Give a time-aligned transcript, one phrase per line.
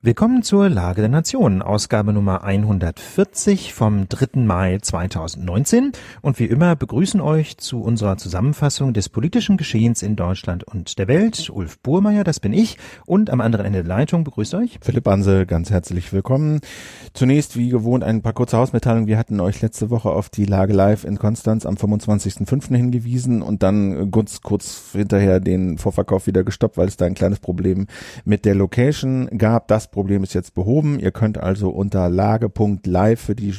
[0.00, 4.42] Willkommen zur Lage der Nation, Ausgabe Nummer 140 vom 3.
[4.42, 5.90] Mai 2019.
[6.22, 11.08] Und wie immer begrüßen euch zu unserer Zusammenfassung des politischen Geschehens in Deutschland und der
[11.08, 12.78] Welt Ulf Burmeier, das bin ich.
[13.06, 16.60] Und am anderen Ende der Leitung begrüßt euch Philipp Anse, ganz herzlich willkommen.
[17.12, 19.08] Zunächst, wie gewohnt, ein paar kurze Hausmitteilungen.
[19.08, 22.72] Wir hatten euch letzte Woche auf die Lage live in Konstanz am 25.05.
[22.76, 27.40] hingewiesen und dann kurz, kurz hinterher den Vorverkauf wieder gestoppt, weil es da ein kleines
[27.40, 27.88] Problem
[28.24, 29.66] mit der Location gab.
[29.66, 30.98] Das Problem ist jetzt behoben.
[30.98, 33.54] Ihr könnt also unter lage.live für die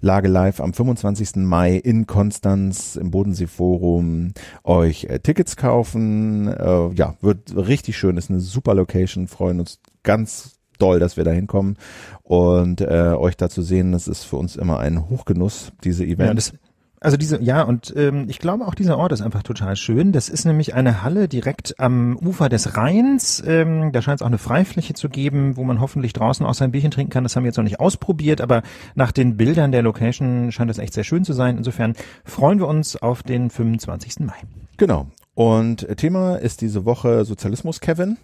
[0.00, 1.36] Lage live am 25.
[1.36, 4.32] Mai in Konstanz im Bodenseeforum
[4.64, 6.48] euch äh, Tickets kaufen.
[6.48, 8.16] Äh, ja, wird richtig schön.
[8.16, 9.28] Ist eine super Location.
[9.28, 11.76] Freuen uns ganz doll, dass wir da hinkommen
[12.22, 13.92] und äh, euch da zu sehen.
[13.92, 16.52] Das ist für uns immer ein Hochgenuss, diese Events.
[16.52, 16.58] Ja,
[17.02, 20.12] also diese, ja, und ähm, ich glaube auch dieser Ort ist einfach total schön.
[20.12, 23.42] Das ist nämlich eine Halle direkt am Ufer des Rheins.
[23.46, 26.72] Ähm, da scheint es auch eine Freifläche zu geben, wo man hoffentlich draußen auch sein
[26.72, 27.24] Bierchen trinken kann.
[27.24, 28.62] Das haben wir jetzt noch nicht ausprobiert, aber
[28.94, 31.58] nach den Bildern der Location scheint das echt sehr schön zu sein.
[31.58, 34.20] Insofern freuen wir uns auf den 25.
[34.20, 34.34] Mai.
[34.76, 35.08] Genau.
[35.34, 38.18] Und Thema ist diese Woche Sozialismus, Kevin.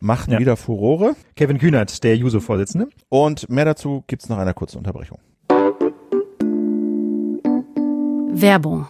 [0.00, 0.38] Macht ja.
[0.38, 1.16] wieder Furore.
[1.36, 2.88] Kevin Kühnert, der Juso-Vorsitzende.
[3.08, 5.18] Und mehr dazu gibt's nach einer kurzen Unterbrechung.
[8.32, 8.86] Werbung.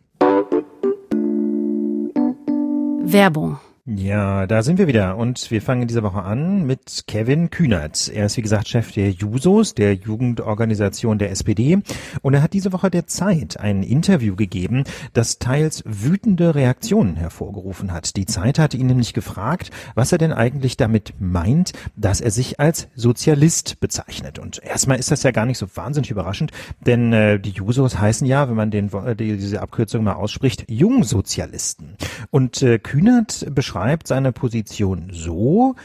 [3.03, 8.11] Werbung ja, da sind wir wieder und wir fangen diese Woche an mit Kevin Kühnert.
[8.15, 11.79] Er ist wie gesagt Chef der Jusos, der Jugendorganisation der SPD
[12.21, 17.91] und er hat diese Woche der Zeit ein Interview gegeben, das teils wütende Reaktionen hervorgerufen
[17.91, 18.17] hat.
[18.17, 22.61] Die Zeit hatte ihn nämlich gefragt, was er denn eigentlich damit meint, dass er sich
[22.61, 24.39] als Sozialist bezeichnet.
[24.39, 26.53] Und erstmal ist das ja gar nicht so wahnsinnig überraschend,
[26.85, 30.67] denn äh, die Jusos heißen ja, wenn man den, äh, die, diese Abkürzung mal ausspricht,
[30.69, 31.97] Jungsozialisten.
[32.31, 35.77] Und äh, Kühnert beschreibt beschreibt seine Position so,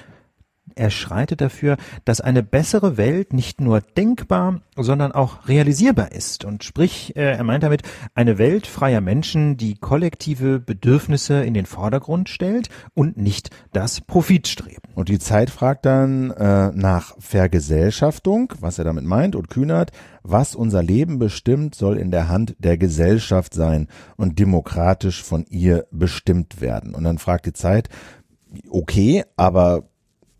[0.76, 6.46] er schreitet dafür, dass eine bessere Welt nicht nur denkbar, sondern auch realisierbar ist.
[6.46, 11.66] Und sprich, äh, er meint damit eine Welt freier Menschen, die kollektive Bedürfnisse in den
[11.66, 14.82] Vordergrund stellt und nicht das Profitstreben.
[14.94, 19.92] Und die Zeit fragt dann äh, nach Vergesellschaftung, was er damit meint, und Kühnert,
[20.24, 23.88] was unser Leben bestimmt, soll in der Hand der Gesellschaft sein
[24.18, 26.96] und demokratisch von ihr bestimmt werden.
[26.96, 27.90] Und dann fragt die Zeit,
[28.70, 29.84] okay, aber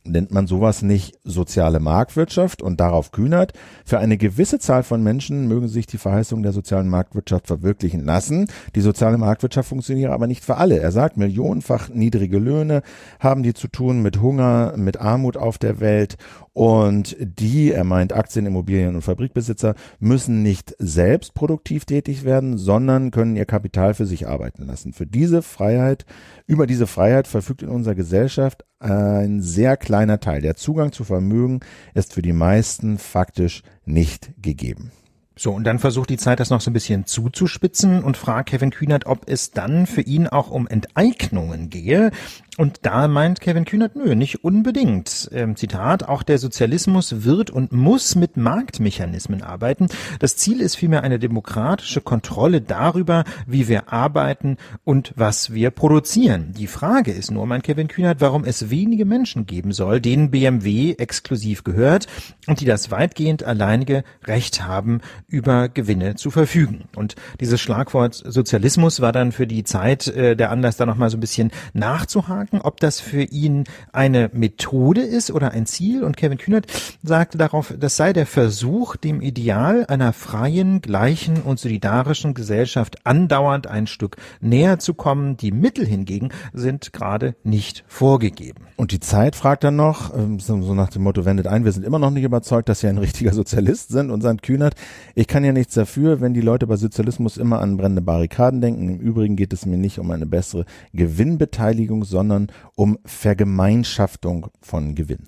[0.06, 3.54] nennt man sowas nicht soziale Marktwirtschaft und darauf kühnert.
[3.84, 8.48] Für eine gewisse Zahl von Menschen mögen sich die Verheißungen der sozialen Marktwirtschaft verwirklichen lassen.
[8.76, 10.80] Die soziale Marktwirtschaft funktioniert aber nicht für alle.
[10.80, 12.82] Er sagt, millionenfach niedrige Löhne
[13.20, 16.18] haben die zu tun mit Hunger, mit Armut auf der Welt
[16.56, 23.12] und die, er meint Aktien, Immobilien und Fabrikbesitzer, müssen nicht selbst produktiv tätig werden, sondern
[23.12, 24.94] können ihr Kapital für sich arbeiten lassen.
[24.94, 26.06] Für diese Freiheit,
[26.48, 30.42] über diese Freiheit verfügt in unserer Gesellschaft ein sehr kleiner Teil.
[30.42, 31.60] Der Zugang zu Vermögen
[31.94, 34.94] ist für die meisten faktisch nicht gegeben.
[35.38, 38.70] So, und dann versucht die Zeit das noch so ein bisschen zuzuspitzen und fragt Kevin
[38.70, 42.12] Kühnert, ob es dann für ihn auch um Enteignungen gehe.
[42.58, 45.30] Und da meint Kevin Kühnert, nö, nicht unbedingt.
[45.34, 49.88] Ähm, Zitat, auch der Sozialismus wird und muss mit Marktmechanismen arbeiten.
[50.20, 54.56] Das Ziel ist vielmehr eine demokratische Kontrolle darüber, wie wir arbeiten
[54.86, 56.54] und was wir produzieren.
[56.58, 60.94] Die Frage ist nur, meint Kevin Kühnert, warum es wenige Menschen geben soll, denen BMW
[60.94, 62.08] exklusiv gehört
[62.48, 66.86] und die das weitgehend alleinige Recht haben, über Gewinne zu verfügen.
[66.96, 71.18] Und dieses Schlagwort Sozialismus war dann für die Zeit äh, der Anlass, da nochmal so
[71.18, 76.04] ein bisschen nachzuhaken, ob das für ihn eine Methode ist oder ein Ziel.
[76.04, 76.68] Und Kevin Kühnert
[77.04, 83.68] sagte darauf, das sei der Versuch, dem Ideal einer freien, gleichen und solidarischen Gesellschaft andauernd
[83.68, 85.38] ein Stück näher zu kommen.
[85.38, 88.66] Die Mittel hingegen sind gerade nicht vorgegeben.
[88.78, 91.86] Und die Zeit fragt dann noch, ähm, so nach dem Motto, wendet ein, wir sind
[91.86, 94.76] immer noch nicht überzeugt, dass Sie ein richtiger Sozialist sind und sagt Kühnert,
[95.16, 98.90] ich kann ja nichts dafür, wenn die Leute bei Sozialismus immer an brennende Barrikaden denken.
[98.90, 102.35] Im Übrigen geht es mir nicht um eine bessere Gewinnbeteiligung, sondern
[102.76, 105.28] um Vergemeinschaftung von Gewinn.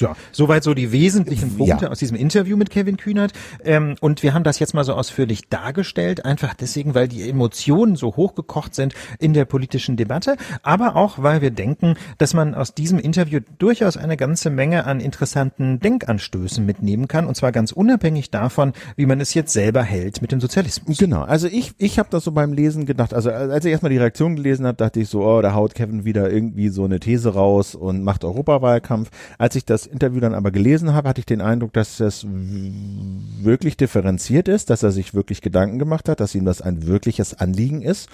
[0.00, 1.90] Ja, soweit so die wesentlichen Punkte ja.
[1.90, 3.32] aus diesem Interview mit Kevin Kühnert.
[3.64, 7.96] Ähm, und wir haben das jetzt mal so ausführlich dargestellt, einfach deswegen, weil die Emotionen
[7.96, 12.74] so hochgekocht sind in der politischen Debatte, aber auch, weil wir denken, dass man aus
[12.74, 18.30] diesem Interview durchaus eine ganze Menge an interessanten Denkanstößen mitnehmen kann, und zwar ganz unabhängig
[18.30, 20.98] davon, wie man es jetzt selber hält mit dem Sozialismus.
[20.98, 23.98] Genau, also ich, ich habe das so beim Lesen gedacht, also als ich erstmal die
[23.98, 27.34] Reaktion gelesen habe, dachte ich so, oh, da haut Kevin wieder irgendwie so eine These
[27.34, 29.10] raus und macht Europawahlkampf.
[29.38, 33.76] Als ich das Interview dann aber gelesen habe, hatte ich den Eindruck, dass das wirklich
[33.76, 37.82] differenziert ist, dass er sich wirklich Gedanken gemacht hat, dass ihm das ein wirkliches Anliegen
[37.82, 38.08] ist.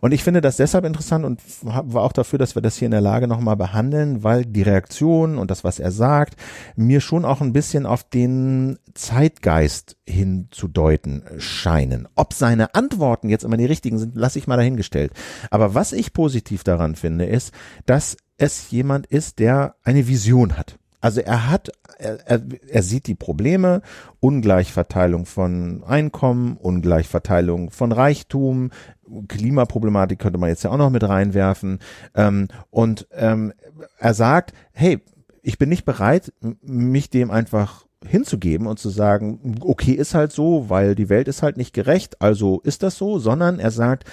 [0.00, 2.92] Und ich finde das deshalb interessant und war auch dafür, dass wir das hier in
[2.92, 6.36] der Lage nochmal behandeln, weil die Reaktion und das, was er sagt,
[6.76, 12.08] mir schon auch ein bisschen auf den Zeitgeist hinzudeuten scheinen.
[12.14, 15.12] Ob seine Antworten jetzt immer die richtigen sind, lasse ich mal dahingestellt.
[15.50, 17.52] Aber was ich positiv daran finde, ist,
[17.86, 20.77] dass es jemand ist, der eine Vision hat.
[21.00, 23.82] Also er hat, er, er, sieht die Probleme,
[24.20, 28.70] Ungleichverteilung von Einkommen, Ungleichverteilung von Reichtum,
[29.28, 31.78] Klimaproblematik könnte man jetzt ja auch noch mit reinwerfen.
[32.14, 33.52] Ähm, und ähm,
[33.98, 35.00] er sagt, hey,
[35.42, 40.68] ich bin nicht bereit, mich dem einfach hinzugeben und zu sagen, okay, ist halt so,
[40.68, 44.04] weil die Welt ist halt nicht gerecht, also ist das so, sondern er sagt,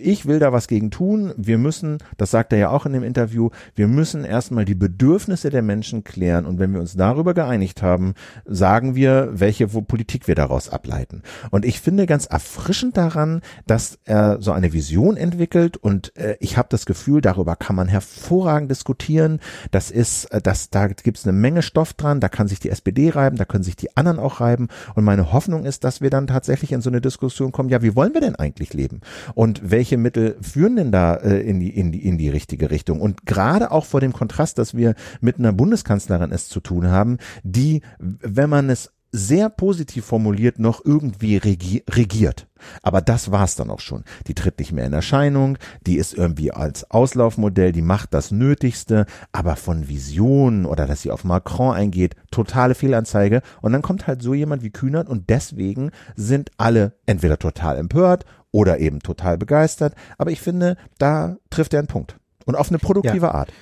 [0.00, 1.32] ich will da was gegen tun.
[1.36, 5.50] Wir müssen, das sagt er ja auch in dem Interview, wir müssen erstmal die Bedürfnisse
[5.50, 6.46] der Menschen klären.
[6.46, 8.14] Und wenn wir uns darüber geeinigt haben,
[8.44, 11.22] sagen wir, welche Politik wir daraus ableiten.
[11.50, 15.76] Und ich finde ganz erfrischend daran, dass er so eine Vision entwickelt.
[15.76, 19.40] Und äh, ich habe das Gefühl, darüber kann man hervorragend diskutieren.
[19.70, 22.20] Das ist, äh, das, da gibt es eine Menge Stoff dran.
[22.20, 24.68] Da kann sich die SPD reiben, da können sich die anderen auch reiben.
[24.94, 27.96] Und meine Hoffnung ist, dass wir dann tatsächlich in so eine Diskussion kommen, ja, wie
[27.96, 29.00] wollen wir denn eigentlich leben?
[29.34, 33.00] Und welche Mittel führen denn da äh, in, die, in, die, in die richtige Richtung?
[33.00, 37.18] Und gerade auch vor dem Kontrast, dass wir mit einer Bundeskanzlerin es zu tun haben,
[37.42, 42.46] die, wenn man es sehr positiv formuliert, noch irgendwie regi regiert.
[42.82, 44.04] Aber das war's dann auch schon.
[44.28, 49.06] Die tritt nicht mehr in Erscheinung, die ist irgendwie als Auslaufmodell, die macht das Nötigste,
[49.32, 53.42] aber von Visionen oder dass sie auf Macron eingeht, totale Fehlanzeige.
[53.60, 58.24] Und dann kommt halt so jemand wie Kühnert und deswegen sind alle entweder total empört
[58.54, 59.94] oder eben total begeistert.
[60.16, 62.16] Aber ich finde, da trifft er einen Punkt.
[62.46, 63.34] Und auf eine produktive ja.
[63.34, 63.52] Art.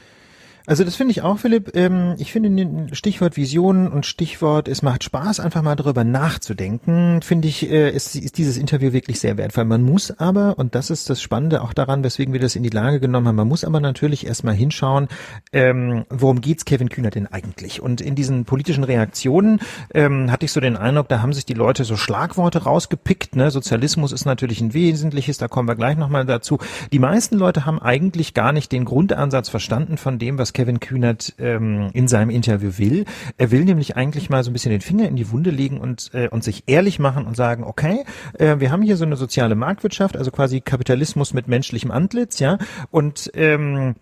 [0.67, 1.75] Also das finde ich auch, Philipp.
[1.75, 7.49] Ähm, ich finde Stichwort Visionen und Stichwort, es macht Spaß, einfach mal darüber nachzudenken, finde
[7.49, 9.65] ich, äh, ist, ist dieses Interview wirklich sehr wertvoll.
[9.65, 12.69] Man muss aber, und das ist das Spannende auch daran, weswegen wir das in die
[12.69, 15.09] Lage genommen haben, man muss aber natürlich erstmal hinschauen,
[15.53, 17.83] ähm, worum geht's Kevin Kühner denn eigentlich?
[17.83, 19.61] Und in diesen politischen Reaktionen
[19.95, 23.35] ähm, hatte ich so den Eindruck, da haben sich die Leute so Schlagworte rausgepickt.
[23.35, 23.51] Ne?
[23.51, 26.59] Sozialismus ist natürlich ein wesentliches, da kommen wir gleich nochmal dazu.
[26.93, 31.35] Die meisten Leute haben eigentlich gar nicht den Grundansatz verstanden von dem, was Kevin Kühnert
[31.39, 33.05] ähm, in seinem Interview will.
[33.39, 36.11] Er will nämlich eigentlich mal so ein bisschen den Finger in die Wunde legen und,
[36.15, 38.05] äh, und sich ehrlich machen und sagen, okay,
[38.39, 42.59] äh, wir haben hier so eine soziale Marktwirtschaft, also quasi Kapitalismus mit menschlichem Antlitz, ja,
[42.91, 43.95] und ähm,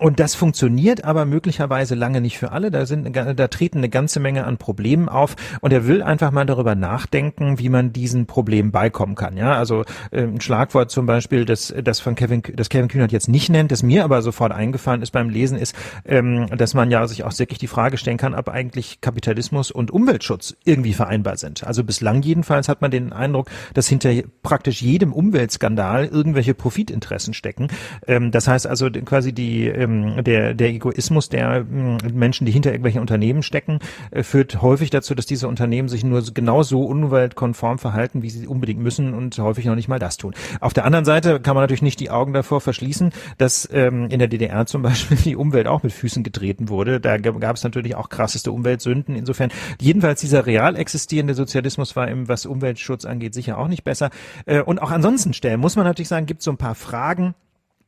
[0.00, 2.70] und das funktioniert aber möglicherweise lange nicht für alle.
[2.70, 5.34] Da sind, da treten eine ganze Menge an Problemen auf.
[5.62, 9.38] Und er will einfach mal darüber nachdenken, wie man diesen Problemen beikommen kann.
[9.38, 13.28] Ja, also äh, ein Schlagwort zum Beispiel, das, das von Kevin, das Kevin Kühnert jetzt
[13.28, 17.06] nicht nennt, das mir aber sofort eingefallen ist beim Lesen, ist, ähm, dass man ja
[17.06, 21.64] sich auch wirklich die Frage stellen kann, ob eigentlich Kapitalismus und Umweltschutz irgendwie vereinbar sind.
[21.64, 24.10] Also bislang jedenfalls hat man den Eindruck, dass hinter
[24.42, 27.68] praktisch jedem Umweltskandal irgendwelche Profitinteressen stecken.
[28.06, 32.70] Ähm, das heißt also quasi die ähm, der, der Egoismus der ähm, Menschen, die hinter
[32.70, 33.78] irgendwelchen Unternehmen stecken,
[34.10, 38.80] äh, führt häufig dazu, dass diese Unternehmen sich nur genauso umweltkonform verhalten, wie sie unbedingt
[38.80, 40.34] müssen und häufig noch nicht mal das tun.
[40.60, 44.18] Auf der anderen Seite kann man natürlich nicht die Augen davor verschließen, dass ähm, in
[44.18, 47.00] der DDR zum Beispiel die Umwelt auch mit Füßen getreten wurde.
[47.00, 49.14] Da gab es natürlich auch krasseste Umweltsünden.
[49.14, 54.10] Insofern jedenfalls dieser real existierende Sozialismus war im, was Umweltschutz angeht, sicher auch nicht besser.
[54.46, 57.34] Äh, und auch ansonsten stellen muss man natürlich sagen, gibt es so ein paar Fragen,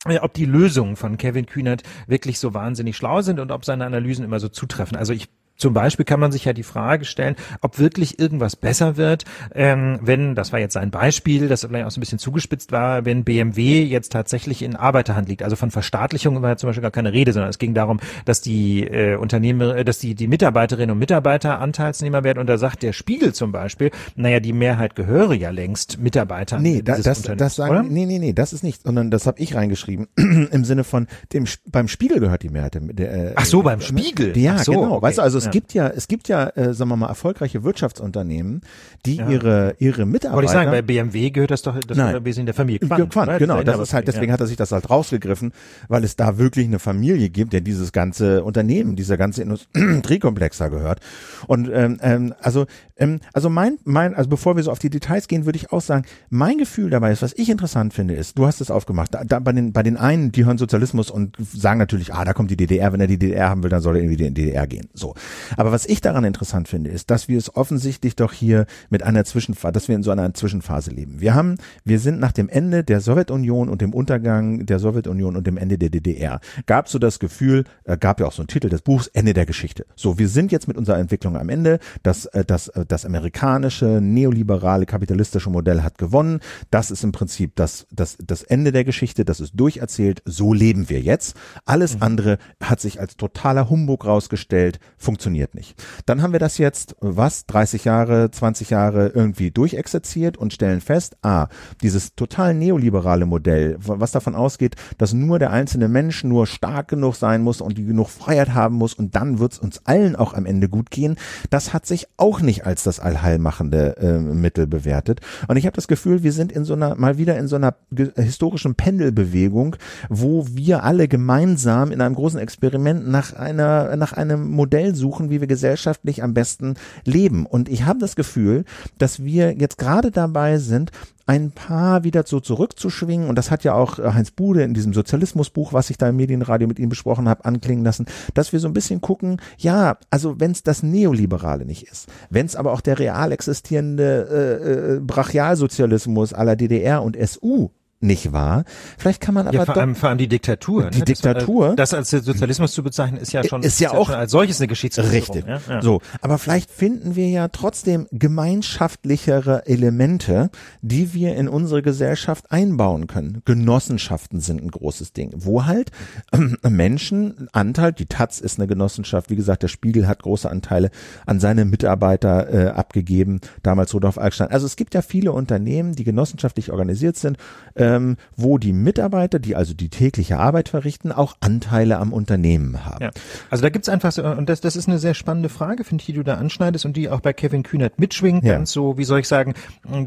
[0.07, 4.25] ob die Lösungen von Kevin Kühnert wirklich so wahnsinnig schlau sind und ob seine Analysen
[4.25, 4.97] immer so zutreffen.
[4.97, 5.29] Also ich
[5.61, 9.25] zum Beispiel kann man sich ja die Frage stellen, ob wirklich irgendwas besser wird,
[9.55, 13.05] ähm, wenn, das war jetzt ein Beispiel, das vielleicht auch so ein bisschen zugespitzt war,
[13.05, 15.43] wenn BMW jetzt tatsächlich in Arbeiterhand liegt.
[15.43, 18.41] Also von Verstaatlichung war ja zum Beispiel gar keine Rede, sondern es ging darum, dass
[18.41, 22.39] die äh, Unternehmer, äh, dass die, die Mitarbeiterinnen und Mitarbeiter Anteilsnehmer werden.
[22.39, 26.59] Und da sagt der Spiegel zum Beispiel, naja, die Mehrheit gehöre ja längst Mitarbeiter.
[26.59, 27.83] Nee, da, das, das sagen, oder?
[27.83, 31.45] nee, nee, nee, das ist nicht, sondern das habe ich reingeschrieben im Sinne von dem
[31.67, 32.79] beim Spiegel gehört die Mehrheit.
[32.81, 34.37] Der, äh, Ach so, beim Spiegel.
[34.39, 34.93] Ja, so, genau.
[34.95, 35.03] Okay.
[35.03, 38.63] Weißt du, also es gibt ja, es gibt ja, äh, sagen wir mal, erfolgreiche Wirtschaftsunternehmen,
[39.07, 39.29] die ja.
[39.29, 40.37] ihre ihre Mitarbeiter.
[40.37, 42.25] Wollte ich sagen, bei BMW gehört das doch, das Nein.
[42.25, 43.11] wir sind der Familie Quandt.
[43.11, 43.63] Quandt genau.
[43.63, 44.33] Das ist halt, deswegen ja.
[44.33, 45.53] hat er sich das halt rausgegriffen,
[45.89, 50.69] weil es da wirklich eine Familie gibt, der dieses ganze Unternehmen, dieser ganze Industriekomplex da
[50.69, 51.01] gehört.
[51.47, 52.67] Und ähm, ähm, also
[52.97, 55.81] ähm, also mein mein, also bevor wir so auf die Details gehen, würde ich auch
[55.81, 59.15] sagen, mein Gefühl dabei ist, was ich interessant finde, ist, du hast es aufgemacht.
[59.15, 62.33] Da, da bei den bei den einen, die hören Sozialismus und sagen natürlich, ah, da
[62.33, 62.93] kommt die DDR.
[62.93, 64.89] Wenn er die DDR haben will, dann soll er irgendwie in die DDR gehen.
[64.95, 65.15] So.
[65.57, 69.25] Aber was ich daran interessant finde, ist, dass wir es offensichtlich doch hier mit einer
[69.25, 71.21] Zwischenphase, dass wir in so einer Zwischenphase leben.
[71.21, 75.47] Wir haben, wir sind nach dem Ende der Sowjetunion und dem Untergang der Sowjetunion und
[75.47, 78.69] dem Ende der DDR, gab so das Gefühl, äh, gab ja auch so einen Titel
[78.69, 79.87] des Buchs, Ende der Geschichte.
[79.97, 81.79] So, wir sind jetzt mit unserer Entwicklung am Ende.
[82.03, 86.41] Das, äh, das, äh, das amerikanische, neoliberale, kapitalistische Modell hat gewonnen.
[86.71, 89.25] Das ist im Prinzip das, das, das Ende der Geschichte.
[89.25, 90.23] Das ist durcherzählt.
[90.25, 91.37] So leben wir jetzt.
[91.65, 92.03] Alles mhm.
[92.03, 95.75] andere hat sich als totaler Humbug rausgestellt, funktioniert nicht.
[96.07, 101.17] Dann haben wir das jetzt, was, 30 Jahre, 20 Jahre irgendwie durchexerziert und stellen fest,
[101.23, 101.49] ah,
[101.83, 107.17] dieses total neoliberale Modell, was davon ausgeht, dass nur der einzelne Mensch nur stark genug
[107.17, 110.47] sein muss und die genug Freiheit haben muss und dann wird's uns allen auch am
[110.47, 111.17] Ende gut gehen,
[111.51, 115.21] das hat sich auch nicht als das allheilmachende äh, Mittel bewertet.
[115.49, 117.75] Und ich habe das Gefühl, wir sind in so einer, mal wieder in so einer
[118.17, 119.77] historischen Pendelbewegung,
[120.09, 125.41] wo wir alle gemeinsam in einem großen Experiment nach einer, nach einem Modell suchen, wie
[125.41, 126.75] wir gesellschaftlich am besten
[127.05, 127.47] leben.
[127.47, 128.65] Und ich habe das Gefühl,
[128.99, 130.93] dass wir jetzt gerade dabei sind,
[131.31, 133.29] ein paar wieder so zurückzuschwingen.
[133.29, 136.17] Und das hat ja auch äh, Heinz Bude in diesem Sozialismusbuch, was ich da im
[136.17, 140.41] Medienradio mit ihm besprochen habe, anklingen lassen, dass wir so ein bisschen gucken, ja, also
[140.41, 145.01] wenn es das Neoliberale nicht ist, wenn es aber auch der real existierende äh, äh,
[145.01, 148.65] Brachialsozialismus aller DDR und SU nicht wahr.
[148.99, 150.89] Vielleicht kann man aber ja, vor, allem, vor allem die Diktatur.
[150.91, 151.05] Die ne?
[151.05, 151.77] Diktatur.
[151.77, 154.59] Das, als Sozialismus zu bezeichnen, ist ja schon, ist ja ist auch ja als solches
[154.61, 155.37] eine Geschichtsverschwörung.
[155.37, 155.47] Richtig.
[155.47, 155.61] Ja?
[155.69, 155.83] Ja.
[155.83, 163.07] So, aber vielleicht finden wir ja trotzdem gemeinschaftlichere Elemente, die wir in unsere Gesellschaft einbauen
[163.07, 163.43] können.
[163.45, 165.91] Genossenschaften sind ein großes Ding, wo halt
[166.33, 170.91] äh, Menschen Anteil, die Taz ist eine Genossenschaft, wie gesagt, der Spiegel hat große Anteile
[171.27, 174.49] an seine Mitarbeiter äh, abgegeben, damals Rudolf Alkstein.
[174.49, 177.37] Also es gibt ja viele Unternehmen, die genossenschaftlich organisiert sind.
[177.75, 182.85] Äh, ähm, wo die Mitarbeiter, die also die tägliche Arbeit verrichten, auch Anteile am Unternehmen
[182.85, 183.05] haben.
[183.05, 183.11] Ja.
[183.51, 186.07] Also da gibt's einfach so, und das, das ist eine sehr spannende Frage, finde ich,
[186.07, 188.55] die du da anschneidest und die auch bei Kevin Kühnert mitschwingt, ja.
[188.55, 189.55] ganz so, wie soll ich sagen,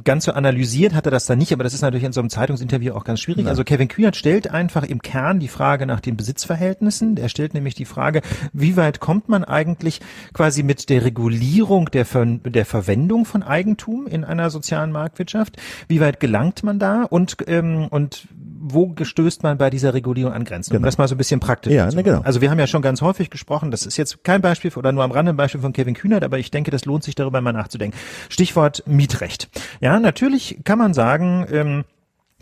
[0.04, 2.30] ganz so analysiert hat er das da nicht, aber das ist natürlich in so einem
[2.30, 3.46] Zeitungsinterview auch ganz schwierig.
[3.46, 3.50] Ja.
[3.50, 7.18] Also Kevin Kühnert stellt einfach im Kern die Frage nach den Besitzverhältnissen.
[7.18, 8.22] Er stellt nämlich die Frage,
[8.54, 10.00] wie weit kommt man eigentlich
[10.34, 15.58] quasi mit der Regulierung der, Ver der Verwendung von Eigentum in einer sozialen Marktwirtschaft?
[15.88, 17.04] Wie weit gelangt man da?
[17.04, 18.28] Und ähm, und
[18.66, 20.72] wo gestößt man bei dieser Regulierung an Grenzen?
[20.72, 20.80] Genau.
[20.80, 22.22] Um das mal so ein bisschen praktisch ja, ne, genau.
[22.22, 25.04] Also wir haben ja schon ganz häufig gesprochen, das ist jetzt kein Beispiel oder nur
[25.04, 27.52] am Rande ein Beispiel von Kevin Kühnert, aber ich denke, das lohnt sich darüber mal
[27.52, 27.98] nachzudenken.
[28.30, 29.50] Stichwort Mietrecht.
[29.82, 31.84] Ja, natürlich kann man sagen, ähm,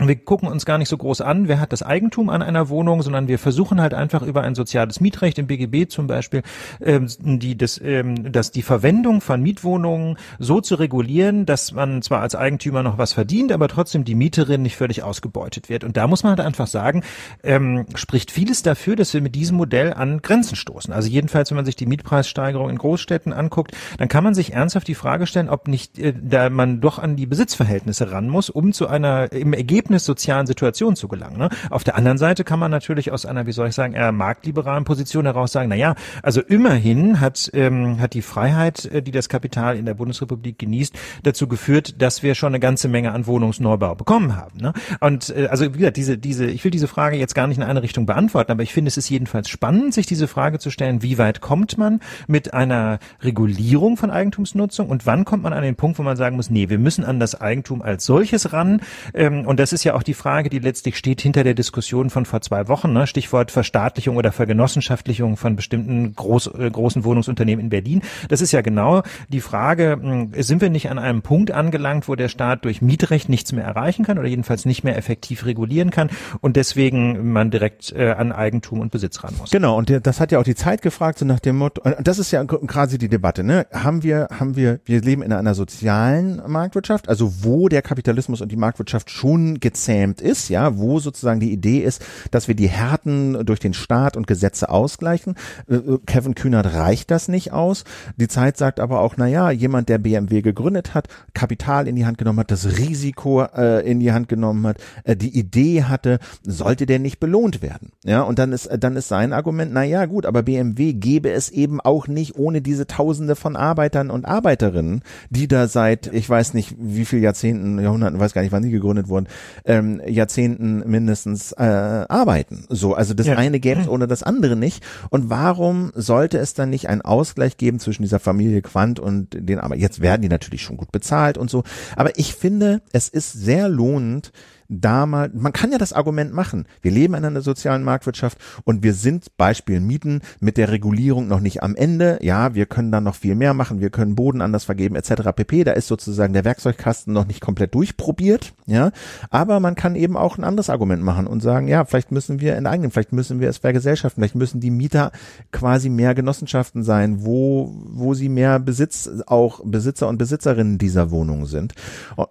[0.08, 3.02] wir gucken uns gar nicht so groß an, wer hat das Eigentum an einer Wohnung,
[3.02, 6.42] sondern wir versuchen halt einfach über ein soziales Mietrecht im BGB zum Beispiel,
[6.82, 12.22] ähm, die, das, ähm, dass die Verwendung von Mietwohnungen so zu regulieren, dass man zwar
[12.22, 15.84] als Eigentümer noch was verdient, aber trotzdem die Mieterin nicht völlig ausgebeutet wird.
[15.84, 17.04] Und da muss man halt einfach sagen,
[17.44, 20.94] ähm, spricht vieles dafür, dass wir mit diesem Modell an Grenzen stoßen.
[20.94, 24.88] Also jedenfalls, wenn man sich die Mietpreissteigerung in Großstädten anguckt, dann kann man sich ernsthaft
[24.88, 28.74] die Frage stellen, ob nicht äh, da man doch an die Besitzverhältnisse ran muss, um
[28.74, 31.38] zu einer im Ergebnis Ergebnis sozialen Situationen zu gelangen.
[31.38, 31.50] Ne?
[31.70, 34.86] Auf der anderen Seite kann man natürlich aus einer, wie soll ich sagen, eher marktliberalen
[34.86, 39.28] Position heraus sagen, na ja, also immerhin hat, ähm, hat die Freiheit, äh, die das
[39.28, 43.96] Kapital in der Bundesrepublik genießt, dazu geführt, dass wir schon eine ganze Menge an Wohnungsneubau
[43.96, 44.58] bekommen haben.
[44.60, 44.74] Ne?
[45.00, 47.64] Und äh, also wie gesagt, diese, diese, ich will diese Frage jetzt gar nicht in
[47.64, 51.04] eine Richtung beantworten, aber ich finde, es ist jedenfalls spannend, sich diese Frage zu stellen,
[51.04, 55.76] wie weit kommt man mit einer Regulierung von Eigentumsnutzung und wann kommt man an den
[55.76, 58.82] Punkt, wo man sagen muss, nee, wir müssen an das Eigentum als solches ran.
[59.14, 62.26] Ähm, und das ist ja auch die Frage, die letztlich steht hinter der Diskussion von
[62.26, 63.08] vor zwei Wochen, ne?
[63.08, 68.02] Stichwort Verstaatlichung oder Vergenossenschaftlichung von bestimmten groß, äh, großen Wohnungsunternehmen in Berlin.
[68.30, 72.16] Das ist ja genau die Frage, mh, sind wir nicht an einem Punkt angelangt, wo
[72.16, 76.10] der Staat durch Mietrecht nichts mehr erreichen kann oder jedenfalls nicht mehr effektiv regulieren kann
[76.42, 79.52] und deswegen man direkt äh, an Eigentum und Besitz ran muss.
[79.52, 82.20] Genau, und das hat ja auch die Zeit gefragt, so nach dem Motto, und das
[82.20, 83.66] ist ja quasi die Debatte, ne?
[83.72, 88.52] Haben wir, haben wir, wir leben in einer sozialen Marktwirtschaft, also wo der Kapitalismus und
[88.52, 93.46] die Marktwirtschaft schon gezähmt ist, ja, wo sozusagen die Idee ist, dass wir die Härten
[93.46, 95.36] durch den Staat und Gesetze ausgleichen.
[95.70, 97.84] Äh, äh, Kevin Kühnert reicht das nicht aus.
[98.18, 102.06] Die Zeit sagt aber auch, na ja, jemand, der BMW gegründet hat, Kapital in die
[102.06, 106.20] Hand genommen hat, das Risiko äh, in die Hand genommen hat, äh, die Idee hatte,
[106.44, 107.92] sollte der nicht belohnt werden?
[108.04, 111.50] Ja, und dann ist dann ist sein Argument, na ja, gut, aber BMW gäbe es
[111.50, 116.54] eben auch nicht ohne diese Tausende von Arbeitern und Arbeiterinnen, die da seit ich weiß
[116.54, 119.28] nicht wie viel Jahrzehnten, Jahrhunderten, weiß gar nicht, wann sie gegründet wurden,
[119.66, 122.66] ähm, Jahrzehnten mindestens äh, arbeiten.
[122.70, 123.38] So, also das ja.
[123.38, 124.84] eine gäbe es ohne das andere nicht.
[125.10, 129.60] Und warum sollte es dann nicht einen Ausgleich geben zwischen dieser Familie Quant und den
[129.60, 131.64] aber jetzt werden die natürlich schon gut bezahlt und so.
[131.96, 134.32] Aber ich finde, es ist sehr lohnend,
[134.72, 136.66] damals, man kann ja das Argument machen.
[136.82, 141.42] Wir leben in einer sozialen Marktwirtschaft und wir sind Beispiel Mieten mit der Regulierung noch
[141.42, 142.20] nicht am Ende.
[142.22, 143.82] Ja, wir können dann noch viel mehr machen.
[143.82, 145.34] Wir können Boden anders vergeben etc.
[145.36, 145.66] pp.
[145.66, 148.54] Da ist sozusagen der Werkzeugkasten noch nicht komplett durchprobiert.
[148.66, 148.92] Ja,
[149.30, 152.56] aber man kann eben auch ein anderes Argument machen und sagen, ja, vielleicht müssen wir
[152.56, 155.12] enteignen, vielleicht müssen wir es vergesellschaften, vielleicht müssen die Mieter
[155.52, 161.46] quasi mehr Genossenschaften sein, wo, wo sie mehr Besitz, auch Besitzer und Besitzerinnen dieser Wohnungen
[161.46, 161.74] sind.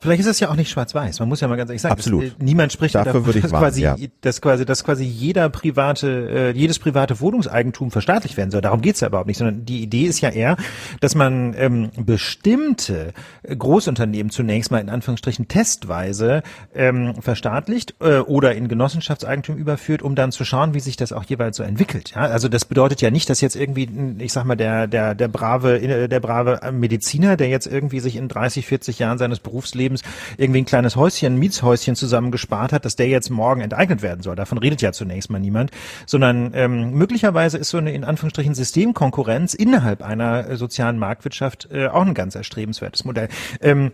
[0.01, 1.21] Vielleicht ist es ja auch nicht schwarz-weiß.
[1.21, 3.53] Man muss ja mal ganz ehrlich sagen, Absolut niemand spricht Dafür davon, würde ich dass,
[3.53, 3.97] warten, quasi, ja.
[4.21, 8.61] dass quasi, dass quasi jeder private, äh, jedes private Wohnungseigentum verstaatlicht werden soll.
[8.61, 10.57] Darum geht's ja überhaupt nicht, sondern die Idee ist ja eher,
[11.01, 13.13] dass man ähm, bestimmte
[13.47, 16.43] Großunternehmen zunächst mal in Anführungsstrichen testweise
[16.75, 21.25] ähm, verstaatlicht äh, oder in Genossenschaftseigentum überführt, um dann zu schauen, wie sich das auch
[21.25, 22.13] jeweils so entwickelt.
[22.15, 22.23] Ja?
[22.23, 25.81] Also das bedeutet ja nicht, dass jetzt irgendwie, ich sag mal, der der der brave
[25.81, 30.03] äh, der brave Mediziner, der jetzt irgendwie sich in 30, 40 Jahren seines Berufslebens
[30.37, 34.23] irgendwie ein kleines Häuschen, Mietshäuschen zusammen zusammen gespart hat, dass der jetzt morgen enteignet werden
[34.23, 34.37] soll.
[34.37, 35.71] Davon redet ja zunächst mal niemand,
[36.07, 41.89] sondern ähm, möglicherweise ist so eine in Anführungsstrichen Systemkonkurrenz innerhalb einer äh, sozialen Marktwirtschaft äh,
[41.89, 43.29] auch ein ganz erstrebenswertes Modell.
[43.63, 43.93] Ähm,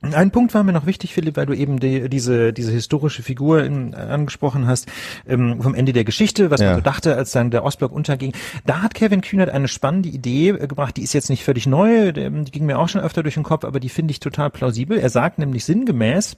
[0.00, 3.64] ein Punkt war mir noch wichtig, Philipp, weil du eben die, diese, diese historische Figur
[3.64, 4.86] in, angesprochen hast,
[5.26, 6.68] ähm, vom Ende der Geschichte, was ja.
[6.68, 8.32] man so dachte, als dann der Ostblock unterging.
[8.64, 12.12] Da hat Kevin Kühnert eine spannende Idee äh, gebracht, die ist jetzt nicht völlig neu,
[12.12, 14.98] die ging mir auch schon öfter durch den Kopf, aber die finde ich total plausibel.
[14.98, 16.36] Er sagt nämlich sinngemäß,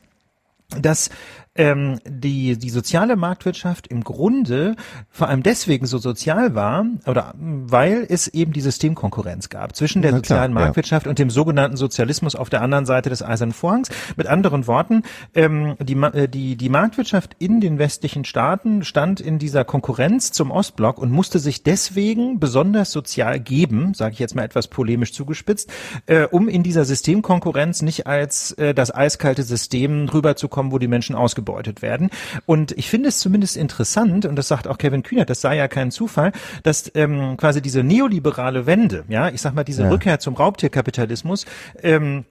[0.79, 1.11] dass
[1.57, 4.77] ähm, die, die soziale Marktwirtschaft im Grunde
[5.09, 10.13] vor allem deswegen so sozial war, oder weil es eben die Systemkonkurrenz gab zwischen der
[10.13, 11.11] sozialen klar, Marktwirtschaft ja.
[11.11, 13.89] und dem sogenannten Sozialismus auf der anderen Seite des Eisernen Vorhangs.
[14.17, 15.03] Mit anderen Worten,
[15.35, 20.53] ähm, die, äh, die, die Marktwirtschaft in den westlichen Staaten stand in dieser Konkurrenz zum
[20.53, 25.73] Ostblock und musste sich deswegen besonders sozial geben, sage ich jetzt mal etwas polemisch zugespitzt,
[26.07, 31.17] äh, um in dieser Systemkonkurrenz nicht als äh, das eiskalte System rüberzukommen, wo die Menschen
[31.17, 32.11] ausgebildet ausgebeutet werden.
[32.47, 35.69] Und ich finde es zumindest interessant, und das sagt auch Kevin Kühnert, das sei ja
[35.69, 39.89] kein Zufall, dass ähm, quasi diese neoliberale Wende, ja, ich sag mal, diese ja.
[39.89, 41.47] Rückkehr zum Raubtierkapitalismus,
[41.83, 42.25] ähm,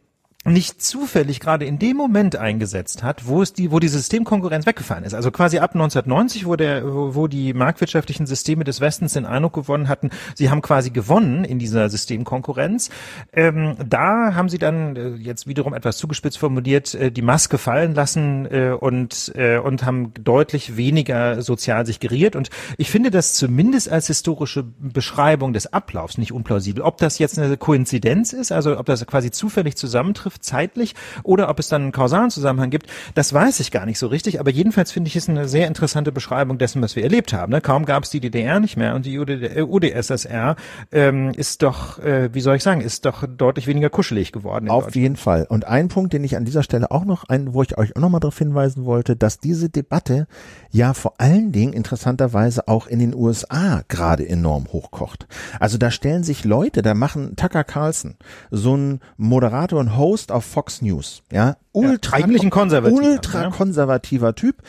[0.49, 5.03] nicht zufällig gerade in dem Moment eingesetzt hat, wo es die, wo die Systemkonkurrenz weggefallen
[5.03, 5.13] ist.
[5.13, 9.87] Also quasi ab 1990, wo der, wo die marktwirtschaftlichen Systeme des Westens den Eindruck gewonnen
[9.87, 12.89] hatten, sie haben quasi gewonnen in dieser Systemkonkurrenz.
[13.33, 17.93] Ähm, da haben sie dann äh, jetzt wiederum etwas zugespitzt formuliert äh, die Maske fallen
[17.93, 19.31] lassen äh, und
[19.63, 22.35] und haben deutlich weniger sozial sich geriert.
[22.35, 26.83] Und ich finde das zumindest als historische Beschreibung des Ablaufs nicht unplausibel.
[26.83, 31.59] Ob das jetzt eine Koinzidenz ist, also ob das quasi zufällig zusammentrifft zeitlich, oder ob
[31.59, 34.39] es dann einen kausalen Zusammenhang gibt, das weiß ich gar nicht so richtig.
[34.39, 37.51] Aber jedenfalls finde ich es eine sehr interessante Beschreibung dessen, was wir erlebt haben.
[37.51, 37.61] Ne?
[37.61, 40.55] Kaum gab es die DDR nicht mehr und die UdSSR
[40.91, 44.69] ähm, ist doch, äh, wie soll ich sagen, ist doch deutlich weniger kuschelig geworden.
[44.69, 45.45] Auf jeden Fall.
[45.49, 48.01] Und ein Punkt, den ich an dieser Stelle auch noch, ein, wo ich euch auch
[48.01, 50.27] noch mal darauf hinweisen wollte, dass diese Debatte
[50.71, 55.27] ja vor allen Dingen interessanterweise auch in den USA gerade enorm hochkocht.
[55.59, 58.15] Also da stellen sich Leute, da machen Tucker Carlson,
[58.51, 63.01] so ein Moderator und Host Host auf Fox News, ja, ultra, ja, eigentlich ein konservativer,
[63.01, 63.49] ultra ja.
[63.49, 64.61] konservativer Typ,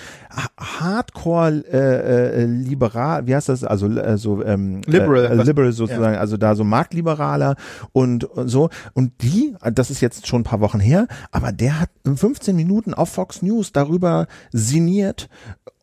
[0.58, 6.14] Hardcore äh, äh, liberal, wie heißt das, also äh, so ähm, liberal, äh, liberal sozusagen,
[6.14, 6.20] ja.
[6.20, 7.56] also da so marktliberaler
[7.92, 8.70] und, und so.
[8.94, 12.54] Und die, das ist jetzt schon ein paar Wochen her, aber der hat in 15
[12.54, 15.28] Minuten auf Fox News darüber sinniert,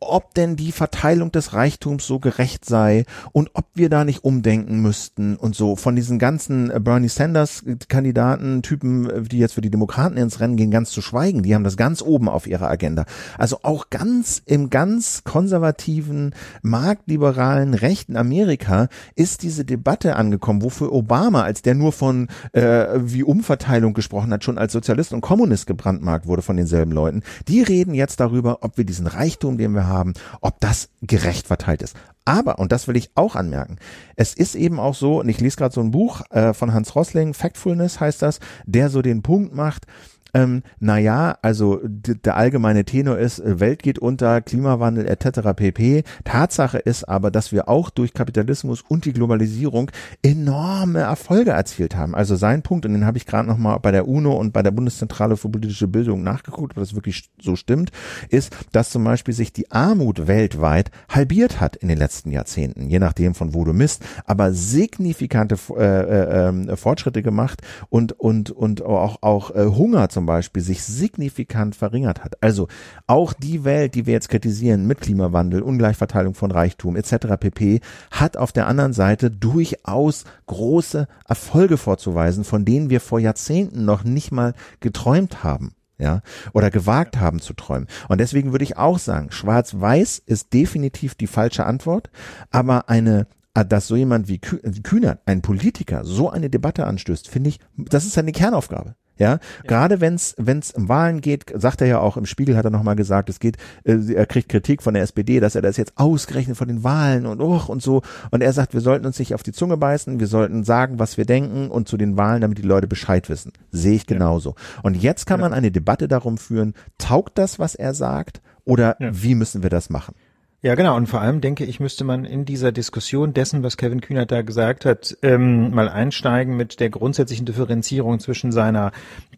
[0.00, 4.80] ob denn die Verteilung des Reichtums so gerecht sei und ob wir da nicht umdenken
[4.80, 5.74] müssten und so.
[5.76, 10.56] Von diesen ganzen äh, Bernie Sanders Kandidaten Typen, die jetzt für die Demokraten ins Rennen
[10.56, 11.42] gehen, ganz zu schweigen.
[11.42, 13.06] Die haben das ganz oben auf ihrer Agenda.
[13.38, 21.42] Also auch ganz im ganz konservativen, marktliberalen rechten Amerika ist diese Debatte angekommen, wofür Obama,
[21.42, 26.28] als der nur von äh, wie Umverteilung gesprochen hat, schon als Sozialist und Kommunist gebrandmarkt
[26.28, 27.24] wurde von denselben Leuten.
[27.48, 31.82] Die reden jetzt darüber, ob wir diesen Reichtum, den wir haben, ob das gerecht verteilt
[31.82, 31.96] ist.
[32.28, 33.78] Aber, und das will ich auch anmerken,
[34.14, 36.94] es ist eben auch so, und ich lese gerade so ein Buch äh, von Hans
[36.94, 39.86] Rossling, Factfulness heißt das, der so den Punkt macht,
[40.34, 45.54] ähm, naja, also der allgemeine Tenor ist, äh, Welt geht unter, Klimawandel etc.
[45.56, 46.04] pp.
[46.24, 49.90] Tatsache ist aber, dass wir auch durch Kapitalismus und die Globalisierung
[50.22, 52.14] enorme Erfolge erzielt haben.
[52.14, 54.70] Also sein Punkt, und den habe ich gerade nochmal bei der UNO und bei der
[54.70, 57.90] Bundeszentrale für politische Bildung nachgeguckt, ob das wirklich so stimmt,
[58.28, 62.98] ist, dass zum Beispiel sich die Armut weltweit halbiert hat in den letzten Jahrzehnten, je
[62.98, 68.82] nachdem von wo du misst, aber signifikante äh, äh, ähm, Fortschritte gemacht und und und
[68.82, 72.42] auch auch äh, Hunger zum Beispiel sich signifikant verringert hat.
[72.42, 72.68] Also
[73.06, 77.36] auch die Welt, die wir jetzt kritisieren mit Klimawandel, Ungleichverteilung von Reichtum etc.
[77.38, 83.84] pp, hat auf der anderen Seite durchaus große Erfolge vorzuweisen, von denen wir vor Jahrzehnten
[83.84, 87.88] noch nicht mal geträumt haben ja, oder gewagt haben zu träumen.
[88.08, 92.10] Und deswegen würde ich auch sagen, schwarz-weiß ist definitiv die falsche Antwort,
[92.50, 93.26] aber eine
[93.64, 98.12] dass so jemand wie Kühner, ein Politiker, so eine Debatte anstößt, finde ich, das ist
[98.12, 98.94] seine Kernaufgabe.
[99.18, 99.38] Ja, ja.
[99.66, 102.82] gerade wenn's wenn's um Wahlen geht, sagt er ja auch im Spiegel hat er noch
[102.82, 105.92] mal gesagt, es geht, äh, er kriegt Kritik von der SPD, dass er das jetzt
[105.96, 109.34] ausgerechnet von den Wahlen und och und so und er sagt, wir sollten uns nicht
[109.34, 112.58] auf die Zunge beißen, wir sollten sagen, was wir denken und zu den Wahlen, damit
[112.58, 113.52] die Leute Bescheid wissen.
[113.70, 114.50] Sehe ich genauso.
[114.50, 114.80] Ja.
[114.82, 119.34] Und jetzt kann man eine Debatte darum führen, taugt das, was er sagt oder wie
[119.34, 120.14] müssen wir das machen?
[120.60, 120.96] Ja, genau.
[120.96, 124.42] Und vor allem denke ich, müsste man in dieser Diskussion dessen, was Kevin Kühnert da
[124.42, 128.90] gesagt hat, ähm, mal einsteigen mit der grundsätzlichen Differenzierung zwischen seiner,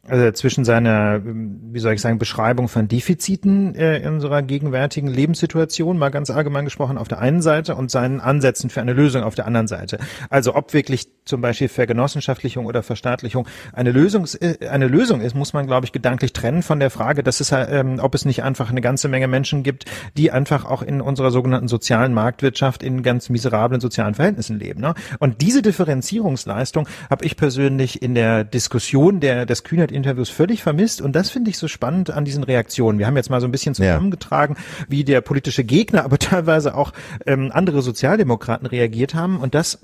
[0.09, 5.99] äh, zwischen seiner, wie soll ich sagen, Beschreibung von Defiziten äh, in unserer gegenwärtigen Lebenssituation,
[5.99, 9.35] mal ganz allgemein gesprochen, auf der einen Seite und seinen Ansätzen für eine Lösung auf
[9.35, 9.99] der anderen Seite.
[10.31, 15.53] Also ob wirklich zum Beispiel Vergenossenschaftlichung oder Verstaatlichung eine Lösung, äh, eine Lösung ist, muss
[15.53, 18.71] man, glaube ich, gedanklich trennen von der Frage, dass es, ähm, ob es nicht einfach
[18.71, 19.85] eine ganze Menge Menschen gibt,
[20.17, 24.81] die einfach auch in unserer sogenannten sozialen Marktwirtschaft in ganz miserablen sozialen Verhältnissen leben.
[24.81, 24.95] Ne?
[25.19, 31.03] Und diese Differenzierungsleistung habe ich persönlich in der Diskussion der, des Kühnert-Interviews völlig vermisst.
[31.03, 32.99] Und das finde ich so spannend an diesen Reaktionen.
[32.99, 34.85] Wir haben jetzt mal so ein bisschen zusammengetragen, ja.
[34.89, 36.93] wie der politische Gegner, aber teilweise auch
[37.27, 39.39] ähm, andere Sozialdemokraten reagiert haben.
[39.39, 39.81] Und das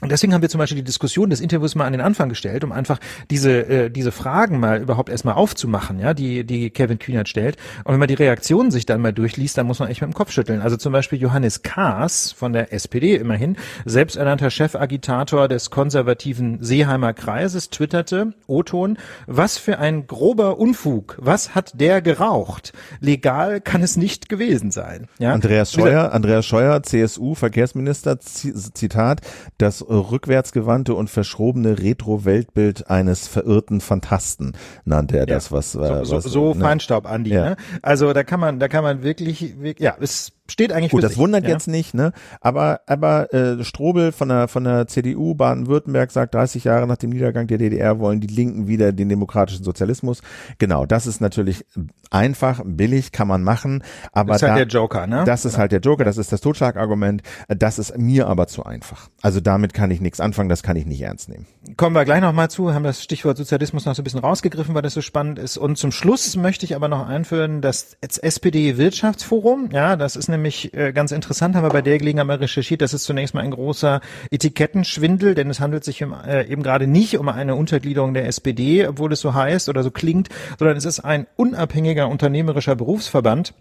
[0.00, 2.64] und deswegen haben wir zum Beispiel die Diskussion des Interviews mal an den Anfang gestellt,
[2.64, 2.98] um einfach
[3.30, 7.56] diese äh, diese Fragen mal überhaupt erstmal aufzumachen, ja, die die Kevin Kühnert stellt.
[7.84, 10.14] Und wenn man die Reaktionen sich dann mal durchliest, dann muss man echt mit dem
[10.14, 10.62] Kopf schütteln.
[10.62, 17.70] Also zum Beispiel Johannes Kaas von der SPD immerhin, selbsternannter Chefagitator des konservativen Seeheimer Kreises,
[17.70, 22.72] twitterte, O-Ton, was für ein grober Unfug, was hat der geraucht?
[22.98, 25.06] Legal kann es nicht gewesen sein.
[25.20, 25.34] Ja?
[25.34, 29.20] Andreas Scheuer, Andreas Scheuer, CSU Verkehrsminister, Zitat,
[29.56, 34.52] das rückwärtsgewandte und verschrobene Retro-Weltbild eines verirrten Fantasten
[34.84, 36.60] nannte er das, was, so, so, was, so ne?
[36.60, 37.30] Feinstaub, Andi.
[37.30, 37.50] Ja.
[37.50, 37.56] Ne?
[37.82, 41.02] Also da kann man, da kann man wirklich, wirklich ja, es steht eigentlich Gut, für
[41.02, 41.50] das sich, wundert ja.
[41.50, 42.12] jetzt nicht, ne?
[42.40, 47.10] Aber aber äh, Strobel von der von der CDU Baden-Württemberg sagt 30 Jahre nach dem
[47.10, 50.20] Niedergang der DDR wollen die Linken wieder den demokratischen Sozialismus.
[50.58, 51.64] Genau, das ist natürlich
[52.10, 55.24] einfach, billig kann man machen, aber das ist halt da, der Joker, ne?
[55.24, 59.08] Das ist halt der Joker, das ist das Totschlagargument, das ist mir aber zu einfach.
[59.22, 61.46] Also damit kann ich nichts anfangen, das kann ich nicht ernst nehmen.
[61.76, 64.74] Kommen wir gleich noch mal zu, haben das Stichwort Sozialismus noch so ein bisschen rausgegriffen,
[64.74, 68.76] weil das so spannend ist und zum Schluss möchte ich aber noch einführen, das SPD
[68.76, 72.82] Wirtschaftsforum, ja, das ist nämlich äh, ganz interessant, haben wir bei der Gelegenheit mal recherchiert,
[72.82, 77.18] das ist zunächst mal ein großer Etikettenschwindel, denn es handelt sich äh, eben gerade nicht
[77.18, 81.00] um eine Untergliederung der SPD, obwohl es so heißt oder so klingt, sondern es ist
[81.00, 83.54] ein unabhängiger unternehmerischer Berufsverband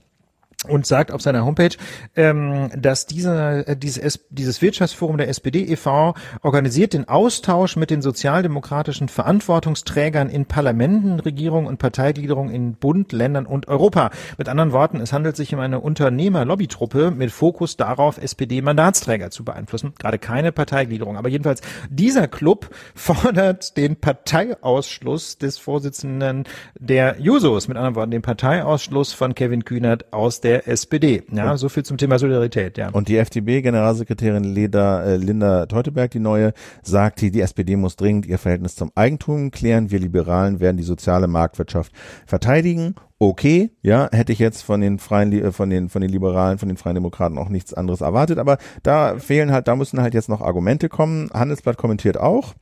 [0.68, 1.76] und sagt auf seiner Homepage,
[2.16, 6.14] ähm, dass dieser, äh, dieses, dieses Wirtschaftsforum der SPD e.V.
[6.42, 13.46] organisiert den Austausch mit den sozialdemokratischen Verantwortungsträgern in Parlamenten, Regierungen und Parteigliederung in Bund, Ländern
[13.46, 14.12] und Europa.
[14.38, 19.94] Mit anderen Worten, es handelt sich um eine Unternehmer-Lobbytruppe mit Fokus darauf, SPD-Mandatsträger zu beeinflussen.
[20.00, 21.18] Gerade keine Parteigliederung.
[21.18, 26.46] Aber jedenfalls, dieser Club fordert den Parteiausschluss des Vorsitzenden
[26.80, 27.68] der Jusos.
[27.68, 31.24] Mit anderen Worten, den Parteiausschluss von Kevin Kühnert aus der der SPD.
[31.32, 32.90] Ja, so viel zum Thema Solidarität, ja.
[32.90, 38.38] Und die FDP-Generalsekretärin äh, Linda Teuteberg, die neue, sagt, die, die SPD muss dringend ihr
[38.38, 39.90] Verhältnis zum Eigentum klären.
[39.90, 41.92] Wir Liberalen werden die soziale Marktwirtschaft
[42.26, 42.96] verteidigen
[43.30, 46.68] okay, ja, hätte ich jetzt von den freien, äh, von den, von den Liberalen, von
[46.68, 50.28] den Freien Demokraten auch nichts anderes erwartet, aber da fehlen halt, da müssen halt jetzt
[50.28, 51.30] noch Argumente kommen.
[51.34, 52.54] Handelsblatt kommentiert auch.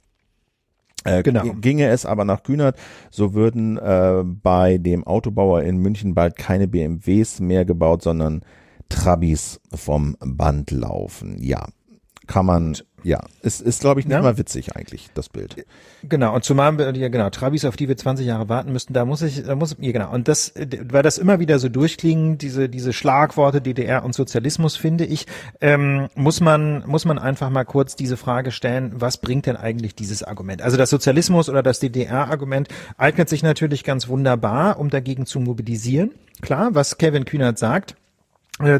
[1.03, 1.43] Äh, genau.
[1.59, 2.77] Ginge es aber nach Kühnert,
[3.09, 8.41] so würden äh, bei dem Autobauer in München bald keine BMWs mehr gebaut, sondern
[8.89, 11.37] Trabis vom Band laufen.
[11.41, 11.67] Ja,
[12.27, 14.21] kann man ja, es ist, glaube ich, nicht ja.
[14.21, 15.65] mal witzig eigentlich, das Bild.
[16.03, 19.05] Genau, und zumal wir, ja genau, Trabis, auf die wir 20 Jahre warten müssten, da
[19.05, 22.69] muss ich, da muss, ja genau, und das, weil das immer wieder so durchklingen, diese,
[22.69, 25.25] diese Schlagworte DDR und Sozialismus, finde ich,
[25.61, 29.95] ähm, muss man, muss man einfach mal kurz diese Frage stellen, was bringt denn eigentlich
[29.95, 30.61] dieses Argument?
[30.61, 36.11] Also das Sozialismus oder das DDR-Argument eignet sich natürlich ganz wunderbar, um dagegen zu mobilisieren.
[36.41, 38.00] Klar, was Kevin Kühnert sagt, äh,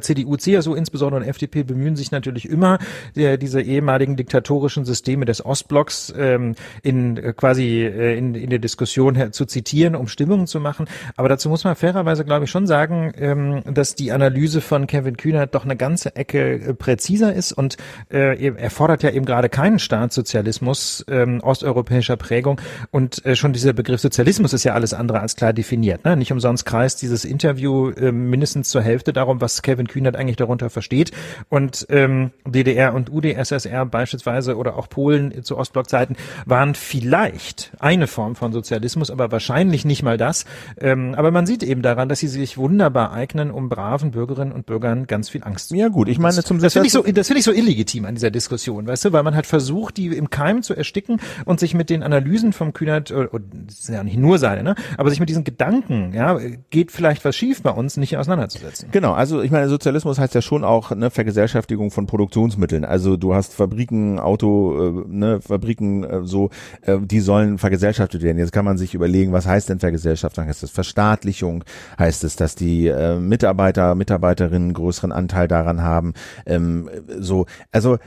[0.02, 2.80] CDU, CSU insbesondere und FDP bemühen sich natürlich immer,
[3.15, 8.60] äh, diese ehemaligen diktatorischen Systeme des Ostblocks ähm, in äh, quasi äh, in, in der
[8.60, 10.88] Diskussion zu zitieren, um Stimmungen zu machen.
[11.15, 15.17] Aber dazu muss man fairerweise, glaube ich, schon sagen, ähm, dass die Analyse von Kevin
[15.17, 17.78] Kühnert doch eine ganze Ecke äh, präziser ist und
[18.12, 22.60] äh, er fordert ja eben gerade keinen Staatssozialismus ähm, osteuropäischer Prägung
[22.91, 26.06] und äh, schon dieser Begriff Sozialismus ist ja alles andere als klar definiert.
[26.06, 26.15] Ne?
[26.15, 30.69] Nicht umsonst kreist dieses Interview äh, mindestens zur Hälfte darum, was Kevin Kühnert eigentlich darunter
[30.69, 31.12] versteht.
[31.49, 38.36] Und ähm, DDR und UdSSR beispielsweise oder auch Polen zu Ostblockzeiten waren vielleicht eine Form
[38.36, 40.45] von Sozialismus, aber wahrscheinlich nicht mal das.
[40.79, 44.65] Ähm, aber man sieht eben daran, dass sie sich wunderbar eignen, um braven Bürgerinnen und
[44.65, 47.27] Bürgern ganz viel Angst zu Ja gut, ich meine zum Das finde ich so, das
[47.27, 50.29] finde ich so illegitim an dieser Diskussion, weißt du, weil man hat versucht, die im
[50.29, 53.27] Keim zu ersticken und sich mit den Analysen vom Kühnert, äh,
[53.67, 57.23] das sind ja nicht nur seine, ne, aber sich mit diesen Gedanken, ja, geht vielleicht
[57.25, 58.89] was schief bei uns, nicht auseinanderzusetzen.
[58.91, 62.84] Genau, also ich meine, meine, Sozialismus heißt ja schon auch ne, Vergesellschaftigung von Produktionsmitteln.
[62.84, 66.50] Also du hast Fabriken, Auto, äh, ne, Fabriken äh, so,
[66.82, 68.38] äh, die sollen vergesellschaftet werden.
[68.38, 70.46] Jetzt kann man sich überlegen, was heißt denn Vergesellschaftung?
[70.46, 71.64] Heißt es Verstaatlichung?
[72.00, 76.14] Heißt es, dass die äh, Mitarbeiter, Mitarbeiterinnen größeren Anteil daran haben?
[76.46, 77.98] Ähm, so, also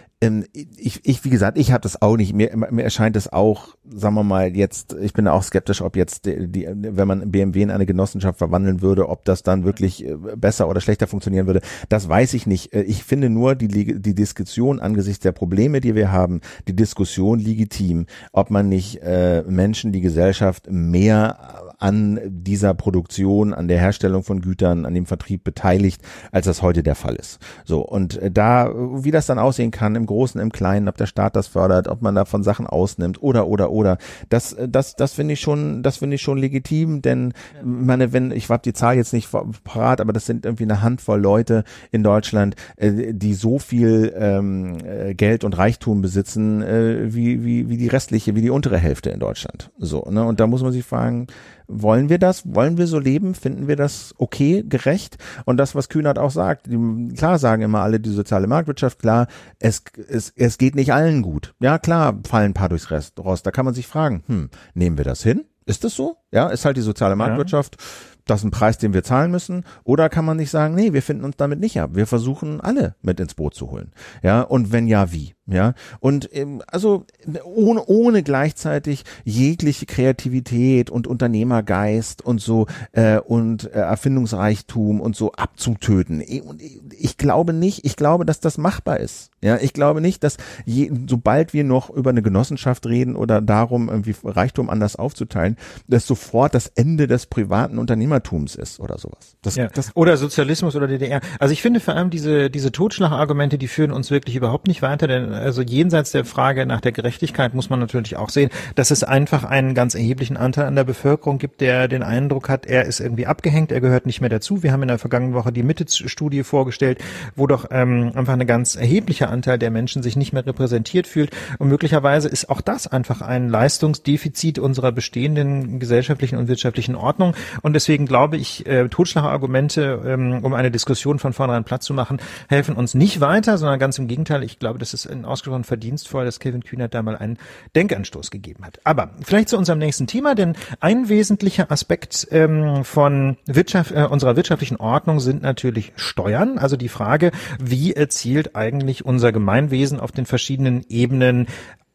[0.52, 2.34] ich, ich, wie gesagt, ich habe das auch nicht.
[2.34, 6.26] Mir, mir erscheint es auch, sagen wir mal, jetzt, ich bin auch skeptisch, ob jetzt
[6.26, 10.16] die, die, wenn man BMW in eine Genossenschaft verwandeln würde, ob das dann wirklich äh,
[10.36, 11.60] besser oder schlechter funktionieren würde.
[11.88, 12.72] Das weiß ich nicht.
[12.72, 17.38] Äh, ich finde nur die, die Diskussion angesichts der Probleme, die wir haben, die Diskussion
[17.38, 24.22] legitim, ob man nicht äh, Menschen, die Gesellschaft mehr an dieser Produktion, an der Herstellung
[24.22, 27.38] von Gütern, an dem Vertrieb beteiligt, als das heute der Fall ist.
[27.64, 31.06] So und äh, da, wie das dann aussehen kann, im Großen, im Kleinen, ob der
[31.06, 33.98] Staat das fördert, ob man davon Sachen ausnimmt oder oder oder,
[34.28, 37.62] das das das finde ich schon, das finde ich schon legitim, denn ja.
[37.64, 39.28] meine, wenn ich habe die Zahl jetzt nicht
[39.64, 44.78] parat, aber das sind irgendwie eine Handvoll Leute in Deutschland, äh, die so viel ähm,
[44.84, 49.10] äh, Geld und Reichtum besitzen äh, wie wie wie die restliche, wie die untere Hälfte
[49.10, 49.70] in Deutschland.
[49.78, 51.26] So ne und da muss man sich fragen
[51.66, 52.42] wollen wir das?
[52.54, 53.34] Wollen wir so leben?
[53.34, 55.18] Finden wir das okay, gerecht?
[55.44, 59.26] Und das, was Kühnert auch sagt, die, klar sagen immer alle die soziale Marktwirtschaft, klar,
[59.58, 61.54] es, es, es geht nicht allen gut.
[61.60, 63.46] Ja, klar, fallen ein paar durchs Rost.
[63.46, 65.44] Da kann man sich fragen, hm, nehmen wir das hin?
[65.66, 66.16] Ist das so?
[66.30, 67.76] Ja, ist halt die soziale Marktwirtschaft.
[67.78, 67.86] Ja
[68.26, 69.64] das ist ein Preis, den wir zahlen müssen?
[69.84, 71.90] Oder kann man nicht sagen, nee, wir finden uns damit nicht ab.
[71.94, 73.92] Wir versuchen alle mit ins Boot zu holen.
[74.22, 75.33] Ja, und wenn ja, wie?
[75.46, 77.04] Ja, und ähm, also
[77.44, 85.32] ohne, ohne gleichzeitig jegliche Kreativität und Unternehmergeist und so äh, und äh, Erfindungsreichtum und so
[85.32, 86.22] abzutöten.
[86.46, 86.62] Und
[86.98, 89.30] ich glaube nicht, ich glaube, dass das machbar ist.
[89.42, 93.90] Ja, ich glaube nicht, dass je, sobald wir noch über eine Genossenschaft reden oder darum,
[93.90, 95.56] irgendwie Reichtum anders aufzuteilen,
[95.88, 99.36] dass sofort das Ende des privaten Unternehmertums ist oder sowas.
[99.42, 99.68] Das, ja.
[99.68, 101.20] das oder Sozialismus oder DDR.
[101.38, 105.06] Also ich finde vor allem diese diese Totschlagargumente, die führen uns wirklich überhaupt nicht weiter,
[105.06, 109.04] denn also jenseits der Frage nach der Gerechtigkeit muss man natürlich auch sehen, dass es
[109.04, 113.00] einfach einen ganz erheblichen Anteil an der Bevölkerung gibt, der den Eindruck hat, er ist
[113.00, 114.62] irgendwie abgehängt, er gehört nicht mehr dazu.
[114.62, 116.98] Wir haben in der vergangenen Woche die Mitte-Studie vorgestellt,
[117.36, 121.30] wo doch ähm, einfach ein ganz erheblicher Anteil der Menschen sich nicht mehr repräsentiert fühlt.
[121.58, 127.34] Und möglicherweise ist auch das einfach ein Leistungsdefizit unserer bestehenden gesellschaftlichen und wirtschaftlichen Ordnung.
[127.62, 132.18] Und deswegen glaube ich, äh, Totschlagargumente, ähm, um eine Diskussion von vornherein Platz zu machen,
[132.48, 134.42] helfen uns nicht weiter, sondern ganz im Gegenteil.
[134.42, 137.38] Ich glaube, das ist ein ausgesprochen verdienstvoll, dass Kevin Kühnert da mal einen
[137.74, 138.80] Denkanstoß gegeben hat.
[138.84, 144.36] Aber vielleicht zu unserem nächsten Thema, denn ein wesentlicher Aspekt ähm, von Wirtschaft, äh, unserer
[144.36, 146.58] wirtschaftlichen Ordnung sind natürlich Steuern.
[146.58, 151.46] Also die Frage, wie erzielt eigentlich unser Gemeinwesen auf den verschiedenen Ebenen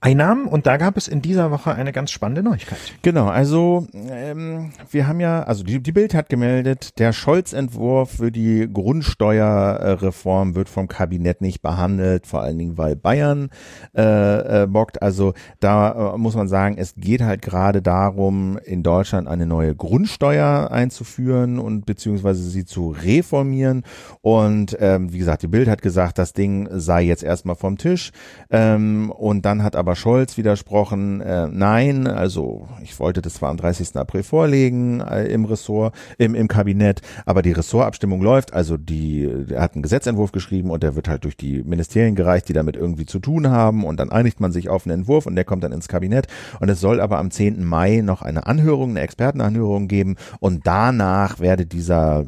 [0.01, 2.79] Einnahmen und da gab es in dieser Woche eine ganz spannende Neuigkeit.
[3.01, 8.31] Genau, also ähm, wir haben ja, also die, die Bild hat gemeldet, der Scholz-Entwurf für
[8.31, 13.49] die Grundsteuerreform wird vom Kabinett nicht behandelt, vor allen Dingen, weil Bayern
[13.93, 15.01] äh, äh, bockt.
[15.01, 19.75] Also da äh, muss man sagen, es geht halt gerade darum, in Deutschland eine neue
[19.75, 23.83] Grundsteuer einzuführen und beziehungsweise sie zu reformieren.
[24.21, 28.11] Und ähm, wie gesagt, die Bild hat gesagt, das Ding sei jetzt erstmal vom Tisch.
[28.49, 33.49] Ähm, und dann hat aber aber Scholz widersprochen, äh, nein, also ich wollte das zwar
[33.49, 33.95] am 30.
[33.95, 39.63] April vorlegen äh, im Ressort, im, im Kabinett, aber die Ressortabstimmung läuft, also die, er
[39.63, 43.07] hat einen Gesetzentwurf geschrieben und der wird halt durch die Ministerien gereicht, die damit irgendwie
[43.07, 45.71] zu tun haben und dann einigt man sich auf einen Entwurf und der kommt dann
[45.71, 46.27] ins Kabinett
[46.59, 47.65] und es soll aber am 10.
[47.65, 52.25] Mai noch eine Anhörung, eine Expertenanhörung geben und danach werde dieser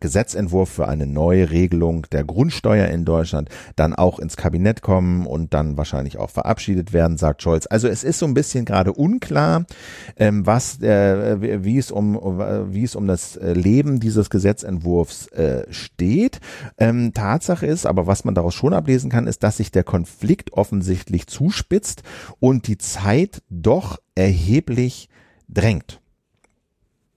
[0.00, 5.54] Gesetzentwurf für eine neue Regelung der Grundsteuer in Deutschland dann auch ins Kabinett kommen und
[5.54, 7.66] dann wahrscheinlich auch verabschiedet werden, sagt Scholz.
[7.66, 9.64] Also es ist so ein bisschen gerade unklar,
[10.16, 12.14] ähm, was, äh, wie es um,
[12.72, 16.40] wie es um das Leben dieses Gesetzentwurfs äh, steht.
[16.78, 20.52] Ähm, Tatsache ist, aber was man daraus schon ablesen kann, ist, dass sich der Konflikt
[20.52, 22.02] offensichtlich zuspitzt
[22.38, 25.08] und die Zeit doch erheblich
[25.48, 26.00] drängt.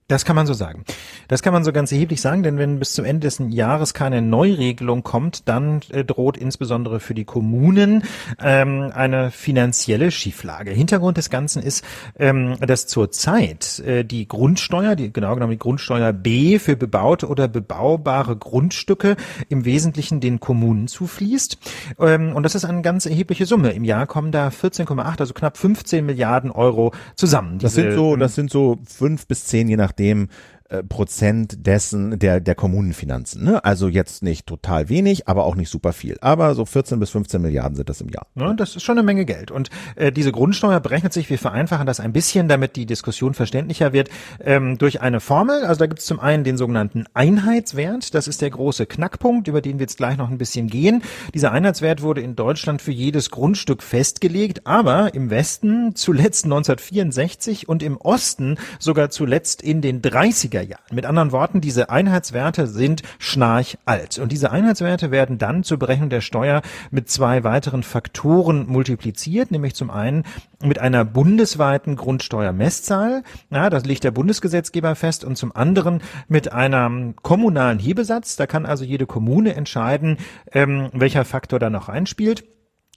[0.07, 0.83] Das kann man so sagen.
[1.29, 4.21] Das kann man so ganz erheblich sagen, denn wenn bis zum Ende des Jahres keine
[4.21, 8.03] Neuregelung kommt, dann äh, droht insbesondere für die Kommunen
[8.41, 10.71] ähm, eine finanzielle Schieflage.
[10.71, 11.85] Hintergrund des Ganzen ist,
[12.19, 17.47] ähm, dass zurzeit äh, die Grundsteuer, die genau genommen die Grundsteuer B für bebaute oder
[17.47, 19.15] bebaubare Grundstücke
[19.47, 21.57] im Wesentlichen den Kommunen zufließt.
[21.99, 23.71] Ähm, und das ist eine ganz erhebliche Summe.
[23.71, 27.59] Im Jahr kommen da 14,8, also knapp 15 Milliarden Euro zusammen.
[27.59, 30.27] Das Diese, sind so, das sind so fünf bis zehn, je nachdem dem
[30.73, 33.43] äh, Prozent dessen der der Kommunenfinanzen.
[33.43, 33.63] Ne?
[33.63, 36.17] Also jetzt nicht total wenig, aber auch nicht super viel.
[36.21, 38.27] Aber so 14 bis 15 Milliarden sind das im Jahr.
[38.35, 39.51] Ja, das ist schon eine Menge Geld.
[39.51, 43.93] Und äh, diese Grundsteuer berechnet sich, wir vereinfachen das ein bisschen, damit die Diskussion verständlicher
[43.93, 44.09] wird,
[44.39, 45.63] ähm, durch eine Formel.
[45.63, 48.15] Also da gibt es zum einen den sogenannten Einheitswert.
[48.15, 51.03] Das ist der große Knackpunkt, über den wir jetzt gleich noch ein bisschen gehen.
[51.33, 57.83] Dieser Einheitswert wurde in Deutschland für jedes Grundstück festgelegt, aber im Westen zuletzt 1964 und
[57.83, 60.83] im Osten sogar zuletzt in den 30er Jahren.
[60.91, 64.19] Mit anderen Worten, diese Einheitswerte sind schnarchalt.
[64.19, 69.75] Und diese Einheitswerte werden dann zur Berechnung der Steuer mit zwei weiteren Faktoren multipliziert, nämlich
[69.75, 70.23] zum einen
[70.61, 77.15] mit einer bundesweiten Grundsteuermesszahl, ja, das legt der Bundesgesetzgeber fest, und zum anderen mit einem
[77.21, 78.35] kommunalen Hebesatz.
[78.35, 80.17] Da kann also jede Kommune entscheiden,
[80.51, 82.43] ähm, welcher Faktor da noch einspielt.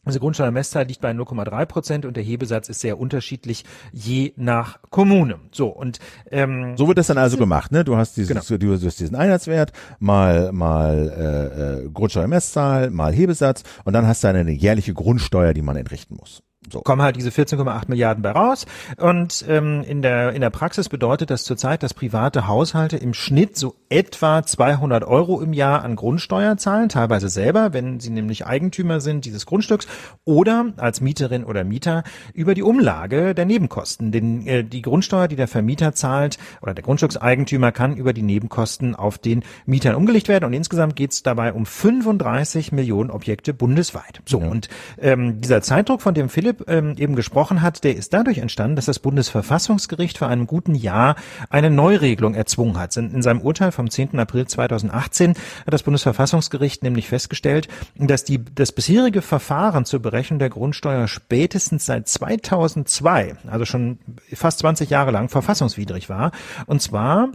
[0.07, 5.41] Also Grundsteuermesszahl liegt bei 0,3 Prozent und der Hebesatz ist sehr unterschiedlich je nach Kommune.
[5.51, 5.99] So und
[6.31, 7.85] ähm, so wird das dann also gemacht, ne?
[7.85, 8.59] Du hast dieses, genau.
[8.59, 14.29] du hast diesen Einheitswert mal mal äh, äh, Grundsteuermesszahl mal Hebesatz und dann hast du
[14.29, 16.43] eine jährliche Grundsteuer, die man entrichten muss.
[16.73, 16.81] So.
[16.81, 18.67] Kommen halt diese 14,8 Milliarden bei raus.
[18.97, 23.57] Und ähm, in, der, in der Praxis bedeutet das zurzeit, dass private Haushalte im Schnitt
[23.57, 29.01] so etwa 200 Euro im Jahr an Grundsteuer zahlen, teilweise selber, wenn sie nämlich Eigentümer
[29.01, 29.87] sind dieses Grundstücks,
[30.25, 32.03] oder als Mieterin oder Mieter
[32.35, 34.13] über die Umlage der Nebenkosten.
[34.13, 38.95] Denn äh, die Grundsteuer, die der Vermieter zahlt, oder der Grundstückseigentümer kann über die Nebenkosten
[38.95, 40.45] auf den Mietern umgelegt werden.
[40.45, 44.21] Und insgesamt geht es dabei um 35 Millionen Objekte bundesweit.
[44.27, 44.49] So, ja.
[44.49, 48.39] und ähm, dieser Zeitdruck, von dem Philipp Philipp ähm, eben gesprochen hat, der ist dadurch
[48.39, 51.17] entstanden, dass das Bundesverfassungsgericht vor einem guten Jahr
[51.51, 52.97] eine Neuregelung erzwungen hat.
[52.97, 54.19] In, in seinem Urteil vom 10.
[54.19, 60.51] April 2018 hat das Bundesverfassungsgericht nämlich festgestellt, dass die, das bisherige Verfahren zur Berechnung der
[60.51, 63.99] Grundsteuer spätestens seit 2002, also schon
[64.33, 66.33] fast 20 Jahre lang, verfassungswidrig war.
[66.67, 67.31] Und zwar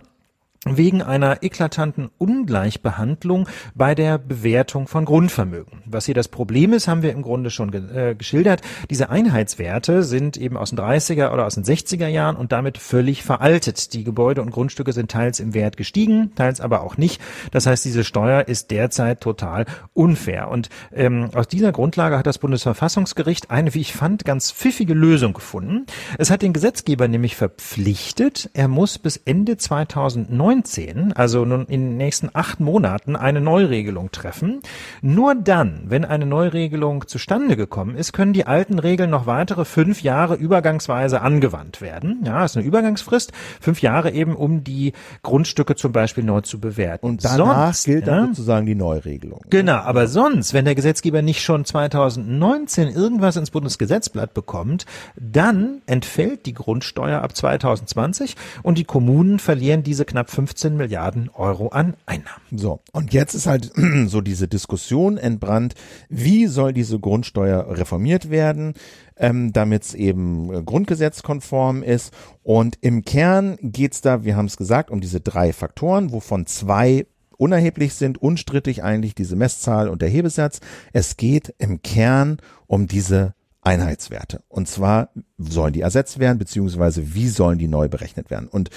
[0.66, 5.82] wegen einer eklatanten Ungleichbehandlung bei der Bewertung von Grundvermögen.
[5.88, 8.62] Was hier das Problem ist, haben wir im Grunde schon ge äh, geschildert.
[8.92, 13.24] Diese Einheitswerte sind eben aus den 30er oder aus den 60er Jahren und damit völlig
[13.24, 13.94] veraltet.
[13.94, 17.20] Die Gebäude und Grundstücke sind teils im Wert gestiegen, teils aber auch nicht.
[17.50, 20.50] Das heißt, diese Steuer ist derzeit total unfair.
[20.50, 25.34] Und ähm, aus dieser Grundlage hat das Bundesverfassungsgericht eine, wie ich fand, ganz pfiffige Lösung
[25.34, 25.88] gefunden.
[26.20, 31.82] Es hat den Gesetzgeber nämlich verpflichtet, er muss bis Ende 2009 2019, also nun in
[31.82, 34.60] den nächsten acht Monaten, eine Neuregelung treffen.
[35.02, 40.02] Nur dann, wenn eine Neuregelung zustande gekommen ist, können die alten Regeln noch weitere fünf
[40.02, 42.22] Jahre übergangsweise angewandt werden.
[42.26, 47.06] Ja, ist eine Übergangsfrist, fünf Jahre eben, um die Grundstücke zum Beispiel neu zu bewerten.
[47.06, 49.42] Und danach sonst, gilt dann ja, sozusagen die Neuregelung.
[49.50, 54.86] Genau, aber sonst, wenn der Gesetzgeber nicht schon 2019 irgendwas ins Bundesgesetzblatt bekommt,
[55.16, 61.68] dann entfällt die Grundsteuer ab 2020 und die Kommunen verlieren diese knapp 15 Milliarden Euro
[61.68, 62.42] an Einnahmen.
[62.52, 63.72] So, und jetzt ist halt
[64.08, 65.76] so diese Diskussion entbrannt,
[66.10, 68.74] wie soll diese Grundsteuer reformiert werden,
[69.18, 72.12] ähm, damit es eben äh, grundgesetzkonform ist.
[72.42, 77.06] Und im Kern geht's da, wir haben es gesagt, um diese drei Faktoren, wovon zwei
[77.38, 80.60] unerheblich sind, unstrittig eigentlich diese Messzahl und der Hebesatz.
[80.92, 84.42] Es geht im Kern um diese Einheitswerte.
[84.50, 88.48] Und zwar sollen die ersetzt werden, beziehungsweise wie sollen die neu berechnet werden?
[88.48, 88.70] Und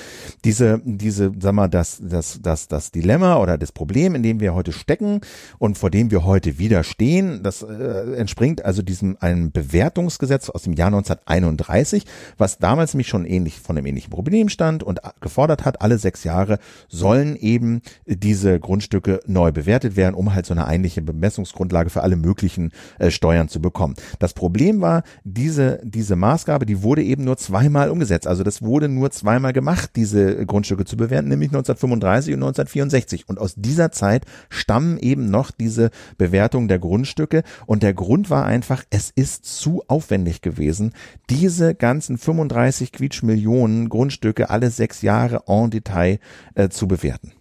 [0.45, 4.55] diese, diese, sag mal, das, das, das, das Dilemma oder das Problem, in dem wir
[4.55, 5.20] heute stecken
[5.59, 10.62] und vor dem wir heute wieder stehen, das äh, entspringt also diesem einem Bewertungsgesetz aus
[10.62, 12.05] dem Jahr 1931,
[12.37, 16.24] was damals nämlich schon ähnlich von einem ähnlichen Problem stand und gefordert hat, alle sechs
[16.24, 16.59] Jahre
[16.89, 22.16] sollen eben diese Grundstücke neu bewertet werden, um halt so eine eigentliche Bemessungsgrundlage für alle
[22.16, 23.95] möglichen äh, Steuern zu bekommen.
[24.18, 28.27] Das Problem war, diese, diese Maßgabe die wurde eben nur zweimal umgesetzt.
[28.27, 33.29] Also das wurde nur zweimal gemacht, diese Grundstücke zu bewerten, nämlich 1935 und 1964.
[33.29, 37.43] Und aus dieser Zeit stammen eben noch diese Bewertungen der Grundstücke.
[37.66, 40.93] Und der Grund war einfach, es ist zu aufwendig gewesen,
[41.31, 46.18] diese ganzen 35 Quietschmillionen Grundstücke alle sechs Jahre en Detail
[46.55, 47.33] äh, zu bewerten.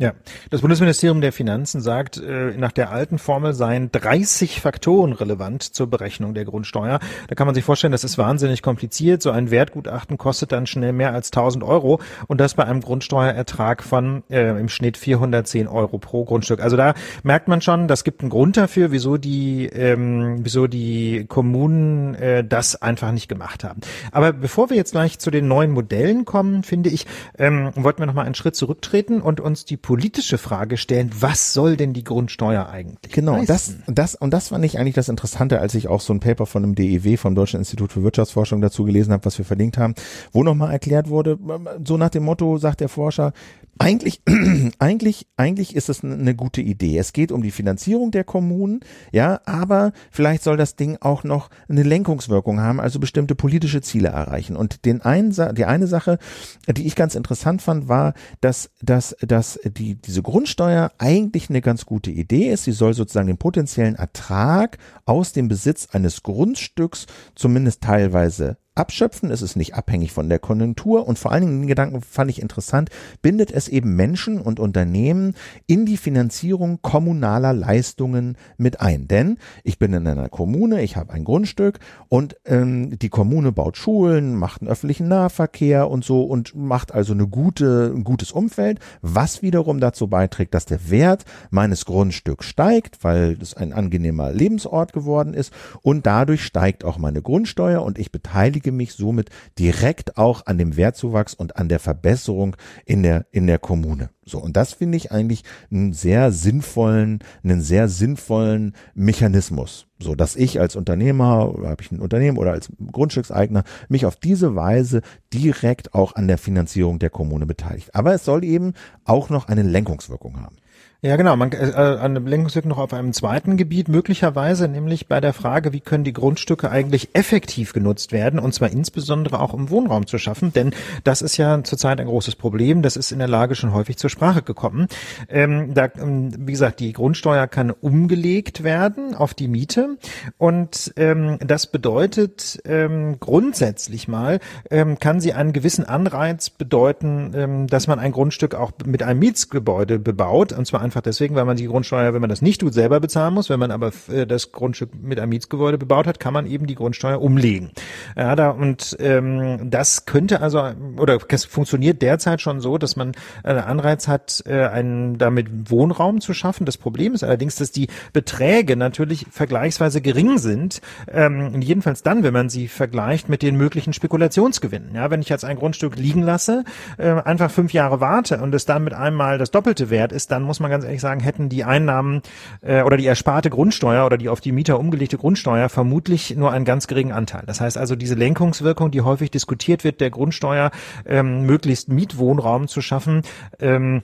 [0.00, 0.12] Ja,
[0.50, 5.88] das Bundesministerium der Finanzen sagt, äh, nach der alten Formel seien 30 Faktoren relevant zur
[5.88, 7.00] Berechnung der Grundsteuer.
[7.26, 9.22] Da kann man sich vorstellen, das ist wahnsinnig kompliziert.
[9.22, 13.82] So ein Wertgutachten kostet dann schnell mehr als 1000 Euro und das bei einem Grundsteuerertrag
[13.82, 16.60] von äh, im Schnitt 410 Euro pro Grundstück.
[16.60, 16.94] Also da
[17.24, 22.44] merkt man schon, das gibt einen Grund dafür, wieso die, ähm, wieso die Kommunen äh,
[22.44, 23.80] das einfach nicht gemacht haben.
[24.12, 27.04] Aber bevor wir jetzt gleich zu den neuen Modellen kommen, finde ich,
[27.36, 31.54] ähm, wollten wir noch mal einen Schritt zurücktreten und uns die politische Frage stellen, was
[31.54, 33.10] soll denn die Grundsteuer eigentlich?
[33.10, 33.82] Genau, leisten?
[33.86, 36.44] das, das, und das fand ich eigentlich das Interessante, als ich auch so ein Paper
[36.44, 39.94] von dem DEW, vom Deutschen Institut für Wirtschaftsforschung dazu gelesen habe, was wir verlinkt haben,
[40.30, 41.38] wo nochmal erklärt wurde,
[41.86, 43.32] so nach dem Motto, sagt der Forscher,
[43.78, 44.20] eigentlich,
[44.78, 46.98] eigentlich, eigentlich ist es eine gute Idee.
[46.98, 48.80] Es geht um die Finanzierung der Kommunen,
[49.12, 54.08] ja, aber vielleicht soll das Ding auch noch eine Lenkungswirkung haben, also bestimmte politische Ziele
[54.08, 54.56] erreichen.
[54.56, 56.18] Und den einen, die eine Sache,
[56.66, 61.86] die ich ganz interessant fand, war, dass, dass, dass die, diese Grundsteuer eigentlich eine ganz
[61.86, 62.64] gute Idee ist.
[62.64, 69.42] Sie soll sozusagen den potenziellen Ertrag aus dem Besitz eines Grundstücks zumindest teilweise abschöpfen, es
[69.42, 71.06] ist nicht abhängig von der Konjunktur.
[71.06, 72.90] Und vor allen Dingen den Gedanken fand ich interessant,
[73.22, 75.34] bindet es eben Menschen und Unternehmen
[75.66, 79.08] in die Finanzierung kommunaler Leistungen mit ein.
[79.08, 83.76] Denn ich bin in einer Kommune, ich habe ein Grundstück und ähm, die Kommune baut
[83.76, 88.78] Schulen, macht einen öffentlichen Nahverkehr und so und macht also eine gute, ein gutes Umfeld,
[89.02, 94.92] was wiederum dazu beiträgt, dass der Wert meines Grundstücks steigt, weil es ein angenehmer Lebensort
[94.92, 95.52] geworden ist.
[95.82, 100.58] Und dadurch steigt auch meine Grundsteuer und ich beteilige beteilige mich somit direkt auch an
[100.58, 104.10] dem Wertzuwachs und an der Verbesserung in der, in der Kommune.
[104.24, 104.38] So.
[104.38, 109.86] Und das finde ich eigentlich einen sehr sinnvollen, einen sehr sinnvollen Mechanismus.
[110.00, 114.54] So, dass ich als Unternehmer, habe ich ein Unternehmen oder als Grundstückseigner mich auf diese
[114.54, 115.02] Weise
[115.32, 117.94] direkt auch an der Finanzierung der Kommune beteiligt.
[117.94, 120.56] Aber es soll eben auch noch eine Lenkungswirkung haben.
[121.00, 121.36] Ja, genau.
[121.36, 125.78] Man, äh, eine Lenkungswirkung noch auf einem zweiten Gebiet, möglicherweise nämlich bei der Frage, wie
[125.78, 130.52] können die Grundstücke eigentlich effektiv genutzt werden, und zwar insbesondere auch um Wohnraum zu schaffen,
[130.52, 130.74] denn
[131.04, 132.82] das ist ja zurzeit ein großes Problem.
[132.82, 134.88] Das ist in der Lage schon häufig zur Sprache gekommen.
[135.28, 139.98] Ähm, da, ähm, wie gesagt, die Grundsteuer kann umgelegt werden auf die Miete
[140.36, 147.66] und ähm, das bedeutet ähm, grundsätzlich mal, ähm, kann sie einen gewissen Anreiz bedeuten, ähm,
[147.68, 151.56] dass man ein Grundstück auch mit einem Mietsgebäude bebaut, und zwar einfach deswegen, weil man
[151.56, 153.50] die Grundsteuer, wenn man das nicht tut, selber bezahlen muss.
[153.50, 156.74] Wenn man aber äh, das Grundstück mit einem Mietsgebäude bebaut hat, kann man eben die
[156.74, 157.70] Grundsteuer umlegen.
[158.16, 160.62] Ja, da, und ähm, das könnte also,
[160.96, 163.12] oder es funktioniert derzeit schon so, dass man
[163.42, 166.64] einen Anreiz hat, äh, einen damit Wohnraum zu schaffen.
[166.64, 170.80] Das Problem ist allerdings, dass die Beträge natürlich vergleichsweise gering sind.
[171.10, 174.94] Ähm, jedenfalls dann, wenn man sie vergleicht mit den möglichen Spekulationsgewinnen.
[174.94, 176.64] Ja, wenn ich jetzt ein Grundstück liegen lasse,
[176.98, 180.42] äh, einfach fünf Jahre warte und es dann mit einmal das Doppelte wert ist, dann
[180.42, 182.22] muss man ganz ehrlich sagen, hätten die Einnahmen
[182.60, 186.64] äh, oder die ersparte Grundsteuer oder die auf die Mieter umgelegte Grundsteuer vermutlich nur einen
[186.64, 187.44] ganz geringen Anteil.
[187.46, 190.70] Das heißt also, diese Lenkungswirkung, die häufig diskutiert wird, der Grundsteuer
[191.06, 193.22] ähm, möglichst Mietwohnraum zu schaffen,
[193.60, 194.02] ähm,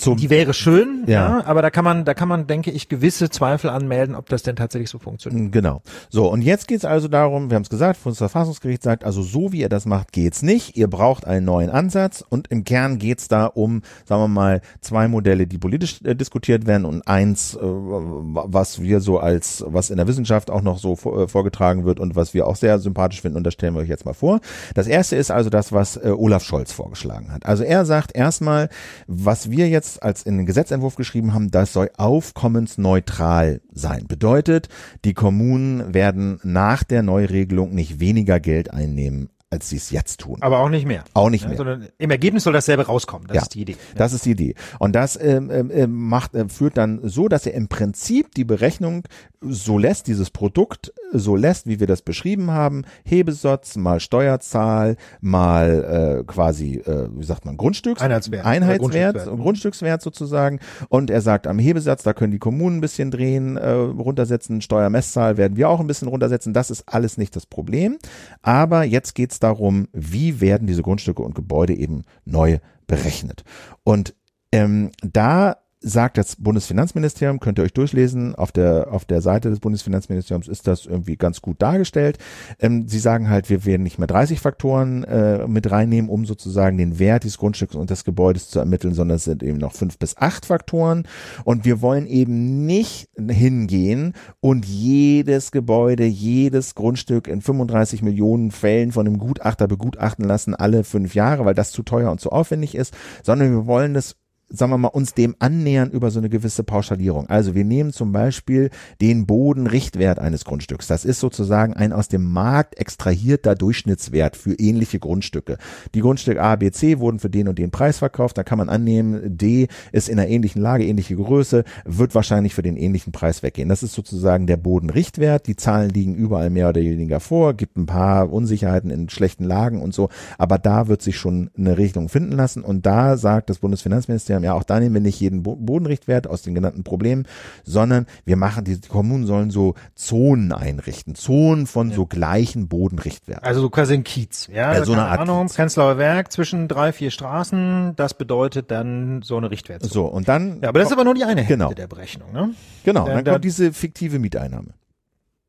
[0.00, 1.38] so, die wäre schön, ja.
[1.38, 1.46] ja.
[1.46, 4.56] aber da kann man, da kann man, denke ich, gewisse Zweifel anmelden, ob das denn
[4.56, 5.52] tatsächlich so funktioniert.
[5.52, 5.82] Genau.
[6.10, 9.52] So, und jetzt geht's also darum, wir haben es gesagt, das Verfassungsgericht sagt, also so
[9.52, 10.76] wie ihr das macht, geht's nicht.
[10.76, 15.08] Ihr braucht einen neuen Ansatz und im Kern geht's da um, sagen wir mal, zwei
[15.08, 19.96] Modelle, die politisch äh, diskutiert werden und eins, äh, was wir so als, was in
[19.96, 23.22] der Wissenschaft auch noch so vor, äh, vorgetragen wird und was wir auch sehr sympathisch
[23.22, 24.40] finden und das stellen wir euch jetzt mal vor.
[24.74, 27.46] Das erste ist also das, was äh, Olaf Scholz vorgeschlagen hat.
[27.46, 28.68] Also er sagt erstmal,
[29.06, 34.06] was wir jetzt als in den Gesetzentwurf geschrieben haben, das soll aufkommensneutral sein.
[34.06, 34.68] Bedeutet,
[35.04, 40.38] die Kommunen werden nach der Neuregelung nicht weniger Geld einnehmen als sie es jetzt tun.
[40.40, 41.04] Aber auch nicht mehr.
[41.14, 41.56] Auch nicht mehr.
[41.56, 43.28] Sondern im Ergebnis soll dasselbe rauskommen.
[43.28, 43.76] Das ja, ist die Idee.
[43.94, 44.54] Das ist die Idee.
[44.80, 48.44] Und das ähm, ähm, äh, macht äh, führt dann so, dass er im Prinzip die
[48.44, 49.04] Berechnung
[49.40, 56.20] so lässt, dieses Produkt so lässt, wie wir das beschrieben haben, Hebesatz mal Steuerzahl mal
[56.20, 59.38] äh, quasi, äh, wie sagt man, Grundstücks Einheitswert, Einheitswert, Grundstückswert.
[59.38, 60.60] Grundstückswert sozusagen.
[60.88, 65.36] Und er sagt, am Hebesatz, da können die Kommunen ein bisschen drehen, äh, runtersetzen, Steuermesszahl
[65.36, 66.52] werden wir auch ein bisschen runtersetzen.
[66.52, 67.98] Das ist alles nicht das Problem.
[68.42, 73.44] Aber jetzt geht's darum, wie werden diese Grundstücke und Gebäude eben neu berechnet.
[73.84, 74.14] Und
[74.52, 79.60] ähm, da sagt das Bundesfinanzministerium, könnt ihr euch durchlesen, auf der, auf der Seite des
[79.60, 82.18] Bundesfinanzministeriums ist das irgendwie ganz gut dargestellt.
[82.58, 86.78] Ähm, sie sagen halt, wir werden nicht mehr 30 Faktoren äh, mit reinnehmen, um sozusagen
[86.78, 89.98] den Wert des Grundstücks und des Gebäudes zu ermitteln, sondern es sind eben noch fünf
[89.98, 91.06] bis acht Faktoren.
[91.44, 98.90] Und wir wollen eben nicht hingehen und jedes Gebäude, jedes Grundstück in 35 Millionen Fällen
[98.90, 102.74] von einem Gutachter begutachten lassen, alle fünf Jahre, weil das zu teuer und zu aufwendig
[102.74, 104.16] ist, sondern wir wollen das
[104.56, 107.28] sagen wir mal, uns dem annähern über so eine gewisse Pauschalierung.
[107.28, 110.86] Also wir nehmen zum Beispiel den Bodenrichtwert eines Grundstücks.
[110.86, 115.58] Das ist sozusagen ein aus dem Markt extrahierter Durchschnittswert für ähnliche Grundstücke.
[115.94, 118.38] Die Grundstücke A, B, C wurden für den und den Preis verkauft.
[118.38, 122.62] Da kann man annehmen, D ist in einer ähnlichen Lage, ähnliche Größe, wird wahrscheinlich für
[122.62, 123.68] den ähnlichen Preis weggehen.
[123.68, 125.46] Das ist sozusagen der Bodenrichtwert.
[125.46, 129.82] Die Zahlen liegen überall mehr oder weniger vor, gibt ein paar Unsicherheiten in schlechten Lagen
[129.82, 130.08] und so.
[130.38, 132.62] Aber da wird sich schon eine Regelung finden lassen.
[132.62, 136.54] Und da sagt das Bundesfinanzministerium, ja, auch da nehmen wir nicht jeden Bodenrichtwert aus den
[136.54, 137.26] genannten Problemen,
[137.64, 141.96] sondern wir machen, die Kommunen sollen so Zonen einrichten, Zonen von ja.
[141.96, 143.44] so gleichen Bodenrichtwerten.
[143.44, 146.92] Also so quasi ein Kiez, ja, ja so eine Art Ahnung, Prenzlauer Werk zwischen drei,
[146.92, 149.92] vier Straßen, das bedeutet dann so eine Richtwertzone.
[149.92, 150.60] So, und dann.
[150.60, 151.72] Ja, aber das ist aber nur die eine Hälfte genau.
[151.72, 152.50] der Berechnung, ne?
[152.84, 154.74] Genau, dann, dann kommt diese fiktive Mieteinnahme.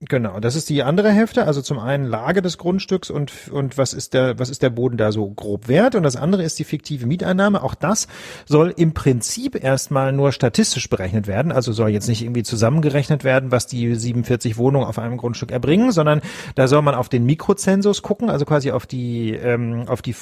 [0.02, 3.94] Genau, das ist die andere Hälfte, also zum einen Lage des Grundstücks und, und was
[3.94, 6.66] ist der, was ist der Boden da so grob wert und das andere ist die
[6.66, 7.64] fiktive Mieteinnahme.
[7.64, 8.10] Auch das
[8.46, 13.54] soll im Prinzip erstmal nur statistisch berechnet werden, also soll jetzt nicht irgendwie zusammengerechnet werden,
[13.54, 16.20] was die 47 Wohnungen auf einem Grundstück erbringen, sondern
[16.56, 20.16] da soll man auf den Mikrozensus gucken, also quasi auf die, ähm, auf die,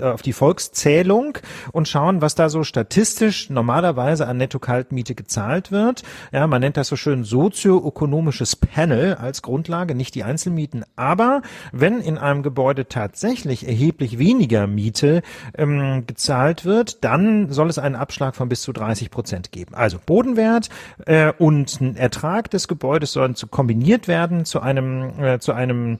[0.00, 1.36] auf die Volkszählung
[1.72, 6.02] und schauen, was da so statistisch normalerweise an Netto-Kaltmiete gezahlt wird.
[6.32, 10.84] Ja, man nennt das so schön sozioökonomisches Panel, als Grundlage, nicht die Einzelmieten.
[10.96, 11.42] Aber
[11.72, 15.22] wenn in einem Gebäude tatsächlich erheblich weniger Miete
[15.56, 19.74] ähm, gezahlt wird, dann soll es einen Abschlag von bis zu 30 Prozent geben.
[19.74, 20.68] Also Bodenwert
[21.06, 25.98] äh, und Ertrag des Gebäudes sollen zu kombiniert werden zu einem äh, zu einem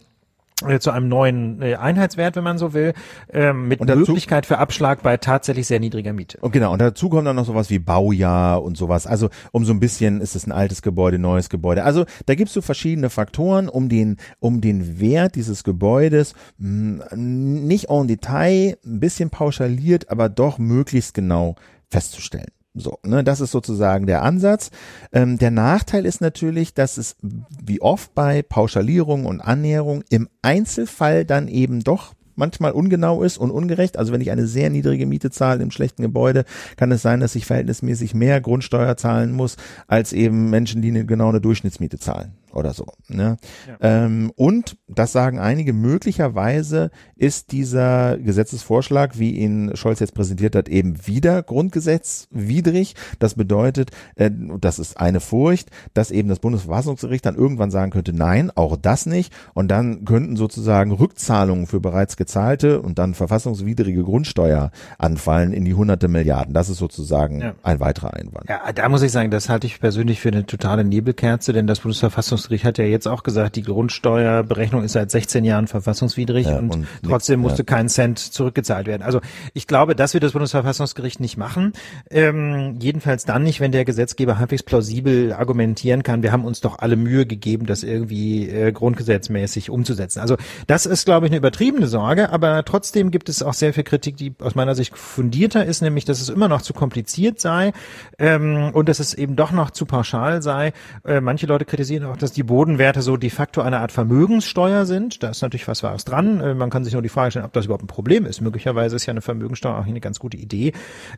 [0.80, 2.92] zu einem neuen äh, Einheitswert, wenn man so will,
[3.32, 6.38] ähm, mit dazu, Möglichkeit für Abschlag bei tatsächlich sehr niedriger Miete.
[6.40, 9.06] Und genau, und dazu kommt dann noch sowas wie Baujahr und sowas.
[9.06, 11.84] Also um so ein bisschen ist es ein altes Gebäude, neues Gebäude.
[11.84, 17.88] Also da gibst du verschiedene Faktoren, um den, um den Wert dieses Gebäudes hm, nicht
[17.90, 21.54] en Detail, ein bisschen pauschaliert, aber doch möglichst genau
[21.88, 22.57] festzustellen.
[22.74, 24.70] So, ne, das ist sozusagen der Ansatz.
[25.12, 31.24] Ähm, der Nachteil ist natürlich, dass es wie oft bei Pauschalierung und Annäherung im Einzelfall
[31.24, 33.98] dann eben doch manchmal ungenau ist und ungerecht.
[33.98, 36.44] Also wenn ich eine sehr niedrige Miete zahle im schlechten Gebäude,
[36.76, 39.56] kann es sein, dass ich verhältnismäßig mehr Grundsteuer zahlen muss,
[39.88, 42.32] als eben Menschen, die eine, genau eine Durchschnittsmiete zahlen.
[42.58, 42.86] Oder so.
[43.08, 43.36] Ne?
[43.66, 44.04] Ja.
[44.04, 50.68] Ähm, und das sagen einige, möglicherweise ist dieser Gesetzesvorschlag, wie ihn Scholz jetzt präsentiert hat,
[50.68, 52.94] eben wieder grundgesetzwidrig.
[53.18, 54.30] Das bedeutet, äh,
[54.60, 59.06] das ist eine Furcht, dass eben das Bundesverfassungsgericht dann irgendwann sagen könnte, nein, auch das
[59.06, 59.32] nicht.
[59.54, 65.74] Und dann könnten sozusagen Rückzahlungen für bereits gezahlte und dann verfassungswidrige Grundsteuer anfallen in die
[65.74, 66.54] hunderte Milliarden.
[66.54, 67.54] Das ist sozusagen ja.
[67.62, 68.48] ein weiterer Einwand.
[68.48, 71.80] Ja, da muss ich sagen, das halte ich persönlich für eine totale Nebelkerze, denn das
[71.80, 76.70] Bundesverfassungsgericht hat ja jetzt auch gesagt, die Grundsteuerberechnung ist seit 16 Jahren verfassungswidrig ja, und,
[76.70, 77.64] und, trotzdem musste ja.
[77.64, 79.02] kein Cent zurückgezahlt werden.
[79.02, 79.20] Also
[79.54, 81.72] ich glaube, das wird das Bundesverfassungsgericht nicht machen.
[82.10, 86.78] Ähm, jedenfalls dann nicht, wenn der Gesetzgeber halbwegs plausibel argumentieren kann, wir haben uns doch
[86.78, 90.20] alle Mühe gegeben, das irgendwie äh, grundgesetzmäßig umzusetzen.
[90.20, 90.36] Also
[90.66, 94.16] das ist, glaube ich, eine übertriebene Sorge, aber trotzdem gibt es auch sehr viel Kritik,
[94.16, 97.72] die aus meiner Sicht fundierter ist, nämlich, dass es immer noch zu kompliziert sei
[98.18, 100.72] ähm, und dass es eben doch noch zu pauschal sei.
[101.04, 105.22] Äh, manche Leute kritisieren auch, dass die Bodenwerte so de facto eine Art Vermögenssteuer sind.
[105.22, 106.40] Da ist natürlich was Wahres dran.
[106.40, 108.40] Äh, man kann sich nur die Frage stellen, ob das überhaupt ein Problem ist.
[108.40, 110.72] Möglicherweise ist ja eine Vermögensteuer auch eine ganz gute Idee.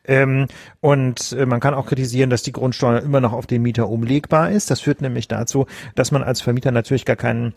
[0.05, 0.47] Ähm,
[0.81, 4.51] und äh, man kann auch kritisieren, dass die Grundsteuer immer noch auf den Mieter umlegbar
[4.51, 4.71] ist.
[4.71, 7.55] Das führt nämlich dazu, dass man als Vermieter natürlich gar keinen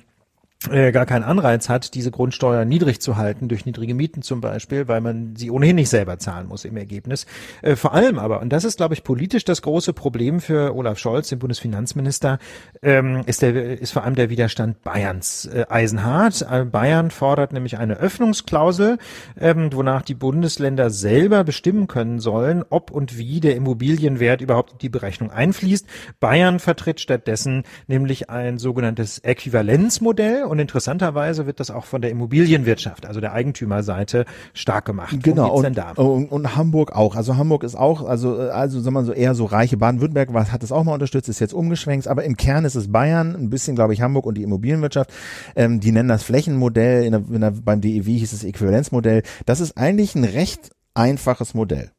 [0.69, 5.01] gar keinen Anreiz hat, diese Grundsteuer niedrig zu halten, durch niedrige Mieten zum Beispiel, weil
[5.01, 7.25] man sie ohnehin nicht selber zahlen muss im Ergebnis.
[7.61, 10.99] Äh, vor allem aber, und das ist, glaube ich, politisch das große Problem für Olaf
[10.99, 12.39] Scholz, den Bundesfinanzminister,
[12.81, 16.45] ähm, ist, der, ist vor allem der Widerstand Bayerns äh, eisenhart.
[16.49, 18.97] Äh, Bayern fordert nämlich eine Öffnungsklausel,
[19.39, 24.77] ähm, wonach die Bundesländer selber bestimmen können sollen, ob und wie der Immobilienwert überhaupt in
[24.79, 25.87] die Berechnung einfließt.
[26.19, 33.05] Bayern vertritt stattdessen nämlich ein sogenanntes Äquivalenzmodell und interessanterweise wird das auch von der Immobilienwirtschaft,
[33.05, 35.17] also der Eigentümerseite, stark gemacht.
[35.21, 35.53] Genau.
[35.53, 37.15] Und, und, und, Hamburg auch.
[37.15, 40.71] Also Hamburg ist auch, also, also sagen wir so eher so reiche Baden-Württemberg hat das
[40.71, 43.93] auch mal unterstützt, ist jetzt umgeschwenkt, aber im Kern ist es Bayern, ein bisschen, glaube
[43.93, 45.11] ich, Hamburg und die Immobilienwirtschaft.
[45.55, 49.23] Ähm, die nennen das Flächenmodell, in der, in der, beim DEW hieß es Äquivalenzmodell.
[49.45, 51.91] Das ist eigentlich ein recht einfaches Modell.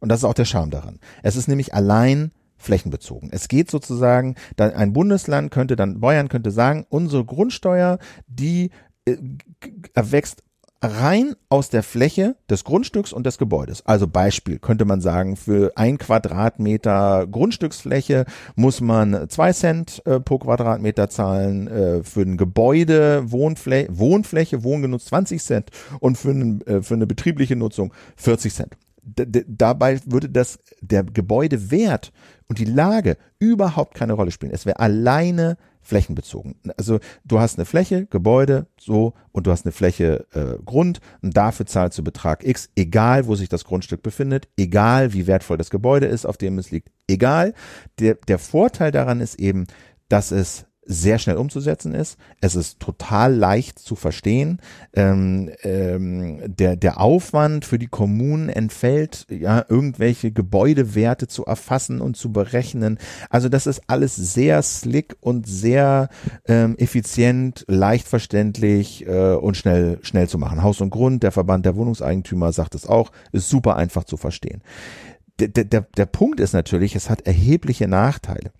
[0.00, 0.98] Und das ist auch der Charme daran.
[1.22, 2.32] Es ist nämlich allein
[2.62, 3.30] flächenbezogen.
[3.32, 8.70] Es geht sozusagen, ein Bundesland könnte dann, Bayern könnte sagen, unsere Grundsteuer, die
[9.04, 9.16] äh,
[9.94, 10.42] erwächst
[10.82, 13.86] rein aus der Fläche des Grundstücks und des Gebäudes.
[13.86, 18.24] Also Beispiel könnte man sagen, für ein Quadratmeter Grundstücksfläche
[18.56, 25.06] muss man zwei Cent äh, pro Quadratmeter zahlen, äh, für ein Gebäude Wohnfläche, Wohnfläche, Wohngenutz
[25.06, 30.58] 20 Cent und für, einen, äh, für eine betriebliche Nutzung 40 Cent dabei würde das
[30.80, 32.12] der Gebäudewert
[32.48, 34.52] und die Lage überhaupt keine Rolle spielen.
[34.52, 36.54] Es wäre alleine flächenbezogen.
[36.76, 41.36] Also du hast eine Fläche, Gebäude, so, und du hast eine Fläche äh, Grund und
[41.36, 45.70] dafür zahlst du Betrag X, egal wo sich das Grundstück befindet, egal wie wertvoll das
[45.70, 47.52] Gebäude ist, auf dem es liegt, egal.
[47.98, 49.66] Der, der Vorteil daran ist eben,
[50.08, 52.18] dass es sehr schnell umzusetzen ist.
[52.40, 54.60] Es ist total leicht zu verstehen.
[54.94, 62.16] Ähm, ähm, der, der Aufwand für die Kommunen entfällt, ja, irgendwelche Gebäudewerte zu erfassen und
[62.16, 62.98] zu berechnen.
[63.30, 66.08] Also das ist alles sehr slick und sehr
[66.46, 70.62] ähm, effizient, leicht verständlich äh, und schnell, schnell zu machen.
[70.62, 74.62] Haus und Grund, der Verband der Wohnungseigentümer sagt es auch, ist super einfach zu verstehen.
[75.38, 78.52] Der, der, der Punkt ist natürlich, es hat erhebliche Nachteile.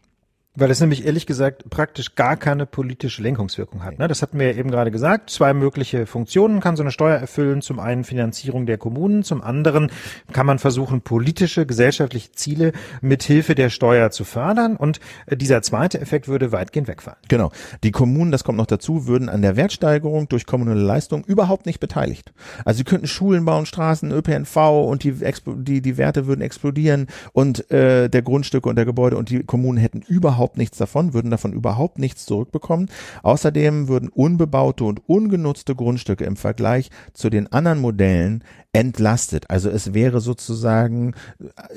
[0.54, 3.98] Weil es nämlich ehrlich gesagt praktisch gar keine politische Lenkungswirkung hat.
[3.98, 4.06] Ne?
[4.06, 5.30] Das hatten wir ja eben gerade gesagt.
[5.30, 7.62] Zwei mögliche Funktionen kann so eine Steuer erfüllen.
[7.62, 9.90] Zum einen Finanzierung der Kommunen, zum anderen
[10.34, 14.76] kann man versuchen, politische, gesellschaftliche Ziele mit Hilfe der Steuer zu fördern.
[14.76, 17.16] Und äh, dieser zweite Effekt würde weitgehend wegfallen.
[17.28, 17.50] Genau.
[17.82, 21.80] Die Kommunen, das kommt noch dazu, würden an der Wertsteigerung durch kommunale Leistung überhaupt nicht
[21.80, 22.34] beteiligt.
[22.66, 25.14] Also sie könnten Schulen bauen, Straßen, ÖPNV und die,
[25.46, 29.78] die, die Werte würden explodieren und äh, der Grundstücke und der Gebäude und die Kommunen
[29.78, 32.90] hätten überhaupt überhaupt nichts davon, würden davon überhaupt nichts zurückbekommen.
[33.22, 39.50] Außerdem würden unbebaute und ungenutzte Grundstücke im Vergleich zu den anderen Modellen entlastet.
[39.50, 41.14] Also es wäre sozusagen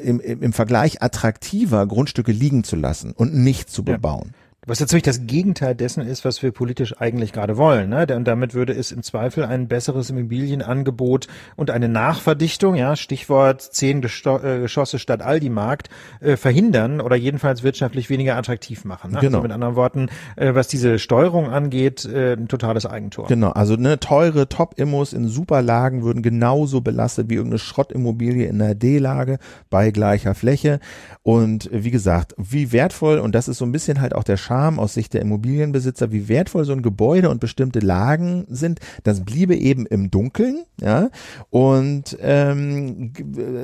[0.01, 4.31] im, im Vergleich attraktiver, Grundstücke liegen zu lassen und nicht zu bebauen.
[4.33, 4.44] Ja.
[4.67, 7.89] Was natürlich das Gegenteil dessen ist, was wir politisch eigentlich gerade wollen.
[7.89, 8.07] Ne?
[8.15, 14.01] Und damit würde es im Zweifel ein besseres Immobilienangebot und eine Nachverdichtung, ja, Stichwort zehn
[14.01, 15.89] äh, Geschosse statt Aldi-Markt,
[16.19, 19.11] äh, verhindern oder jedenfalls wirtschaftlich weniger attraktiv machen.
[19.11, 19.19] Ne?
[19.19, 19.37] Genau.
[19.37, 23.27] Also mit anderen Worten, äh, was diese Steuerung angeht, äh, ein totales Eigentor.
[23.27, 28.73] Genau, also ne, teure Top-Immos in Superlagen würden genauso belastet wie irgendeine Schrottimmobilie in einer
[28.73, 29.37] D-Lage
[29.69, 30.79] bei gleicher Fläche.
[31.21, 34.54] Und wie gesagt, wie wertvoll, und das ist so ein bisschen halt auch der Schaden,
[34.55, 38.79] Scham aus Sicht der Immobilienbesitzer, wie wertvoll so ein Gebäude und bestimmte Lagen sind.
[39.03, 41.09] Das bliebe eben im Dunkeln, ja.
[41.49, 43.11] Und ähm,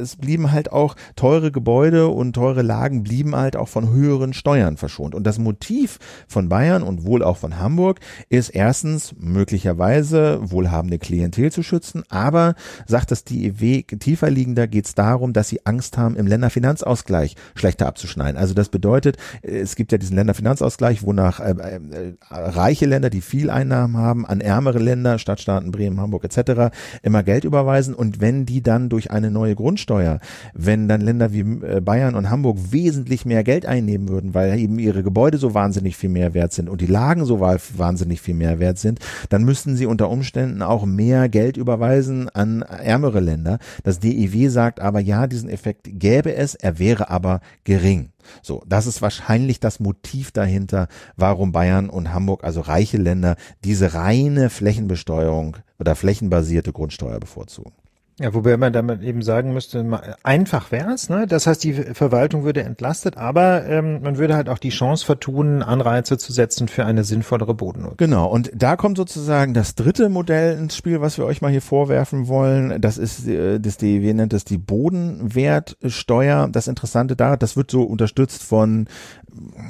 [0.01, 4.75] es blieben halt auch teure Gebäude und teure Lagen blieben halt auch von höheren Steuern
[4.75, 5.15] verschont.
[5.15, 11.53] Und das Motiv von Bayern und wohl auch von Hamburg ist erstens möglicherweise wohlhabende Klientel
[11.53, 16.17] zu schützen, aber sagt das DEW tiefer liegender geht es darum, dass sie Angst haben,
[16.17, 18.37] im Länderfinanzausgleich schlechter abzuschneiden.
[18.37, 23.49] Also das bedeutet, es gibt ja diesen Länderfinanzausgleich, wonach äh, äh, reiche Länder, die viel
[23.49, 26.75] Einnahmen haben, an ärmere Länder, Stadtstaaten, Bremen, Hamburg etc.
[27.01, 30.19] immer Geld überweisen und wenn die dann durch eine neue Grundsteuer,
[30.53, 34.79] wenn dann Länder wie äh, Bayern und Hamburg wesentlich mehr Geld einnehmen würden, weil eben
[34.79, 38.59] ihre Gebäude so wahnsinnig viel mehr wert sind und die Lagen so wahnsinnig viel mehr
[38.59, 43.59] wert sind, dann müssten sie unter Umständen auch mehr Geld überweisen an ärmere Länder.
[43.83, 48.09] Das DIW sagt aber, ja, diesen Effekt gäbe es, er wäre aber gering.
[48.41, 53.93] So, das ist wahrscheinlich das Motiv dahinter, warum Bayern und Hamburg, also reiche Länder, diese
[53.93, 57.73] reine Flächenbesteuerung oder flächenbasierte Grundsteuer bevorzugen.
[58.21, 59.83] Ja, wobei man damit eben sagen müsste,
[60.21, 61.25] einfach wäre es, ne?
[61.27, 65.63] Das heißt, die Verwaltung würde entlastet, aber ähm, man würde halt auch die Chance vertun,
[65.63, 67.97] Anreize zu setzen für eine sinnvollere Bodennutzung.
[67.97, 71.63] Genau, und da kommt sozusagen das dritte Modell ins Spiel, was wir euch mal hier
[71.63, 72.79] vorwerfen wollen.
[72.79, 76.47] Das ist äh, das DEW nennt das die Bodenwertsteuer.
[76.51, 78.87] Das Interessante da, das wird so unterstützt von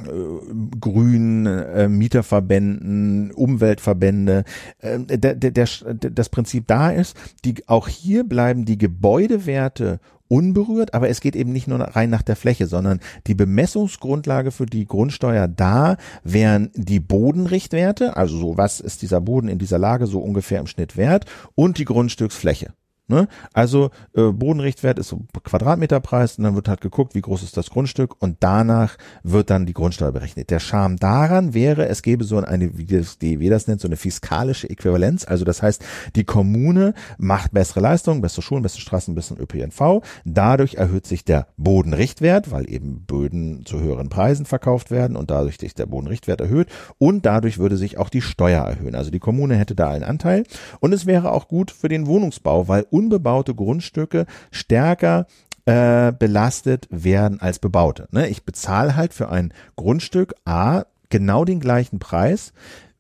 [0.06, 4.44] äh, Grün, äh, Mieterverbänden, Umweltverbände.
[4.80, 10.00] Äh, der, der, der, das Prinzip da ist, die, auch hier bleiben die Gebäudewerte
[10.32, 14.66] unberührt, aber es geht eben nicht nur rein nach der Fläche, sondern die Bemessungsgrundlage für
[14.66, 20.08] die Grundsteuer da wären die Bodenrichtwerte, also so was ist dieser Boden in dieser Lage
[20.08, 22.74] so ungefähr im Schnitt wert und die Grundstücksfläche.
[23.08, 23.28] Ne?
[23.54, 27.70] Also äh, Bodenrichtwert ist so Quadratmeterpreis und dann wird halt geguckt, wie groß ist das
[27.70, 30.50] Grundstück und danach wird dann die Grundsteuer berechnet.
[30.50, 33.98] Der Charme daran wäre, es gäbe so eine, wie das DEW das nennt, so eine
[33.98, 35.28] fiskalische Äquivalenz.
[35.28, 35.84] Also das heißt,
[36.16, 40.02] die Kommune macht bessere Leistungen, bessere Schulen, bessere Straßen, besseren ÖPNV.
[40.24, 45.58] Dadurch erhöht sich der Bodenrichtwert, weil eben Böden zu höheren Preisen verkauft werden und dadurch
[45.58, 48.96] sich der Bodenrichtwert erhöht und dadurch würde sich auch die Steuer erhöhen.
[48.96, 50.46] Also die Kommune hätte da einen Anteil
[50.80, 55.26] und es wäre auch gut für den Wohnungsbau, weil unbebaute Grundstücke stärker
[55.66, 58.08] äh, belastet werden als bebaute.
[58.12, 58.28] Ne?
[58.30, 62.54] Ich bezahle halt für ein Grundstück A genau den gleichen Preis.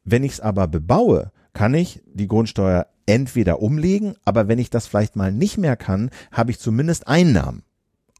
[0.03, 4.87] Wenn ich es aber bebaue, kann ich die Grundsteuer entweder umlegen, aber wenn ich das
[4.87, 7.63] vielleicht mal nicht mehr kann, habe ich zumindest Einnahmen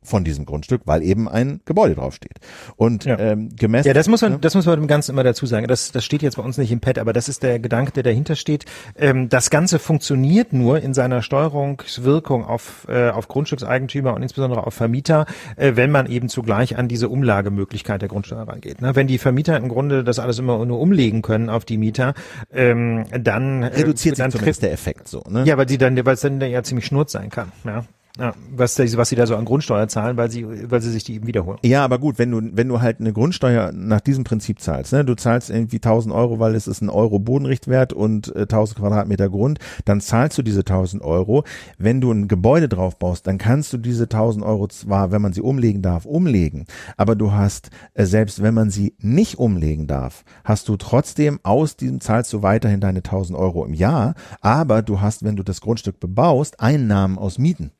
[0.03, 2.39] von diesem Grundstück, weil eben ein Gebäude draufsteht.
[2.75, 3.19] Und ja.
[3.19, 3.87] ähm, gemessen.
[3.87, 5.67] Ja, das muss man, das muss man dem Ganzen immer dazu sagen.
[5.67, 8.03] Das, das steht jetzt bei uns nicht im Pad, aber das ist der Gedanke, der
[8.03, 8.65] dahinter steht.
[8.97, 14.73] Ähm, das Ganze funktioniert nur in seiner Steuerungswirkung auf, äh, auf Grundstückseigentümer und insbesondere auf
[14.73, 18.81] Vermieter, äh, wenn man eben zugleich an diese Umlagemöglichkeit der Grundsteuer rangeht.
[18.81, 18.95] Ne?
[18.95, 22.15] Wenn die Vermieter im Grunde das alles immer nur umlegen können auf die Mieter,
[22.51, 25.23] ähm, dann äh, reduziert sich dann trifft der Effekt so.
[25.29, 25.43] Ne?
[25.45, 27.51] Ja, weil die dann, weil es dann ja ziemlich schnurz sein kann.
[27.63, 27.83] Ja.
[28.19, 31.15] Ja, was, was sie da so an Grundsteuer zahlen, weil sie, weil sie sich die
[31.15, 31.59] eben wiederholen.
[31.63, 35.05] Ja, aber gut, wenn du, wenn du halt eine Grundsteuer nach diesem Prinzip zahlst, ne,
[35.05, 39.29] du zahlst irgendwie 1000 Euro, weil es ist ein Euro Bodenrichtwert und äh, 1000 Quadratmeter
[39.29, 41.45] Grund, dann zahlst du diese 1000 Euro.
[41.77, 45.33] Wenn du ein Gebäude drauf baust, dann kannst du diese 1000 Euro zwar, wenn man
[45.33, 46.65] sie umlegen darf, umlegen,
[46.97, 51.77] aber du hast, äh, selbst wenn man sie nicht umlegen darf, hast du trotzdem aus
[51.77, 55.61] diesem zahlst du weiterhin deine 1000 Euro im Jahr, aber du hast, wenn du das
[55.61, 57.71] Grundstück bebaust, Einnahmen aus Mieten.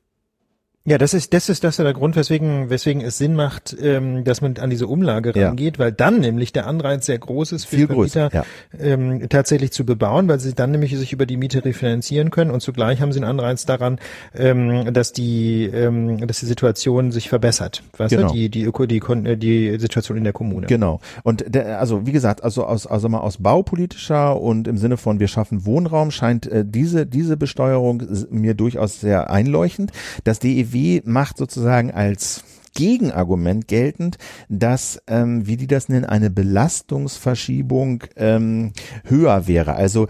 [0.84, 4.24] Ja, das ist das ist das ist der Grund, weswegen weswegen es Sinn macht, ähm,
[4.24, 5.46] dass man an diese Umlage ja.
[5.46, 8.44] rangeht, weil dann nämlich der Anreiz sehr groß ist für Viel Vermieter ja.
[8.80, 12.62] ähm, tatsächlich zu bebauen, weil sie dann nämlich sich über die Miete refinanzieren können und
[12.62, 14.00] zugleich haben sie einen Anreiz daran,
[14.34, 18.32] ähm, dass die ähm, dass die Situation sich verbessert, weißt genau.
[18.32, 20.66] die die Öko, die äh, die Situation in der Kommune.
[20.66, 20.98] Genau.
[21.22, 25.20] Und der, also wie gesagt, also aus also mal aus baupolitischer und im Sinne von
[25.20, 29.92] wir schaffen Wohnraum scheint äh, diese diese Besteuerung mir durchaus sehr einleuchtend,
[30.24, 32.44] dass die BW macht sozusagen als
[32.74, 34.16] Gegenargument geltend,
[34.48, 38.72] dass, ähm, wie die das nennen, eine Belastungsverschiebung ähm,
[39.04, 39.74] höher wäre.
[39.74, 40.08] Also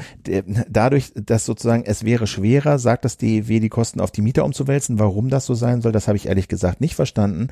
[0.68, 4.98] dadurch, dass sozusagen es wäre schwerer, sagt das DEW, die Kosten auf die Mieter umzuwälzen.
[4.98, 7.48] Warum das so sein soll, das habe ich ehrlich gesagt nicht verstanden.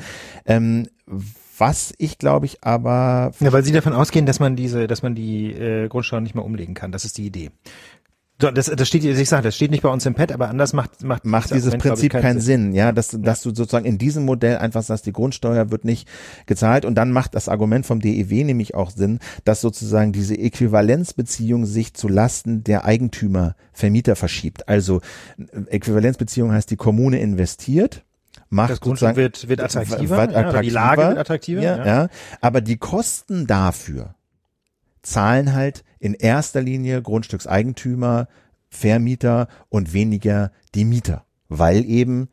[0.46, 0.86] Ähm,
[1.58, 5.14] was ich glaube ich aber ja, weil sie davon ausgehen, dass man diese, dass man
[5.14, 6.90] die äh, Grundsteuer nicht mehr umlegen kann.
[6.90, 7.50] Das ist die Idee.
[8.40, 11.02] Das, das steht, ich sage, das steht nicht bei uns im Pad, aber anders macht
[11.02, 12.62] macht, macht dieses Argument, Prinzip keinen, keinen Sinn.
[12.64, 12.74] Sinn.
[12.74, 16.08] Ja, dass, dass du sozusagen in diesem Modell einfach sagst, die Grundsteuer wird nicht
[16.46, 21.66] gezahlt und dann macht das Argument vom DEW nämlich auch Sinn, dass sozusagen diese Äquivalenzbeziehung
[21.66, 24.68] sich zu Lasten der Eigentümer Vermieter verschiebt.
[24.68, 25.00] Also
[25.68, 28.04] Äquivalenzbeziehung heißt, die Kommune investiert
[28.48, 31.86] macht das Grundstück wird wird attraktiver, wird attraktiver ja, die Lage wird attraktiver, ja, ja.
[31.86, 32.08] ja.
[32.40, 34.14] aber die Kosten dafür
[35.02, 38.28] zahlen halt in erster Linie Grundstückseigentümer,
[38.68, 42.28] Vermieter und weniger die Mieter, weil eben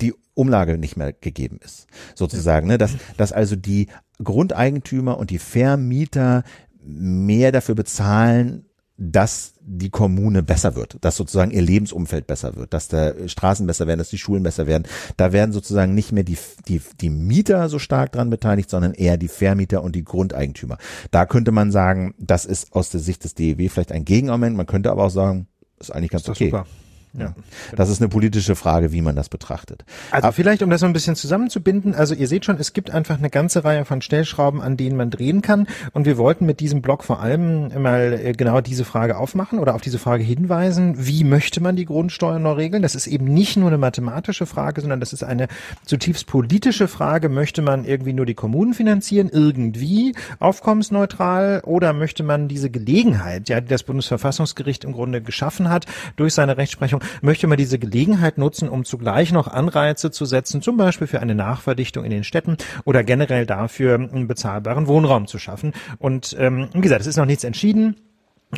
[0.00, 3.88] die Umlage nicht mehr gegeben ist, sozusagen, ne, dass, dass also die
[4.22, 6.44] Grundeigentümer und die Vermieter
[6.82, 12.88] mehr dafür bezahlen, dass die Kommune besser wird, dass sozusagen ihr Lebensumfeld besser wird, dass
[12.88, 14.84] der Straßen besser werden, dass die Schulen besser werden.
[15.16, 19.16] Da werden sozusagen nicht mehr die, die, die Mieter so stark dran beteiligt, sondern eher
[19.16, 20.76] die Vermieter und die Grundeigentümer.
[21.12, 24.56] Da könnte man sagen, das ist aus der Sicht des DEW vielleicht ein Gegenargument.
[24.56, 25.46] Man könnte aber auch sagen,
[25.78, 26.46] ist eigentlich ganz ist okay.
[26.50, 26.66] Super.
[27.12, 27.34] Ja.
[27.74, 29.84] Das ist eine politische Frage, wie man das betrachtet.
[30.10, 32.90] Also Aber vielleicht, um das so ein bisschen zusammenzubinden, also ihr seht schon, es gibt
[32.90, 35.66] einfach eine ganze Reihe von Stellschrauben, an denen man drehen kann.
[35.92, 39.74] Und wir wollten mit diesem Blog vor allem mal äh, genau diese Frage aufmachen oder
[39.74, 42.82] auf diese Frage hinweisen, wie möchte man die Grundsteuer noch regeln?
[42.82, 45.48] Das ist eben nicht nur eine mathematische Frage, sondern das ist eine
[45.84, 47.28] zutiefst politische Frage.
[47.28, 53.60] Möchte man irgendwie nur die Kommunen finanzieren, irgendwie aufkommensneutral, oder möchte man diese Gelegenheit, ja,
[53.60, 55.86] die das Bundesverfassungsgericht im Grunde geschaffen hat,
[56.16, 60.76] durch seine Rechtsprechung möchte man diese Gelegenheit nutzen, um zugleich noch Anreize zu setzen, zum
[60.76, 65.72] Beispiel für eine Nachverdichtung in den Städten oder generell dafür einen bezahlbaren Wohnraum zu schaffen.
[65.98, 67.96] Und ähm, wie gesagt, es ist noch nichts entschieden.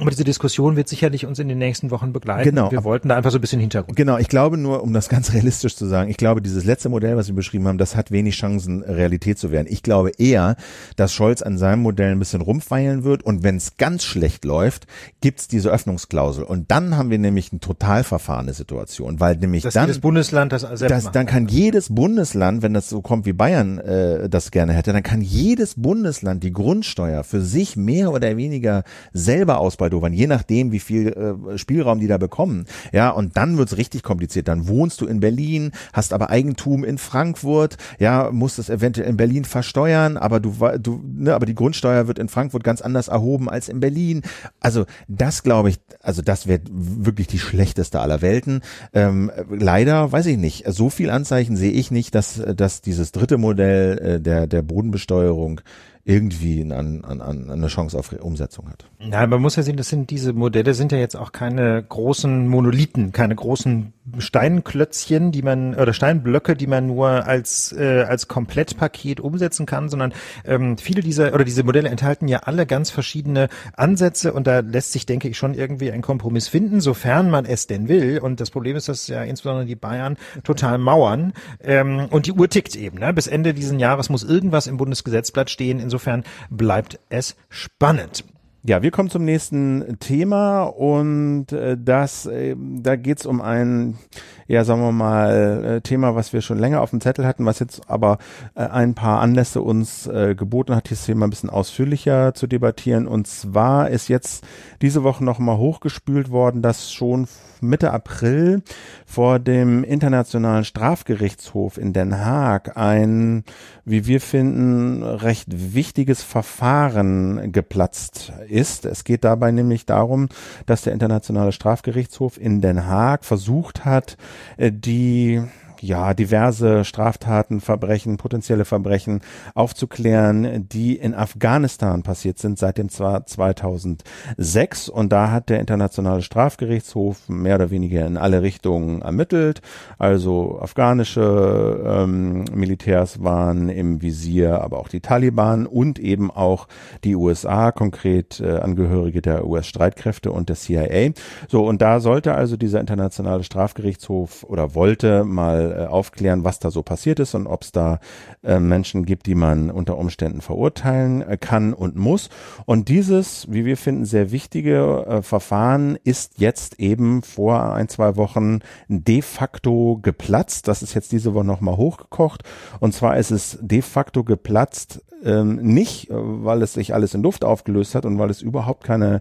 [0.01, 2.49] Aber diese Diskussion wird sicherlich uns in den nächsten Wochen begleiten.
[2.49, 2.71] Genau.
[2.71, 3.95] Wir wollten da einfach so ein bisschen Hintergrund.
[3.95, 4.17] Genau.
[4.17, 7.29] Ich glaube nur, um das ganz realistisch zu sagen, ich glaube, dieses letzte Modell, was
[7.29, 9.67] wir beschrieben haben, das hat wenig Chancen, Realität zu werden.
[9.69, 10.57] Ich glaube eher,
[10.97, 14.87] dass Scholz an seinem Modell ein bisschen rumfeilen wird und wenn es ganz schlecht läuft,
[15.21, 16.45] gibt's diese Öffnungsklausel.
[16.45, 20.53] Und dann haben wir nämlich eine total verfahrene Situation, weil nämlich dass dann jedes Bundesland
[20.53, 24.51] das selbst das, dann kann jedes Bundesland, wenn das so kommt wie Bayern äh, das
[24.51, 29.82] gerne hätte, dann kann jedes Bundesland die Grundsteuer für sich mehr oder weniger selber ausbauen
[29.83, 32.67] ausbaldowern, je nachdem, wie viel äh, Spielraum die da bekommen.
[32.93, 34.49] Ja, und dann wird's richtig kompliziert.
[34.49, 39.17] Dann wohnst du in Berlin, hast aber Eigentum in Frankfurt, ja, musst es eventuell in
[39.17, 43.49] Berlin versteuern, aber du, du, ne, aber die Grundsteuer wird in Frankfurt ganz anders erhoben
[43.49, 44.23] als in Berlin.
[44.61, 48.63] Also das glaube ich, also das wäre wirklich die schlechteste aller Welten.
[48.93, 50.65] Ähm, leider weiß ich nicht.
[50.69, 55.61] So viel Anzeichen sehe ich nicht, dass, dass dieses dritte Modell äh, der, der Bodenbesteuerung
[56.05, 58.85] irgendwie an, an, an eine Chance auf Umsetzung hat.
[58.99, 62.49] Ja, man muss ja sehen, das sind diese Modelle sind ja jetzt auch keine großen
[62.49, 69.21] Monolithen, keine großen Steinklötzchen, die man oder Steinblöcke, die man nur als äh, als Komplettpaket
[69.21, 70.13] umsetzen kann, sondern
[70.45, 74.93] ähm, viele dieser oder diese Modelle enthalten ja alle ganz verschiedene Ansätze und da lässt
[74.93, 78.19] sich, denke ich, schon irgendwie ein Kompromiss finden, sofern man es denn will.
[78.19, 81.33] Und das Problem ist, dass ja insbesondere die Bayern total mauern
[81.63, 82.99] ähm, und die Uhr tickt eben.
[82.99, 83.13] Ne?
[83.13, 85.79] Bis Ende diesen Jahres muss irgendwas im Bundesgesetzblatt stehen.
[85.79, 88.25] Insofern bleibt es spannend.
[88.65, 93.99] Ja, wir kommen zum nächsten Thema und äh, das, äh, da geht's um ein,
[94.47, 97.59] ja, sagen wir mal, äh, Thema, was wir schon länger auf dem Zettel hatten, was
[97.59, 98.19] jetzt aber
[98.55, 103.09] ein paar Anlässe uns geboten hat, dieses Thema ein bisschen ausführlicher zu debattieren.
[103.09, 104.45] Und zwar ist jetzt
[104.81, 107.27] diese Woche nochmal hochgespült worden, dass schon
[107.63, 108.63] Mitte April
[109.07, 113.45] vor dem Internationalen Strafgerichtshof in Den Haag ein,
[113.85, 118.85] wie wir finden, recht wichtiges Verfahren geplatzt ist.
[118.85, 120.29] Es geht dabei nämlich darum,
[120.67, 124.17] dass der Internationale Strafgerichtshof in Den Haag versucht hat,
[124.57, 125.43] äh, die
[125.83, 129.21] ja, diverse Straftaten, Verbrechen, potenzielle Verbrechen
[129.55, 134.89] aufzuklären, die in Afghanistan passiert sind seit dem Jahr 2006.
[134.89, 139.61] Und da hat der Internationale Strafgerichtshof mehr oder weniger in alle Richtungen ermittelt.
[139.99, 146.69] Also afghanische ähm, Militärs waren im Visier, aber auch die Taliban und eben auch
[147.05, 151.11] die USA, konkret äh, Angehörige der US-Streitkräfte und der CIA.
[151.49, 156.71] So, und da sollte also dieser Internationale Strafgerichtshof oder wollte mal äh, aufklären, was da
[156.71, 158.01] so passiert ist und ob es da
[158.43, 162.29] äh, Menschen gibt, die man unter Umständen verurteilen äh, kann und muss.
[162.67, 168.61] Und dieses, wie wir finden, sehr wichtige Verfahren ist jetzt eben vor ein, zwei Wochen
[168.89, 170.69] de facto geplatzt.
[170.69, 172.43] Das ist jetzt diese Woche nochmal hochgekocht.
[172.81, 177.45] Und zwar ist es de facto geplatzt, ähm, nicht, weil es sich alles in Luft
[177.45, 179.21] aufgelöst hat und weil es überhaupt keine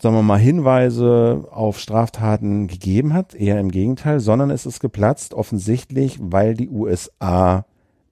[0.00, 5.34] sagen wir mal, Hinweise auf Straftaten gegeben hat, eher im Gegenteil, sondern es ist geplatzt
[5.34, 7.64] offensichtlich, weil die USA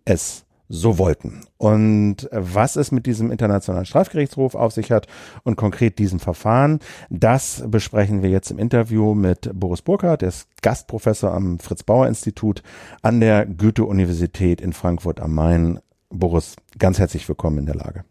[0.04, 1.42] es so wollten.
[1.58, 5.06] Und was es mit diesem Internationalen Strafgerichtshof auf sich hat
[5.44, 10.48] und konkret diesem Verfahren, das besprechen wir jetzt im Interview mit Boris Burkhardt, der ist
[10.62, 12.62] Gastprofessor am Fritz-Bauer-Institut
[13.02, 15.78] an der Goethe-Universität in Frankfurt am Main.
[16.10, 18.04] Boris, ganz herzlich willkommen in der Lage.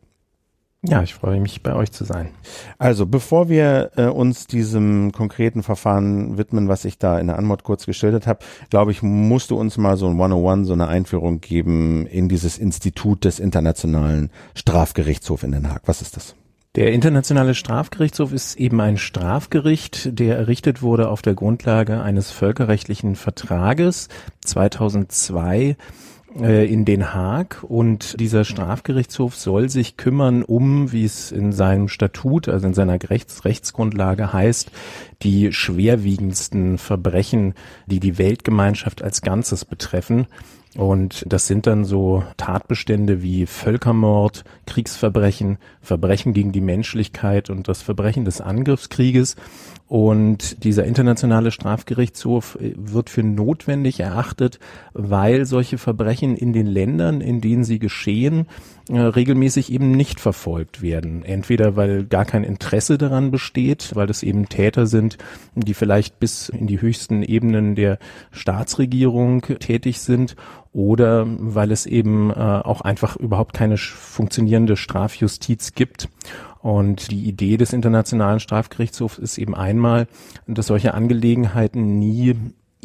[0.88, 2.30] Ja, ich freue mich, bei euch zu sein.
[2.78, 7.64] Also, bevor wir äh, uns diesem konkreten Verfahren widmen, was ich da in der Anmod
[7.64, 11.42] kurz geschildert habe, glaube ich, musst du uns mal so ein 101, so eine Einführung
[11.42, 15.84] geben in dieses Institut des Internationalen Strafgerichtshofs in Den Haag.
[15.86, 16.36] Was ist das?
[16.76, 23.16] Der Internationale Strafgerichtshof ist eben ein Strafgericht, der errichtet wurde auf der Grundlage eines völkerrechtlichen
[23.16, 24.10] Vertrages
[24.44, 25.78] 2002
[26.40, 31.88] äh, in Den Haag und dieser Strafgerichtshof soll sich kümmern um, wie es in seinem
[31.88, 34.72] Statut, also in seiner Rechts Rechtsgrundlage heißt,
[35.22, 37.54] die schwerwiegendsten Verbrechen,
[37.86, 40.28] die die Weltgemeinschaft als Ganzes betreffen.
[40.78, 47.82] Und das sind dann so Tatbestände wie Völkermord, Kriegsverbrechen, Verbrechen gegen die Menschlichkeit und das
[47.82, 49.38] Verbrechen des Angriffskrieges.
[49.88, 54.60] Und dieser internationale Strafgerichtshof äh, wird für notwendig erachtet,
[54.94, 58.48] weil solche Verbrechen in den Ländern, in denen sie geschehen,
[58.90, 61.24] äh, regelmäßig eben nicht verfolgt werden.
[61.24, 65.18] Entweder weil gar kein Interesse daran besteht, weil das eben Täter sind,
[65.56, 67.98] die vielleicht bis in die höchsten Ebenen der
[68.32, 70.36] Staatsregierung tätig sind
[70.72, 76.10] oder weil es eben äh, auch einfach überhaupt keine funktionierende Strafjustiz gibt.
[76.62, 80.08] Und die Idee des Internationalen Strafgerichtshofs ist eben einmal,
[80.48, 82.36] dass solche Angelegenheiten nie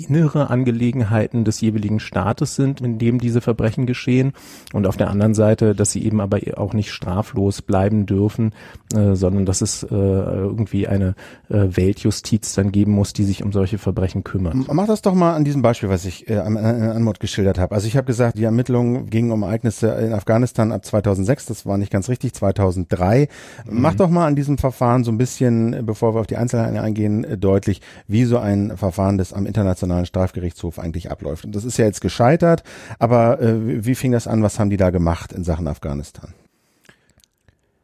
[0.05, 4.33] innere Angelegenheiten des jeweiligen Staates sind, in dem diese Verbrechen geschehen
[4.73, 8.53] und auf der anderen Seite, dass sie eben aber auch nicht straflos bleiben dürfen,
[8.95, 11.15] äh, sondern dass es äh, irgendwie eine
[11.49, 14.55] äh, Weltjustiz dann geben muss, die sich um solche Verbrechen kümmert.
[14.73, 17.75] Mach das doch mal an diesem Beispiel, was ich äh, an, an Anmod geschildert habe.
[17.75, 21.79] Also ich habe gesagt, die Ermittlungen gingen um Ereignisse in Afghanistan ab 2006, das war
[21.79, 23.29] nicht ganz richtig, 2003.
[23.67, 23.81] Mhm.
[23.81, 27.25] Mach doch mal an diesem Verfahren so ein bisschen, bevor wir auf die Einzelheiten eingehen,
[27.25, 31.45] äh, deutlich, wie so ein Verfahren des am internationalen Internationalen Strafgerichtshof eigentlich abläuft.
[31.45, 32.63] Und das ist ja jetzt gescheitert,
[32.99, 34.43] aber äh, wie fing das an?
[34.43, 36.35] Was haben die da gemacht in Sachen Afghanistan?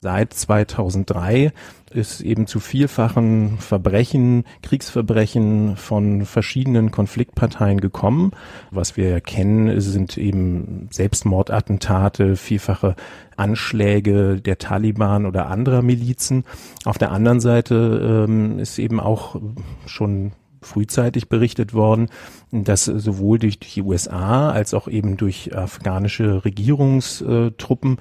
[0.02, 1.52] Seit 2003
[1.90, 8.32] ist eben zu vielfachen Verbrechen, Kriegsverbrechen von verschiedenen Konfliktparteien gekommen.
[8.70, 12.94] Was wir kennen, sind eben Selbstmordattentate, vielfache
[13.36, 16.44] Anschläge der Taliban oder anderer Milizen.
[16.84, 19.40] Auf der anderen Seite ähm, ist eben auch
[19.86, 20.32] schon
[20.66, 22.08] frühzeitig berichtet worden,
[22.50, 27.98] dass sowohl durch die USA als auch eben durch afghanische Regierungstruppen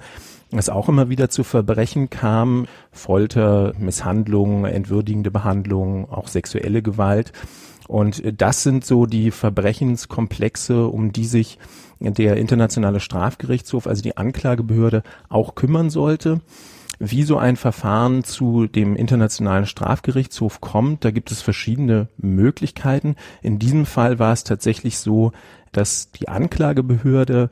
[0.52, 7.32] es auch immer wieder zu Verbrechen kam, Folter, Misshandlungen, entwürdigende Behandlungen, auch sexuelle Gewalt.
[7.88, 11.58] Und das sind so die Verbrechenskomplexe, um die sich
[12.00, 16.40] der Internationale Strafgerichtshof, also die Anklagebehörde, auch kümmern sollte
[16.98, 21.04] wie so ein Verfahren zu dem Internationalen Strafgerichtshof kommt.
[21.04, 23.16] Da gibt es verschiedene Möglichkeiten.
[23.42, 25.32] In diesem Fall war es tatsächlich so,
[25.72, 27.50] dass die Anklagebehörde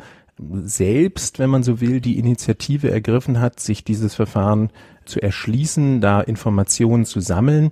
[0.63, 4.71] selbst, wenn man so will, die Initiative ergriffen hat, sich dieses Verfahren
[5.05, 7.71] zu erschließen, da Informationen zu sammeln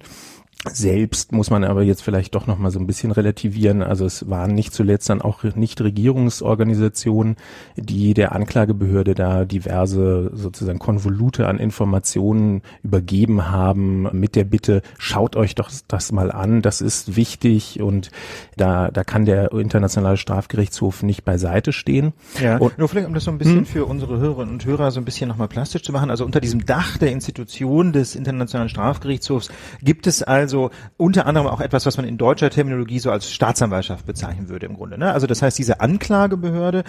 [0.71, 3.83] selbst muss man aber jetzt vielleicht doch noch mal so ein bisschen relativieren.
[3.83, 7.37] Also es waren nicht zuletzt dann auch Nichtregierungsorganisationen,
[7.77, 15.35] die der Anklagebehörde da diverse sozusagen Konvolute an Informationen übergeben haben mit der Bitte, schaut
[15.35, 18.13] euch doch das mal an, das ist wichtig und
[18.57, 22.13] da, da kann der internationale Strafgerichtshof nicht beiseite stehen.
[22.41, 23.67] Ja, und, nur vielleicht um das so ein bisschen hm?
[23.67, 26.11] für unsere Hörerinnen und Hörer so ein bisschen nochmal plastisch zu machen.
[26.11, 29.51] Also unter diesem Dach der Institution des Internationalen Strafgerichtshofs
[29.83, 33.33] gibt es also also unter anderem auch etwas, was man in deutscher Terminologie so als
[33.33, 34.99] Staatsanwaltschaft bezeichnen würde im Grunde.
[34.99, 35.11] Ne?
[35.11, 36.85] Also das heißt, diese Anklagebehörde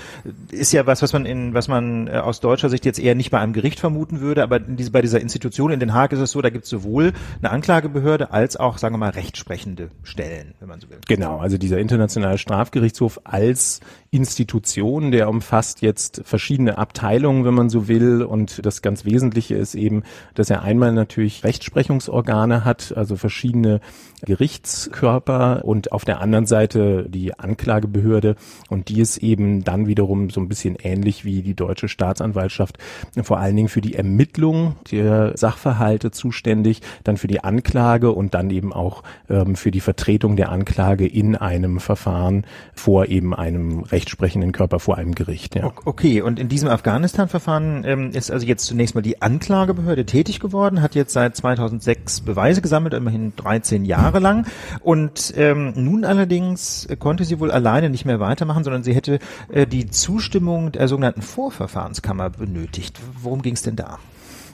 [0.51, 3.31] ist ja was, was man in, was man äh, aus deutscher Sicht jetzt eher nicht
[3.31, 6.31] bei einem Gericht vermuten würde, aber diese, bei dieser Institution in Den Haag ist es
[6.31, 10.67] so, da gibt es sowohl eine Anklagebehörde als auch, sagen wir mal, rechtsprechende Stellen, wenn
[10.67, 10.97] man so will.
[11.07, 13.79] Genau, also dieser internationale Strafgerichtshof als
[14.13, 18.21] Institution, der umfasst jetzt verschiedene Abteilungen, wenn man so will.
[18.21, 20.03] Und das ganz Wesentliche ist eben,
[20.35, 23.81] dass er einmal natürlich Rechtsprechungsorgane hat, also verschiedene
[24.21, 28.35] Gerichtskörper und auf der anderen Seite die Anklagebehörde.
[28.69, 32.77] Und die ist eben dann wiederum so ein bisschen ähnlich wie die deutsche Staatsanwaltschaft,
[33.23, 38.51] vor allen Dingen für die Ermittlung der Sachverhalte zuständig, dann für die Anklage und dann
[38.51, 42.45] eben auch ähm, für die Vertretung der Anklage in einem Verfahren
[42.75, 45.55] vor eben einem Recht rechtsprechenden Körper vor einem Gericht.
[45.55, 45.71] Ja.
[45.85, 50.81] Okay, und in diesem Afghanistan-Verfahren ähm, ist also jetzt zunächst mal die Anklagebehörde tätig geworden,
[50.81, 54.45] hat jetzt seit 2006 Beweise gesammelt, immerhin 13 Jahre lang.
[54.81, 59.65] Und ähm, nun allerdings konnte sie wohl alleine nicht mehr weitermachen, sondern sie hätte äh,
[59.65, 62.99] die Zustimmung der sogenannten Vorverfahrenskammer benötigt.
[63.21, 63.99] Worum ging es denn da?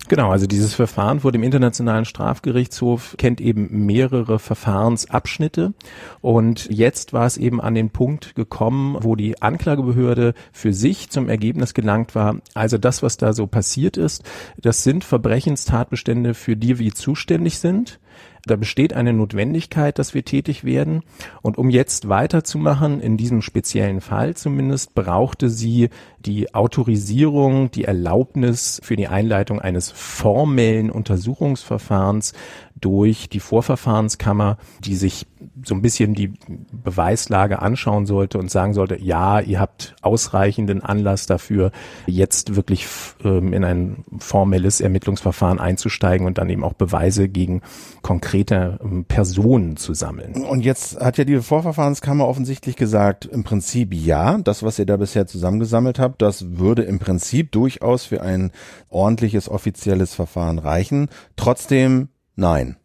[0.10, 5.76] Genau, also dieses Verfahren vor dem Internationalen Strafgerichtshof kennt eben mehrere Verfahrensabschnitte.
[6.20, 11.30] Und jetzt war es eben an den Punkt gekommen, wo die Anklagebehörde für sich zum
[11.30, 14.24] Ergebnis gelangt war, also das, was da so passiert ist,
[14.57, 17.99] das sind Verbrechenstatbestände, für die wir zuständig sind
[18.46, 21.04] Da besteht eine Notwendigkeit, dass wir tätig werden.
[21.42, 28.80] Und um jetzt weiterzumachen, in diesem speziellen Fall zumindest, brauchte sie die Autorisierung, die Erlaubnis
[28.84, 32.34] für die Einleitung eines formellen Untersuchungsverfahrens
[32.80, 35.28] durch die Vorverfahrenskammer, die sich
[35.64, 36.34] so ein bisschen die
[36.72, 41.72] Beweislage anschauen sollte und sagen sollte, ja, ihr habt ausreichenden Anlass dafür,
[42.08, 42.88] jetzt wirklich
[43.24, 47.62] ähm, in ein formelles Ermittlungsverfahren einzusteigen und dann eben auch Beweise gegen
[48.02, 50.46] konkrete ähm, Personen zu sammeln.
[50.46, 54.98] Und jetzt hat ja die Vorverfahrenskammer offensichtlich gesagt, im Prinzip ja, das, was ihr da
[54.98, 58.52] bisher zusammengesammelt habt, das würde im Prinzip durchaus für ein
[58.90, 61.10] ordentliches offizielles Verfahren reichen.
[61.36, 62.78] Trotzdem nein.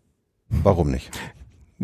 [0.48, 1.11] Warum nicht?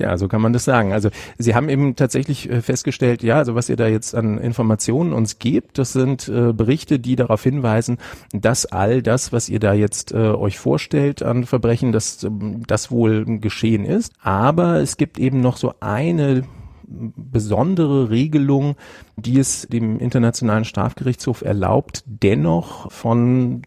[0.00, 0.94] Ja, so kann man das sagen.
[0.94, 5.12] Also Sie haben eben tatsächlich äh, festgestellt, ja, also was ihr da jetzt an Informationen
[5.12, 7.98] uns gebt, das sind äh, Berichte, die darauf hinweisen,
[8.32, 12.90] dass all das, was ihr da jetzt äh, euch vorstellt an Verbrechen, dass ähm, das
[12.90, 14.14] wohl geschehen ist.
[14.22, 16.44] Aber es gibt eben noch so eine
[16.90, 18.76] besondere Regelung,
[19.16, 23.62] die es dem Internationalen Strafgerichtshof erlaubt, dennoch von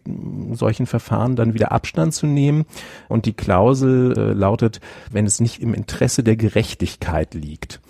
[0.52, 2.66] solchen Verfahren dann wieder Abstand zu nehmen.
[3.08, 7.80] Und die Klausel äh, lautet, wenn es nicht im Interesse der Gerechtigkeit liegt.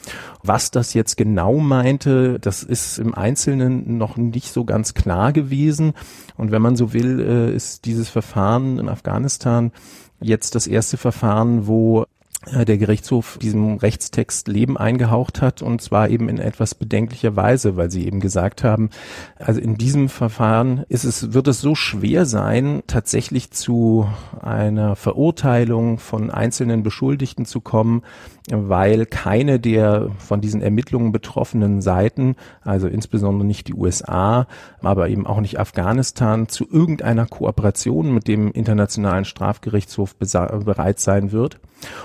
[0.43, 5.95] Was das jetzt genau meinte, das ist im Einzelnen noch nicht so ganz klar gewesen.
[6.37, 9.73] Und wenn man so will, äh, ist dieses Verfahren in Afghanistan
[10.21, 12.07] jetzt das erste Verfahren, wo
[12.53, 17.91] der Gerichtshof diesem Rechtstext Leben eingehaucht hat und zwar eben in etwas bedenklicher Weise, weil
[17.91, 18.91] sie eben gesagt haben,
[19.39, 24.07] also in diesem Verfahren ist es, wird es so schwer sein, tatsächlich zu
[24.43, 28.03] einer Verurteilung von einzelnen Beschuldigten zu kommen,
[28.51, 34.47] weil keine der von diesen Ermittlungen betroffenen Seiten, also insbesondere nicht die USA,
[34.83, 41.59] aber eben auch nicht Afghanistan, zu irgendeiner Kooperation mit dem Internationalen Strafgerichtshof bereit sein wird.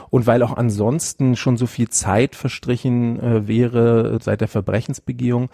[0.10, 5.50] Und weil auch ansonsten schon so viel Zeit verstrichen äh, wäre seit der Verbrechensbegehung,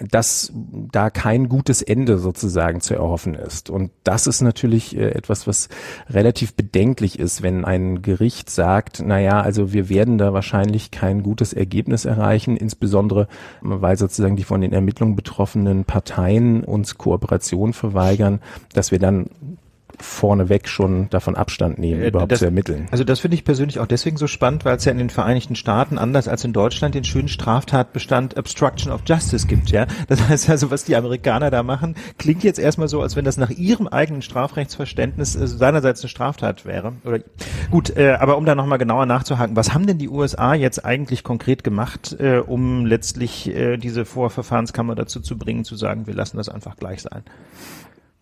[0.00, 3.70] dass da kein gutes Ende sozusagen zu erhoffen ist.
[3.70, 5.68] Und das ist natürlich äh, etwas, was
[6.10, 11.22] relativ bedenklich ist, wenn ein Gericht sagt, na ja, also wir werden da wahrscheinlich kein
[11.22, 13.28] gutes Ergebnis erreichen, insbesondere
[13.60, 18.40] weil sozusagen die von den Ermittlungen betroffenen Parteien uns Kooperation verweigern,
[18.72, 19.30] dass wir dann
[19.98, 22.88] vorneweg schon davon Abstand nehmen, äh, überhaupt das, zu ermitteln.
[22.90, 25.56] Also das finde ich persönlich auch deswegen so spannend, weil es ja in den Vereinigten
[25.56, 29.86] Staaten anders als in Deutschland den schönen Straftatbestand Obstruction of Justice gibt, ja.
[30.08, 33.36] Das heißt also, was die Amerikaner da machen, klingt jetzt erstmal so, als wenn das
[33.36, 36.94] nach ihrem eigenen Strafrechtsverständnis äh, seinerseits eine Straftat wäre.
[37.04, 37.20] Oder
[37.70, 41.24] gut, äh, aber um da nochmal genauer nachzuhaken, was haben denn die USA jetzt eigentlich
[41.24, 46.36] konkret gemacht, äh, um letztlich äh, diese Vorverfahrenskammer dazu zu bringen, zu sagen, wir lassen
[46.36, 47.22] das einfach gleich sein?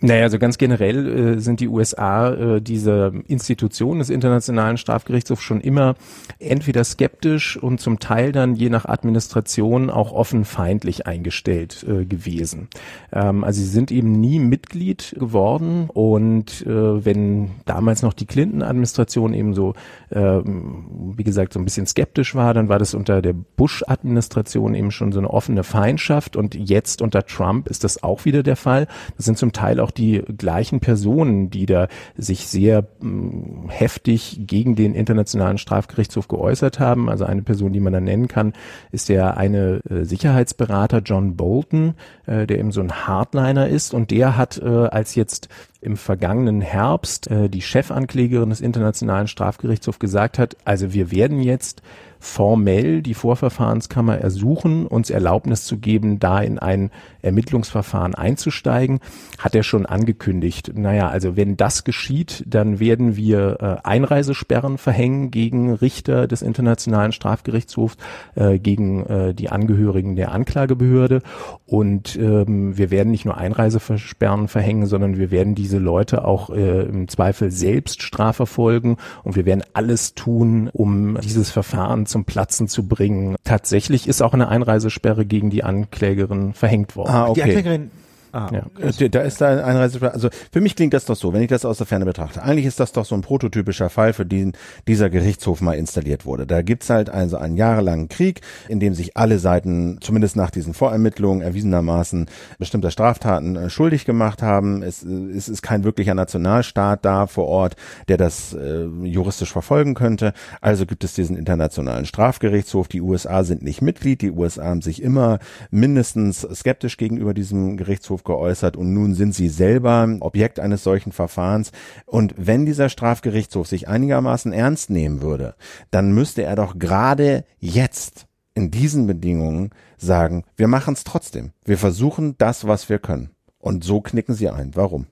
[0.05, 5.63] Naja, also ganz generell äh, sind die USA äh, diese Institution des Internationalen Strafgerichtshofs schon
[5.63, 5.95] immer
[6.39, 12.69] entweder skeptisch und zum Teil dann je nach Administration auch offen feindlich eingestellt äh, gewesen.
[13.15, 19.33] Ähm, also sie sind eben nie Mitglied geworden und äh, wenn damals noch die Clinton-Administration
[19.33, 19.73] eben so,
[20.11, 24.91] äh, wie gesagt, so ein bisschen skeptisch war, dann war das unter der Bush-Administration eben
[24.91, 28.87] schon so eine offene Feindschaft und jetzt unter Trump ist das auch wieder der Fall.
[29.17, 34.41] Das sind zum Teil auch die gleichen Personen, die da sich sehr mh, hm, heftig
[34.47, 37.09] gegen den Internationalen Strafgerichtshof geäußert haben.
[37.09, 38.53] Also eine Person, die man da nennen kann,
[38.93, 41.95] ist der eine äh, Sicherheitsberater John Bolton,
[42.27, 45.49] äh, der eben so ein Hardliner ist und der hat äh, als jetzt
[45.81, 51.83] im vergangenen Herbst äh, die Chefanklägerin des Internationalen Strafgerichtshofs gesagt hat, also wir werden jetzt
[52.25, 59.01] formell die Vorverfahrenskammer ersuchen, uns Erlaubnis zu geben, da in ein Ermittlungsverfahren einzusteigen,
[59.39, 60.73] hat er schon angekündigt.
[60.75, 67.13] Naja, also wenn das geschieht, dann werden wir äh, Einreisesperren verhängen gegen Richter des Internationalen
[67.13, 67.97] Strafgerichtshofs,
[68.37, 71.21] äh, gegen äh, die Angehörigen der Anklagebehörde
[71.67, 76.83] und ähm, wir werden nicht nur Einreisesperren verhängen, sondern wir werden diese Leute auch äh,
[76.83, 82.87] im Zweifel selbst strafverfolgen und wir werden alles tun, um dieses Verfahren zum Platzen zu
[82.87, 83.35] bringen.
[83.43, 87.11] Tatsächlich ist auch eine Einreisesperre gegen die Anklägerin verhängt worden.
[87.11, 87.35] Ah, okay.
[87.35, 87.91] Die Anklägerin
[88.35, 88.67] Ah, ja.
[88.83, 89.09] Okay.
[89.09, 90.13] Da ist da ein Einreisesperre.
[90.13, 92.43] Also für mich klingt das doch so, wenn ich das aus der Ferne betrachte.
[92.43, 94.55] Eigentlich ist das doch so ein prototypischer Fall, für den
[94.89, 96.45] dieser Gerichtshof mal installiert wurde.
[96.45, 100.75] Da gibt's halt also einen jahrelangen Krieg, in dem sich alle Seiten, zumindest nach diesen
[100.75, 102.27] Vorermittlungen, erwiesenermaßen
[102.59, 104.83] bestimmter Straftaten äh, schuldig gemacht haben.
[104.83, 107.77] Es, äh, es ist kein wirklicher Nationalstaat da vor Ort,
[108.09, 110.33] der das äh, juristisch verfolgen könnte.
[110.61, 112.89] Also gibt es diesen internationalen Strafgerichtshof.
[112.89, 114.23] Die USA sind nicht Mitglied.
[114.23, 115.39] Die USA haben sich immer
[115.71, 121.73] mindestens skeptisch gegenüber diesem Gerichtshof geäußert und nun sind sie selber Objekt eines solchen Verfahrens.
[122.07, 125.55] Und wenn dieser Strafgerichtshof sich einigermaßen ernst nehmen würde,
[125.91, 131.53] dann müsste er doch gerade jetzt in diesen Bedingungen sagen, wir machen es trotzdem.
[131.65, 133.31] Wir versuchen das, was wir können.
[133.59, 134.75] Und so knicken sie ein.
[134.75, 135.07] Warum?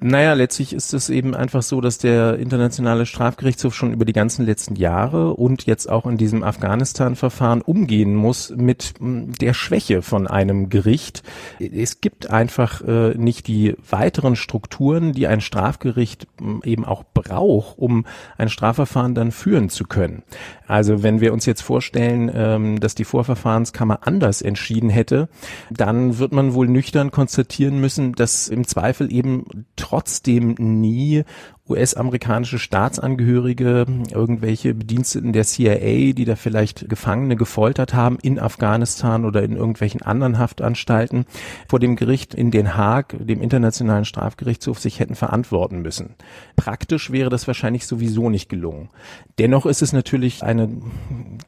[0.00, 4.46] Naja, letztlich ist es eben einfach so, dass der internationale Strafgerichtshof schon über die ganzen
[4.46, 10.28] letzten Jahre und jetzt auch in diesem Afghanistan-Verfahren umgehen muss mit hm, der Schwäche von
[10.28, 11.24] einem Gericht.
[11.58, 17.78] Es gibt einfach äh, nicht die weiteren Strukturen, die ein Strafgericht hm, eben auch braucht,
[17.78, 20.22] um ein Strafverfahren dann führen zu können.
[20.68, 25.28] Also wenn wir uns jetzt vorstellen, ähm, dass die Vorverfahrenskammer anders entschieden hätte,
[25.70, 31.24] dann wird man wohl nüchtern konstatieren müssen, dass im Zweifel eben trotzdem nie
[31.68, 39.42] US-amerikanische Staatsangehörige, irgendwelche Bediensteten der CIA, die da vielleicht Gefangene gefoltert haben in Afghanistan oder
[39.42, 41.26] in irgendwelchen anderen Haftanstalten,
[41.68, 46.14] vor dem Gericht in Den Haag, dem Internationalen Strafgerichtshof, sich hätten verantworten müssen.
[46.56, 48.90] Praktisch wäre das wahrscheinlich sowieso nicht gelungen.
[49.38, 50.68] Dennoch ist es natürlich eine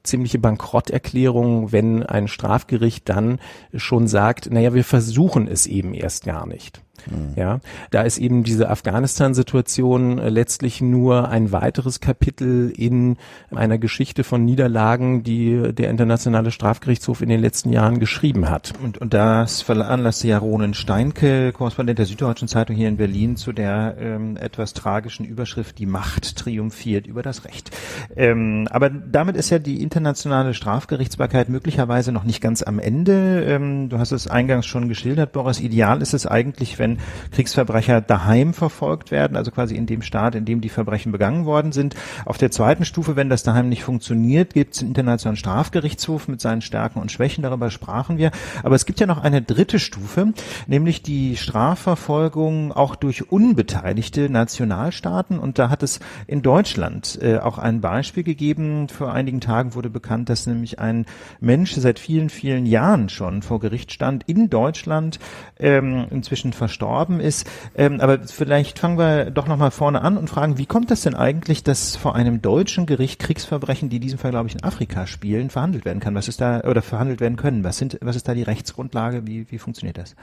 [0.02, 3.38] ziemliche Bankrotterklärung, wenn ein Strafgericht dann
[3.74, 6.82] schon sagt, naja, wir versuchen es eben erst gar nicht.
[7.06, 7.32] Mhm.
[7.36, 7.60] Ja,
[7.90, 13.16] da ist eben diese Afghanistan-Situation letztlich nur ein weiteres Kapitel in
[13.50, 18.72] einer Geschichte von Niederlagen, die der Internationale Strafgerichtshof in den letzten Jahren geschrieben hat.
[18.82, 23.52] Und, und das veranlasste ja Ronen Steinke, Korrespondent der Süddeutschen Zeitung hier in Berlin, zu
[23.52, 27.70] der ähm, etwas tragischen Überschrift Die Macht triumphiert über das Recht.
[28.16, 33.44] Ähm, aber damit ist ja die internationale Strafgerichtsbarkeit möglicherweise noch nicht ganz am Ende.
[33.44, 35.60] Ähm, du hast es eingangs schon geschildert, Boris.
[35.60, 36.98] Ideal ist es eigentlich, wenn
[37.32, 41.72] Kriegsverbrecher daheim verfolgt werden, also quasi in dem Staat, in dem die Verbrechen begangen worden
[41.72, 41.94] sind.
[42.24, 46.40] Auf der zweiten Stufe, wenn das daheim nicht funktioniert, gibt es einen internationalen Strafgerichtshof mit
[46.40, 48.30] seinen Stärken und Schwächen, darüber sprachen wir.
[48.62, 50.32] Aber es gibt ja noch eine dritte Stufe,
[50.66, 55.38] nämlich die Strafverfolgung auch durch unbeteiligte Nationalstaaten.
[55.38, 58.88] Und da hat es in Deutschland äh, auch ein Beispiel gegeben.
[58.88, 61.06] Vor einigen Tagen wurde bekannt, dass nämlich ein
[61.40, 65.18] Mensch seit vielen, vielen Jahren schon vor Gericht stand in Deutschland,
[65.58, 67.46] ähm, inzwischen verstorben verstorben ist.
[67.74, 71.14] Ähm, aber vielleicht fangen wir doch nochmal vorne an und fragen, wie kommt das denn
[71.14, 75.06] eigentlich, dass vor einem deutschen Gericht Kriegsverbrechen, die in diesem Fall, glaube ich, in Afrika
[75.06, 76.14] spielen, verhandelt werden kann?
[76.14, 77.64] Was ist da, oder verhandelt werden können?
[77.64, 79.26] Was sind, was ist da die Rechtsgrundlage?
[79.26, 80.14] Wie, wie funktioniert das?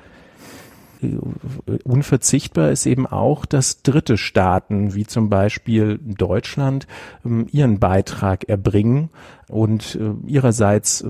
[1.83, 6.87] unverzichtbar ist eben auch, dass dritte Staaten, wie zum Beispiel Deutschland,
[7.25, 9.09] ähm, ihren Beitrag erbringen
[9.49, 11.09] und äh, ihrerseits äh,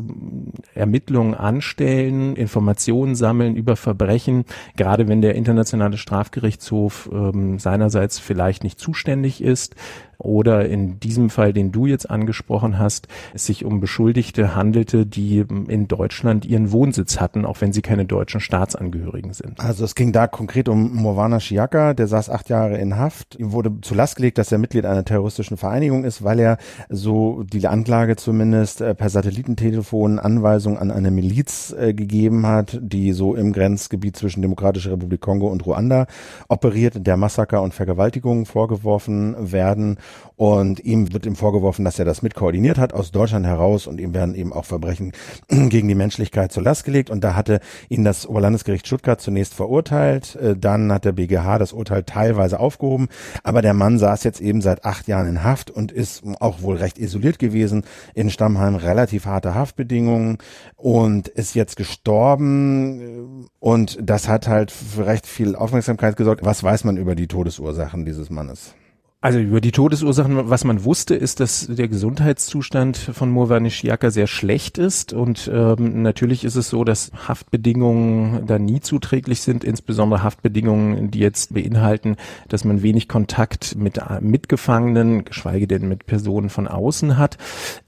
[0.74, 4.46] Ermittlungen anstellen, Informationen sammeln über Verbrechen,
[4.76, 9.76] gerade wenn der internationale Strafgerichtshof äh, seinerseits vielleicht nicht zuständig ist
[10.18, 15.46] oder in diesem Fall, den du jetzt angesprochen hast, es sich um Beschuldigte handelte, die
[15.68, 19.60] in Deutschland ihren Wohnsitz hatten, auch wenn sie keine deutschen Staatsangehörigen sind.
[19.60, 23.36] Also es ging da konkret um Morwana Shiaka, der saß acht Jahre in Haft.
[23.36, 26.58] Ihm wurde zu Last gelegt, dass er Mitglied einer terroristischen Vereinigung ist, weil er
[26.90, 33.14] so die Anklage zumindest äh, per Satellitentelefon Anweisungen an eine Miliz äh, gegeben hat, die
[33.14, 36.08] so im Grenzgebiet zwischen Demokratischer Republik Kongo und Ruanda
[36.50, 39.98] operiert, der Massaker und Vergewaltigungen vorgeworfen werden.
[40.36, 44.14] Und ihm wird ihm vorgeworfen, dass er das mitkoordiniert hat aus Deutschland heraus und ihm
[44.14, 45.14] werden eben auch Verbrechen
[45.48, 47.10] gegen die Menschlichkeit zur Last gelegt.
[47.10, 50.36] Und da hatte ihn das Oberlandesgericht Stuttgart zunächst verurteilt.
[50.36, 53.08] Äh, dann hat der BGH das Urteil teilweise aufgehoben.
[53.44, 56.76] Aber der Mann saß jetzt eben seit acht Jahren in Haft und ist auch wohl
[56.76, 57.86] recht isoliert gewesen
[58.18, 60.40] in Stammheim relativ harte Haftbedingungen
[60.76, 66.44] und ist jetzt gestorben und das hat halt für recht viel Aufmerksamkeit gesorgt.
[66.44, 68.74] Was weiß man über die Todesursachen dieses Mannes?
[69.20, 74.78] Also über die Todesursachen, was man wusste, ist, dass der Gesundheitszustand von Murvanishiaka sehr schlecht
[74.78, 81.10] ist und ähm, natürlich ist es so, dass Haftbedingungen da nie zuträglich sind, insbesondere Haftbedingungen,
[81.10, 82.16] die jetzt beinhalten,
[82.48, 87.38] dass man wenig Kontakt mit Mitgefangenen, geschweige denn mit Personen von außen hat.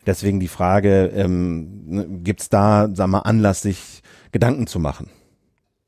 [0.07, 4.01] Deswegen die Frage, ähm, ne, gibt es da, sag mal, Anlass, sich
[4.31, 5.11] Gedanken zu machen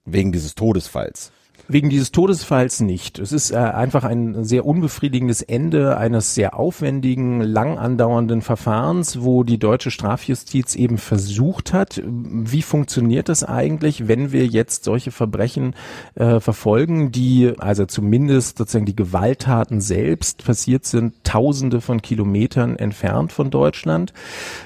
[0.06, 1.32] wegen dieses Todesfalls?
[1.72, 3.18] Wegen dieses Todesfalls nicht.
[3.18, 9.43] Es ist äh, einfach ein sehr unbefriedigendes Ende eines sehr aufwendigen, lang andauernden Verfahrens, wo
[9.45, 15.73] die deutsche Strafjustiz eben versucht hat, wie funktioniert das eigentlich, wenn wir jetzt solche Verbrechen
[16.15, 23.31] äh, verfolgen, die also zumindest sozusagen die Gewalttaten selbst passiert sind, tausende von Kilometern entfernt
[23.31, 24.11] von Deutschland.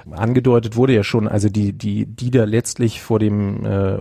[0.09, 3.95] Angedeutet wurde ja schon, also die, die, die da letztlich vor dem äh,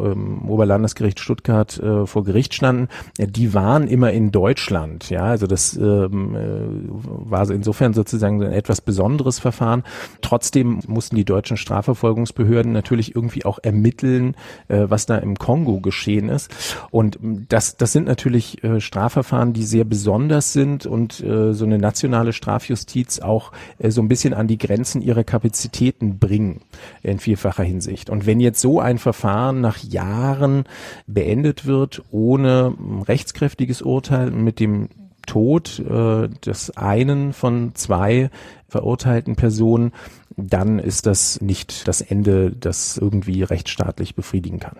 [0.49, 2.89] Oberlandesgericht Stuttgart äh, vor Gericht standen,
[3.19, 5.11] die waren immer in Deutschland.
[5.11, 6.91] Ja, also das ähm, äh,
[7.31, 9.85] war insofern sozusagen ein etwas besonderes Verfahren.
[10.21, 14.37] Trotzdem mussten die deutschen Strafverfolgungsbehörden natürlich irgendwie auch ermitteln,
[14.69, 16.51] äh, was da im Kongo geschehen ist.
[16.91, 21.79] Und das, das sind natürlich äh, Strafverfahren, die sehr besonders sind und äh, so eine
[21.79, 26.61] nationale Strafjustiz auch äh, so ein bisschen an die Grenzen ihrer Kapazitäten bringen
[27.03, 28.11] in vielfacher Hinsicht.
[28.11, 30.65] Und wenn jetzt so ein Verfahren nach Jahren
[31.07, 34.89] beendet wird, ohne rechtskräftiges Urteil mit dem
[35.27, 38.31] Tod äh, des einen von zwei
[38.69, 39.93] verurteilten Personen,
[40.37, 44.77] dann ist das nicht das Ende, das irgendwie rechtsstaatlich befriedigen kann.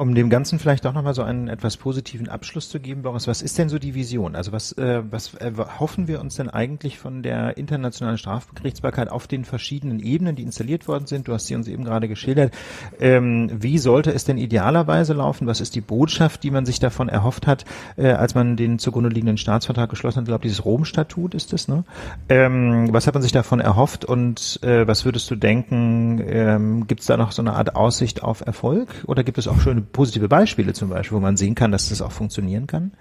[0.00, 3.42] Um dem Ganzen vielleicht auch nochmal so einen etwas positiven Abschluss zu geben, Boris, was
[3.42, 4.34] ist denn so die Vision?
[4.34, 9.26] Also was, äh, was äh, hoffen wir uns denn eigentlich von der internationalen Strafgerichtsbarkeit auf
[9.26, 11.28] den verschiedenen Ebenen, die installiert worden sind?
[11.28, 12.54] Du hast sie uns eben gerade geschildert.
[12.98, 15.46] Ähm, wie sollte es denn idealerweise laufen?
[15.46, 17.66] Was ist die Botschaft, die man sich davon erhofft hat,
[17.98, 20.22] äh, als man den zugrunde liegenden Staatsvertrag geschlossen hat?
[20.22, 21.84] Ich glaube, dieses Rom-Statut ist es, ne?
[22.30, 27.02] Ähm, was hat man sich davon erhofft und äh, was würdest du denken, ähm, gibt
[27.02, 30.28] es da noch so eine Art Aussicht auf Erfolg oder gibt es auch schöne positive
[30.28, 32.92] Beispiele zum Beispiel, wo man sehen kann, dass das auch funktionieren kann?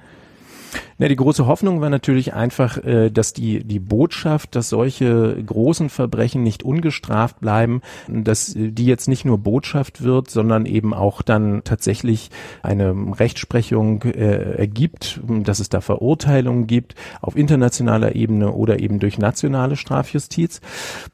[1.00, 5.88] Ja, die große Hoffnung war natürlich einfach, äh, dass die, die Botschaft, dass solche großen
[5.88, 11.62] Verbrechen nicht ungestraft bleiben, dass die jetzt nicht nur Botschaft wird, sondern eben auch dann
[11.64, 12.32] tatsächlich
[12.64, 19.18] eine Rechtsprechung äh, ergibt, dass es da Verurteilungen gibt auf internationaler Ebene oder eben durch
[19.18, 20.60] nationale Strafjustiz.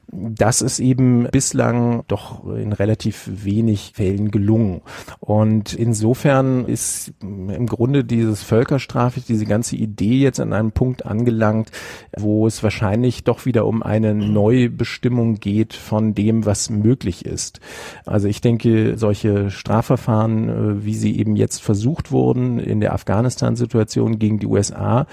[0.08, 4.80] Das ist eben bislang doch in relativ wenig Fällen gelungen.
[5.20, 11.70] Und insofern ist im Grunde dieses Völkerstrafe, diese ganze Idee jetzt an einem Punkt angelangt,
[12.16, 17.60] wo es wahrscheinlich doch wieder um eine Neubestimmung geht von dem, was möglich ist.
[18.04, 24.18] Also ich denke, solche Strafverfahren, äh, wie sie eben jetzt versucht wurden in der Afghanistan-Situation
[24.18, 25.06] gegen die USA,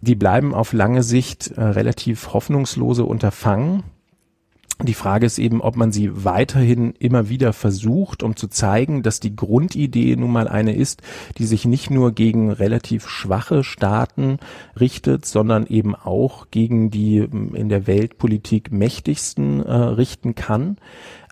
[0.00, 3.82] die bleiben auf lange Sicht äh, relativ hoffnungslose Unterfangen.
[4.84, 9.18] Die Frage ist eben, ob man sie weiterhin immer wieder versucht, um zu zeigen, dass
[9.18, 11.02] die Grundidee nun mal eine ist,
[11.38, 14.38] die sich nicht nur gegen relativ schwache Staaten
[14.78, 20.76] richtet, sondern eben auch gegen die in der Weltpolitik mächtigsten äh, richten kann.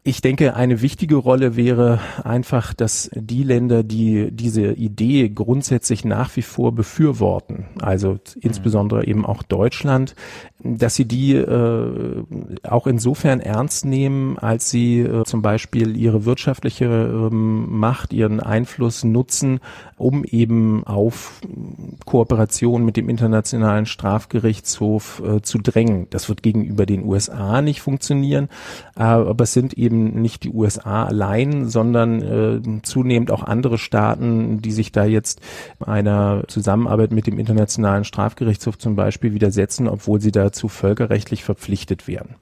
[0.05, 6.35] Ich denke, eine wichtige Rolle wäre einfach, dass die Länder, die diese Idee grundsätzlich nach
[6.35, 10.16] wie vor befürworten, also insbesondere eben auch Deutschland,
[10.65, 12.24] dass sie die äh,
[12.65, 19.05] auch insofern ernst nehmen, als sie äh, zum Beispiel ihre wirtschaftliche ähm, Macht, ihren Einfluss
[19.05, 19.61] nutzen,
[19.99, 21.41] um eben auf
[22.07, 26.09] Kooperation mit dem Internationalen Strafgerichtshof äh, zu drängen.
[26.11, 28.49] Das wird gegenüber den USA nicht funktionieren,
[28.97, 34.60] äh, aber es sind eben nicht die USA allein, sondern äh, zunehmend auch andere Staaten,
[34.60, 35.40] die sich da jetzt
[35.81, 42.09] einer Zusammenarbeit mit dem Internationalen Strafgerichtshof zum Beispiel widersetzen, obwohl sie da dazu völkerrechtlich verpflichtet
[42.09, 42.36] werden.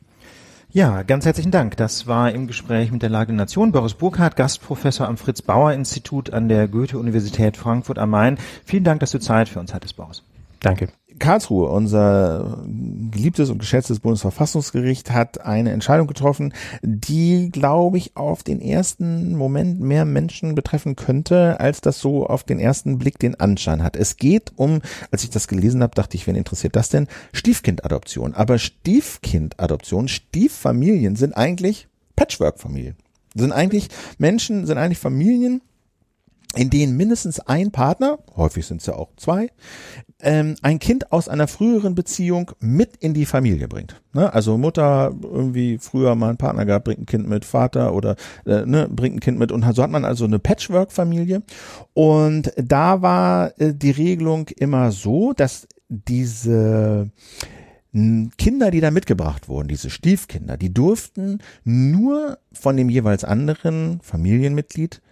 [0.73, 1.77] Ja, ganz herzlichen Dank.
[1.77, 6.49] Das war im Gespräch mit der Lage der Nation Boris Burkhardt, Gastprofessor am Fritz-Bauer-Institut an
[6.49, 8.39] der Goethe-Universität Frankfurt am Main.
[8.65, 10.23] Vielen Dank, dass du Zeit für uns hattest, Boris.
[10.61, 10.89] Danke.
[11.21, 12.65] Karlsruhe, unser
[13.11, 16.53] geliebtes und geschätztes Bundesverfassungsgericht, hat eine Entscheidung getroffen,
[16.83, 22.43] die, glaube ich, auf den ersten Moment mehr Menschen betreffen könnte, als das so auf
[22.43, 23.95] den ersten Blick den Anschein hat.
[23.95, 24.81] Es geht um,
[25.13, 27.07] als ich das gelesen habe, dachte ich, wen interessiert das denn?
[27.33, 28.35] Stiefkindadoption.
[28.35, 31.87] Aber Stiefkindadoption, Stieffamilien sind eigentlich
[32.17, 32.97] Patchwork-Familien.
[33.35, 33.89] Sind eigentlich
[34.19, 35.63] Menschen, sind eigentlich Familien,
[36.57, 39.51] in denen mindestens ein Partner, häufig sind es ja auch zwei,
[40.23, 44.01] ähm, ein Kind aus einer früheren Beziehung mit in die Familie bringt.
[44.13, 44.33] Ne?
[44.33, 48.17] Also Mutter irgendwie früher mal einen Partner gehabt, bringt ein Kind mit, Vater oder
[48.47, 51.43] äh, ne, bringt ein Kind mit und so hat man also eine Patchwork-Familie.
[51.95, 57.11] Und da war äh, die Regelung immer so, dass diese
[57.93, 65.03] Kinder, die da mitgebracht wurden, diese Stiefkinder, die durften nur von dem jeweils anderen Familienmitglied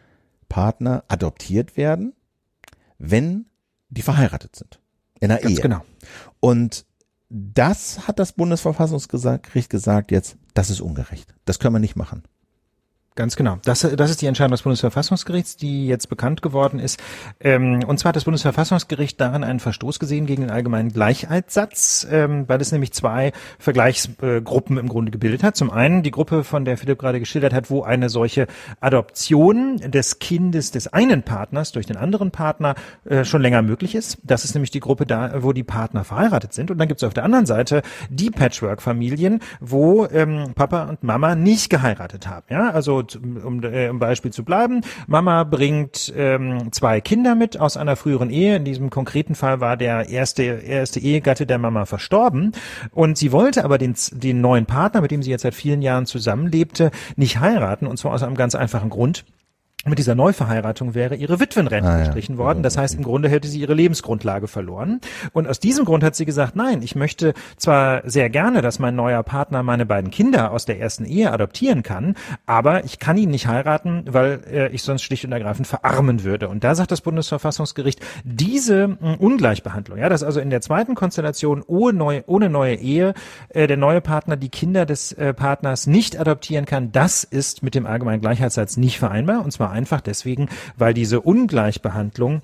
[0.49, 2.15] Partner adoptiert werden,
[2.99, 3.47] wenn
[3.89, 4.78] die verheiratet sind.
[5.21, 5.61] In einer Ganz Ehe.
[5.61, 5.85] genau.
[6.41, 6.87] Und
[7.29, 11.35] das hat das Bundesverfassungsgericht gesagt jetzt, das ist ungerecht.
[11.45, 12.23] Das können wir nicht machen.
[13.19, 13.59] Ganz genau.
[13.65, 17.01] Das, das ist die Entscheidung des Bundesverfassungsgerichts, die jetzt bekannt geworden ist.
[17.41, 22.45] Ähm, und zwar hat das Bundesverfassungsgericht darin einen Verstoß gesehen gegen den allgemeinen Gleichheitssatz, ähm,
[22.47, 25.57] weil es nämlich zwei Vergleichsgruppen im Grunde gebildet hat.
[25.57, 28.47] Zum einen die Gruppe, von der Philipp gerade geschildert hat, wo eine solche
[28.79, 34.19] Adoption des Kindes des einen Partners durch den anderen Partner äh, schon länger möglich ist.
[34.23, 36.71] Das ist nämlich die Gruppe da, wo die Partner verheiratet sind.
[36.71, 41.35] Und dann gibt es auf der anderen Seite die Patchwork-Familien, wo ähm, Papa und Mama
[41.35, 42.47] nicht geheiratet haben.
[42.49, 47.77] Ja, also um äh, im Beispiel zu bleiben, Mama bringt ähm, zwei Kinder mit aus
[47.77, 48.57] einer früheren Ehe.
[48.57, 52.53] In diesem konkreten Fall war der erste, erste Ehegatte der Mama verstorben.
[52.93, 56.07] Und sie wollte aber den, den neuen Partner, mit dem sie jetzt seit vielen Jahren
[56.07, 57.87] zusammenlebte, nicht heiraten.
[57.87, 59.25] Und zwar aus einem ganz einfachen Grund
[59.89, 62.39] mit dieser Neuverheiratung wäre ihre Witwenrente ah, gestrichen ja.
[62.39, 62.63] worden.
[62.63, 65.01] Das heißt, im Grunde hätte sie ihre Lebensgrundlage verloren.
[65.33, 68.97] Und aus diesem Grund hat sie gesagt, nein, ich möchte zwar sehr gerne, dass mein
[68.97, 72.15] neuer Partner meine beiden Kinder aus der ersten Ehe adoptieren kann,
[72.47, 76.49] aber ich kann ihn nicht heiraten, weil äh, ich sonst schlicht und ergreifend verarmen würde.
[76.49, 81.63] Und da sagt das Bundesverfassungsgericht, diese mh, Ungleichbehandlung, ja, dass also in der zweiten Konstellation
[81.67, 83.15] ohne neue, ohne neue Ehe
[83.51, 87.75] äh, der neue Partner die Kinder des äh, Partners nicht adoptieren kann, das ist mit
[87.75, 89.45] dem allgemeinen Gleichheitssatz nicht vereinbar.
[89.45, 92.43] Und zwar einfach deswegen, weil diese Ungleichbehandlung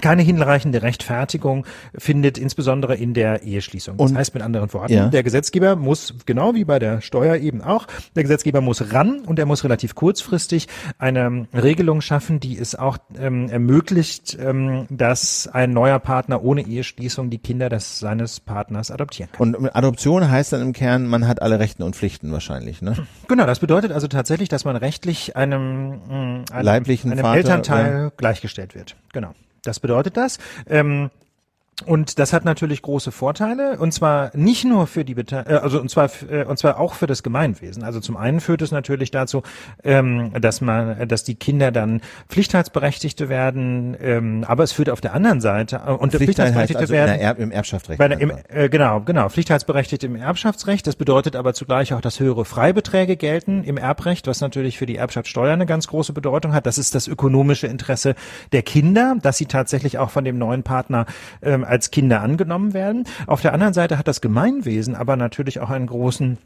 [0.00, 1.64] keine hinreichende Rechtfertigung
[1.96, 3.96] findet, insbesondere in der Eheschließung.
[3.96, 5.08] Das und, heißt mit anderen Worten, ja.
[5.08, 9.38] der Gesetzgeber muss, genau wie bei der Steuer eben auch, der Gesetzgeber muss ran und
[9.38, 15.72] er muss relativ kurzfristig eine Regelung schaffen, die es auch ähm, ermöglicht, ähm, dass ein
[15.72, 19.54] neuer Partner ohne Eheschließung die Kinder des, seines Partners adoptieren kann.
[19.54, 22.94] Und Adoption heißt dann im Kern, man hat alle Rechten und Pflichten wahrscheinlich, ne?
[23.26, 27.92] Genau, das bedeutet also tatsächlich, dass man rechtlich einem, mm, einem, Leiblichen einem Vater, Elternteil
[27.92, 28.12] ja.
[28.16, 28.96] gleichgestellt wird.
[29.12, 29.34] Genau.
[29.62, 30.38] Das bedeutet das.
[30.66, 31.10] Ähm,
[31.86, 35.80] und das hat natürlich große Vorteile und zwar nicht nur für die Bete äh, also
[35.80, 37.84] und zwar äh, und zwar auch für das Gemeinwesen.
[37.84, 39.42] Also zum einen führt es natürlich dazu,
[39.84, 45.14] ähm, dass man, dass die Kinder dann Pflichtheitsberechtigte werden, ähm, aber es führt auf der
[45.14, 48.00] anderen Seite äh, und Pflichtheitsberechtigte also werden Erb im Erbschaftsrecht.
[48.00, 50.86] Der, im, äh, genau, genau, Pflichtheitsberechtigte im Erbschaftsrecht.
[50.86, 54.96] Das bedeutet aber zugleich auch, dass höhere Freibeträge gelten im Erbrecht, was natürlich für die
[54.96, 56.66] Erbschaftssteuer eine ganz große Bedeutung hat.
[56.66, 58.16] Das ist das ökonomische Interesse
[58.50, 61.06] der Kinder, dass sie tatsächlich auch von dem neuen Partner
[61.42, 63.04] ähm, als Kinder angenommen werden.
[63.26, 66.38] Auf der anderen Seite hat das Gemeinwesen aber natürlich auch einen großen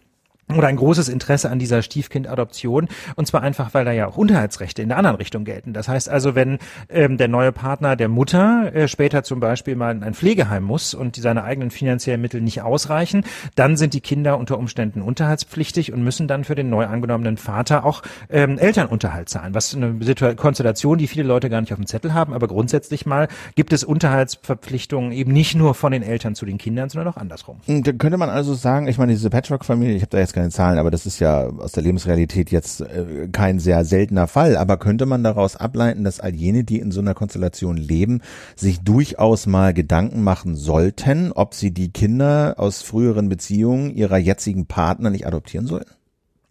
[0.49, 4.83] oder ein großes Interesse an dieser Stiefkindadoption und zwar einfach, weil da ja auch Unterhaltsrechte
[4.83, 5.73] in der anderen Richtung gelten.
[5.73, 6.59] Das heißt also, wenn
[6.89, 10.95] ähm, der neue Partner der Mutter äh, später zum Beispiel mal in ein Pflegeheim muss
[10.95, 13.25] und seine eigenen finanziellen Mittel nicht ausreichen,
[13.55, 17.85] dann sind die Kinder unter Umständen unterhaltspflichtig und müssen dann für den neu angenommenen Vater
[17.85, 19.55] auch ähm, Elternunterhalt zahlen.
[19.55, 23.07] Was eine Situ Konstellation, die viele Leute gar nicht auf dem Zettel haben, aber grundsätzlich
[23.07, 27.17] mal gibt es Unterhaltsverpflichtungen eben nicht nur von den Eltern zu den Kindern, sondern auch
[27.17, 27.61] andersrum.
[27.67, 30.79] Und könnte man also sagen, ich meine, diese Patchwork-Familie, ich habe da jetzt keine Zahlen,
[30.79, 34.57] aber das ist ja aus der Lebensrealität jetzt äh, kein sehr seltener Fall.
[34.57, 38.21] Aber könnte man daraus ableiten, dass all jene, die in so einer Konstellation leben,
[38.57, 44.67] sich durchaus mal Gedanken machen sollten, ob sie die Kinder aus früheren Beziehungen ihrer jetzigen
[44.67, 45.87] Partner nicht adoptieren sollen?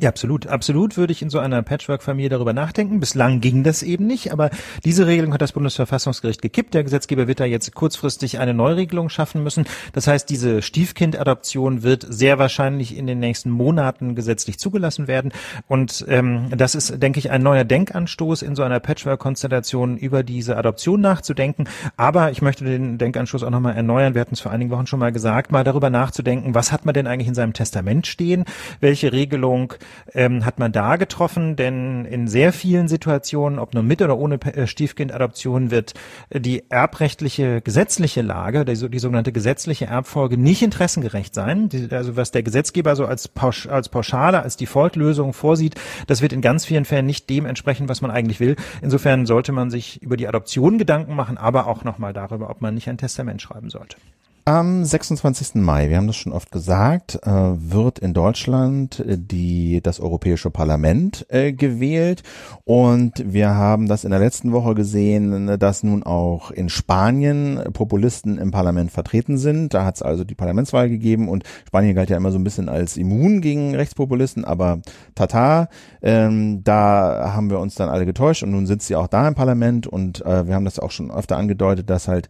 [0.02, 0.48] Ja, absolut.
[0.48, 3.00] Absolut würde ich in so einer Patchwork-Familie darüber nachdenken.
[3.00, 4.50] Bislang ging das eben nicht, aber
[4.84, 6.74] diese Regelung hat das Bundesverfassungsgericht gekippt.
[6.74, 9.66] Der Gesetzgeber wird da jetzt kurzfristig eine Neuregelung schaffen müssen.
[9.94, 15.34] Das heißt, diese Stiefkindadoption wird sehr wahrscheinlich in den nächsten Monaten gesetzlich zugelassen werden.
[15.68, 20.58] Und ähm, das ist, denke ich, ein neuer Denkanstoß in so einer Patchwork-Konstellation über diese
[20.58, 21.66] Adoption nachzudenken.
[21.96, 24.16] Aber ich möchte den Denkanstoß auch nochmal erneuern.
[24.16, 26.96] Wir hatten es vor einigen Wochen schon mal gesagt, mal darüber nachzudenken, was hat man
[26.96, 28.46] denn eigentlich in seinem Testament stehen?
[28.80, 29.76] Welche Regelung
[30.14, 34.36] ähm, hat man da getroffen, denn in sehr vielen Situationen, ob nur mit oder ohne
[34.42, 35.94] äh, Stiefkindadoption, wird
[36.30, 41.70] äh, die erbrechtliche gesetzliche Lage, die, die sogenannte gesetzliche Erbfolge, nicht interessengerecht sein.
[41.70, 45.76] Die, also was der Gesetzgeber so als, Pausch, als Pauschale, als Default-Lösung vorsieht,
[46.08, 48.56] das wird in ganz vielen Fällen nicht dem entsprechen, was man eigentlich will.
[48.82, 52.74] Insofern sollte man sich über die Adoption Gedanken machen, aber auch nochmal darüber, ob man
[52.74, 53.98] nicht ein Testament schreiben sollte.
[54.44, 55.56] Am 26.
[55.56, 60.50] Mai, wir haben das schon oft gesagt, äh, wird in Deutschland äh, die, das Europäische
[60.50, 62.24] Parlament äh, gewählt.
[62.64, 68.40] Und wir haben das in der letzten Woche gesehen, dass nun auch in Spanien Populisten
[68.40, 69.76] im Parlament vertreten sind.
[69.76, 72.68] Da hat es also die Parlamentswahl gegeben und Spanien galt ja immer so ein bisschen
[72.68, 74.82] als immun gegen Rechtspopulisten, aber
[75.14, 75.70] tata,
[76.02, 79.36] ähm, da haben wir uns dann alle getäuscht und nun sind sie auch da im
[79.36, 82.28] Parlament und wir haben das auch schon öfter angedeutet, dass halt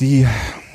[0.00, 0.26] die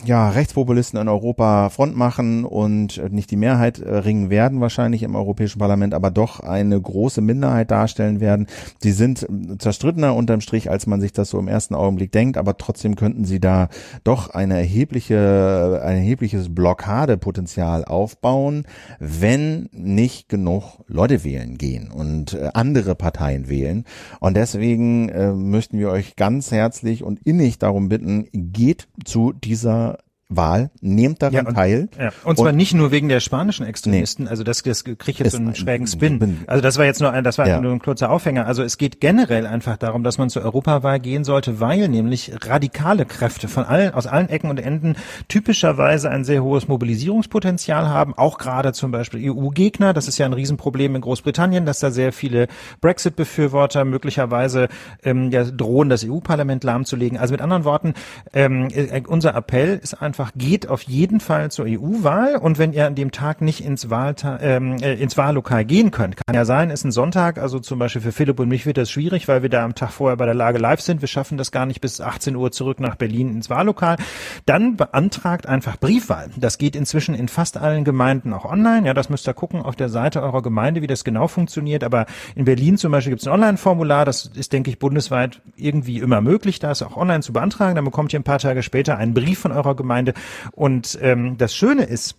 [0.05, 5.03] ja, Rechtspopulisten in Europa Front machen und äh, nicht die Mehrheit äh, ringen werden wahrscheinlich
[5.03, 8.47] im Europäischen Parlament, aber doch eine große Minderheit darstellen werden.
[8.79, 12.37] Sie sind äh, zerstrittener unterm Strich, als man sich das so im ersten Augenblick denkt,
[12.37, 13.69] aber trotzdem könnten sie da
[14.03, 18.65] doch eine erhebliche, ein erhebliches Blockadepotenzial aufbauen,
[18.99, 23.85] wenn nicht genug Leute wählen gehen und andere Parteien wählen.
[24.19, 29.86] Und deswegen äh, möchten wir euch ganz herzlich und innig darum bitten, geht zu dieser
[30.29, 31.87] Wahl, nehmt daran Ja, und- teil.
[31.97, 32.09] Ja.
[32.25, 35.55] Und zwar nicht nur wegen der spanischen Extremisten, also das, das kriegt jetzt so einen
[35.55, 36.39] schrägen bin- Spin.
[36.47, 37.61] Also das war jetzt nur ein, das war Ja.
[37.61, 38.45] nur ein kurzer Aufhänger.
[38.45, 43.05] Also es geht generell einfach darum, dass man zur Europawahl gehen sollte, weil nämlich radikale
[43.05, 44.95] Kräfte von allen, aus allen Ecken und Enden
[45.29, 49.93] typischerweise ein sehr hohes Mobilisierungspotenzial haben, auch gerade zum Beispiel EU-Gegner.
[49.93, 52.47] Das ist ja ein Riesenproblem in Großbritannien, dass da sehr viele
[52.81, 54.67] Brexit-Befürworter möglicherweise
[55.03, 57.17] ähm, ja, drohen, das EU-Parlament lahmzulegen.
[57.17, 57.93] Also mit anderen Worten,
[58.33, 62.87] ähm, äh, unser Appell ist einfach, geht auf jeden Fall zur EU-Wahl und wenn ihr
[62.87, 66.69] an dem Tag nicht ins, Wahlta ähm, äh, ins Wahllokal gehen könnt, kann ja sein,
[66.69, 69.49] ist ein Sonntag, also zum Beispiel für Philipp und mich wird das schwierig, weil wir
[69.49, 71.01] da am Tag vorher bei der Lage live sind.
[71.01, 73.97] Wir schaffen das gar nicht bis 18 Uhr zurück nach Berlin ins Wahllokal.
[74.45, 76.29] Dann beantragt einfach Briefwahl.
[76.37, 78.87] Das geht inzwischen in fast allen Gemeinden auch online.
[78.87, 81.83] Ja, das müsst ihr gucken auf der Seite eurer Gemeinde, wie das genau funktioniert.
[81.83, 84.05] Aber in Berlin zum Beispiel gibt es ein Online-Formular.
[84.05, 87.75] Das ist, denke ich, bundesweit irgendwie immer möglich, das auch online zu beantragen.
[87.75, 90.06] Dann bekommt ihr ein paar Tage später einen Brief von eurer Gemeinde.
[90.53, 92.15] Und ähm, das Schöne ist,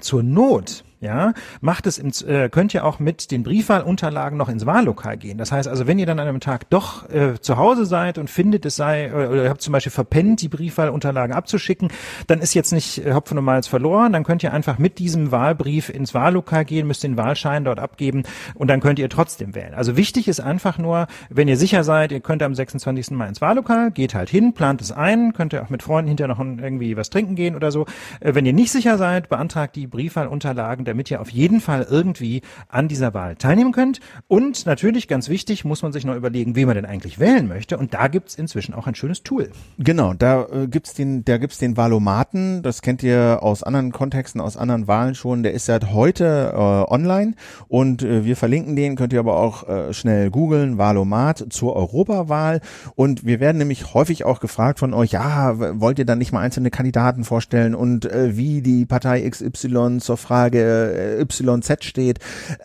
[0.00, 4.66] zur Not, ja, macht es im, äh, könnt ihr auch mit den Briefwahlunterlagen noch ins
[4.66, 5.38] Wahllokal gehen.
[5.38, 8.28] Das heißt also, wenn ihr dann an einem Tag doch äh, zu Hause seid und
[8.28, 11.90] findet, es sei, oder, oder ihr habt zum Beispiel verpennt, die Briefwahlunterlagen abzuschicken,
[12.26, 15.30] dann ist jetzt nicht äh, Hopfen und Malz verloren, dann könnt ihr einfach mit diesem
[15.30, 19.74] Wahlbrief ins Wahllokal gehen, müsst den Wahlschein dort abgeben und dann könnt ihr trotzdem wählen.
[19.74, 23.12] Also wichtig ist einfach nur, wenn ihr sicher seid, ihr könnt am 26.
[23.12, 26.34] Mai ins Wahllokal, geht halt hin, plant es ein, könnt ihr auch mit Freunden hinterher
[26.34, 27.86] noch irgendwie was trinken gehen oder so.
[28.20, 32.42] Äh, wenn ihr nicht sicher seid, beantragt die Briefwahlunterlagen, damit ihr auf jeden Fall irgendwie
[32.68, 34.00] an dieser Wahl teilnehmen könnt.
[34.26, 37.78] Und natürlich, ganz wichtig, muss man sich noch überlegen, wen man denn eigentlich wählen möchte.
[37.78, 39.50] Und da gibt's inzwischen auch ein schönes Tool.
[39.78, 42.62] Genau, da äh, gibt's den, da gibt's den Valomaten.
[42.62, 45.42] Das kennt ihr aus anderen Kontexten, aus anderen Wahlen schon.
[45.42, 47.34] Der ist seit heute äh, online
[47.68, 48.96] und äh, wir verlinken den.
[48.96, 52.60] Könnt ihr aber auch äh, schnell googeln, Valomat zur Europawahl.
[52.94, 56.40] Und wir werden nämlich häufig auch gefragt von euch, ja, wollt ihr dann nicht mal
[56.40, 62.20] einzelne Kandidaten vorstellen und äh, wie die Partei XY zur Frage äh, YZ steht.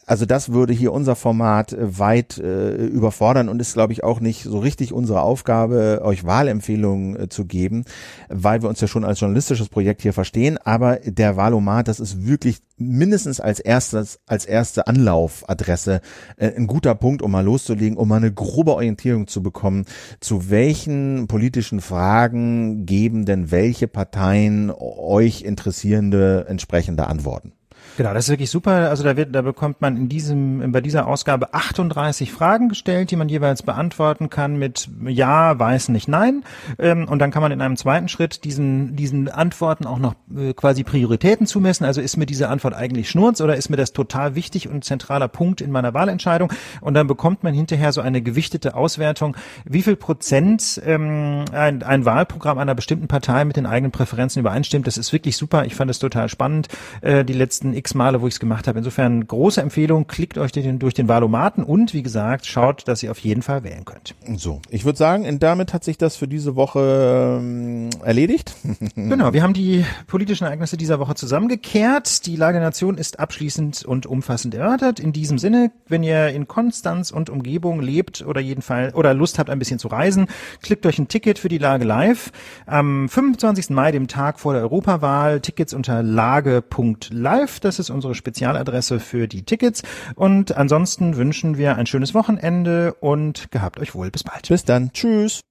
[0.06, 4.19] Also das würde hier unser Format äh, weit äh, überfordern und ist, glaube ich, auch
[4.19, 7.85] nicht so richtig unsere Aufgabe, euch Wahlempfehlungen äh, zu geben,
[8.30, 10.57] weil wir uns ja schon als journalistisches Projekt hier verstehen.
[10.64, 16.02] Aber der Wahlomat, das ist wirklich mindestens als erstes, als erste Anlaufadresse
[16.38, 19.85] äh, ein guter Punkt, um mal loszulegen, um mal eine grobe Orientierung zu bekommen,
[20.19, 27.53] zu welchen politischen Fragen geben denn welche Parteien euch interessierende entsprechende Antworten.
[27.98, 28.90] Genau, das ist wirklich super.
[28.90, 33.15] Also da wird, da bekommt man in diesem, bei dieser Ausgabe 38 Fragen gestellt, die
[33.15, 36.44] man jeweils beantworten kann mit Ja, weiß nicht, Nein.
[36.80, 40.53] Ähm, Und dann kann man in einem zweiten Schritt diesen, diesen Antworten auch noch äh,
[40.53, 41.86] quasi Prioritäten zumessen.
[41.86, 45.28] Also ist mir diese Antwort eigentlich Schnurz oder ist mir das total wichtig und zentraler
[45.28, 46.52] Punkt in meiner Wahlentscheidung?
[46.82, 52.06] Und dann bekommt man hinterher so eine gewichtete Auswertung, wie viel Prozent ähm, ein, ein
[52.06, 54.88] Wahlprogramm einer bestimmten Partei mit den eigenen Präferenzen übereinstimmt.
[54.88, 55.65] Das ist wirklich super.
[55.65, 56.70] Ich fand es total spannend,
[57.02, 58.80] äh, die letzten x Male, wo ich es gemacht habe.
[58.80, 63.12] Insofern große Empfehlung, klickt euch den, durch den Wahlomaten und wie gesagt, schaut, dass ihr
[63.12, 64.16] auf jeden Fall wählen könnt.
[64.38, 68.56] So, ich würde sagen, damit hat sich das für diese Woche ähm, erledigt.
[68.96, 72.26] Genau, wir haben die politischen Ereignisse dieser Woche zusammengekehrt.
[72.26, 75.00] Die Lage der Nation ist abschließend und umfassend erörtert.
[75.00, 79.50] In diesem Sinne, wenn ihr in Konstanz und Umgebung lebt oder jedenfalls oder Lust habt,
[79.50, 80.28] ein bisschen zu reisen,
[80.62, 82.32] klickt euch ein Ticket für die Lage live.
[82.66, 83.70] Am 25.
[83.72, 87.60] Mai, dem Tag vor der Europawahl, Tickets unter lage.live.
[87.74, 89.82] Das ist unsere Spezialadresse für die Tickets.
[90.14, 94.12] Und ansonsten wünschen wir ein schönes Wochenende und gehabt euch wohl.
[94.12, 94.48] Bis bald.
[94.48, 94.91] Bis dann.
[94.94, 95.44] Tschüss.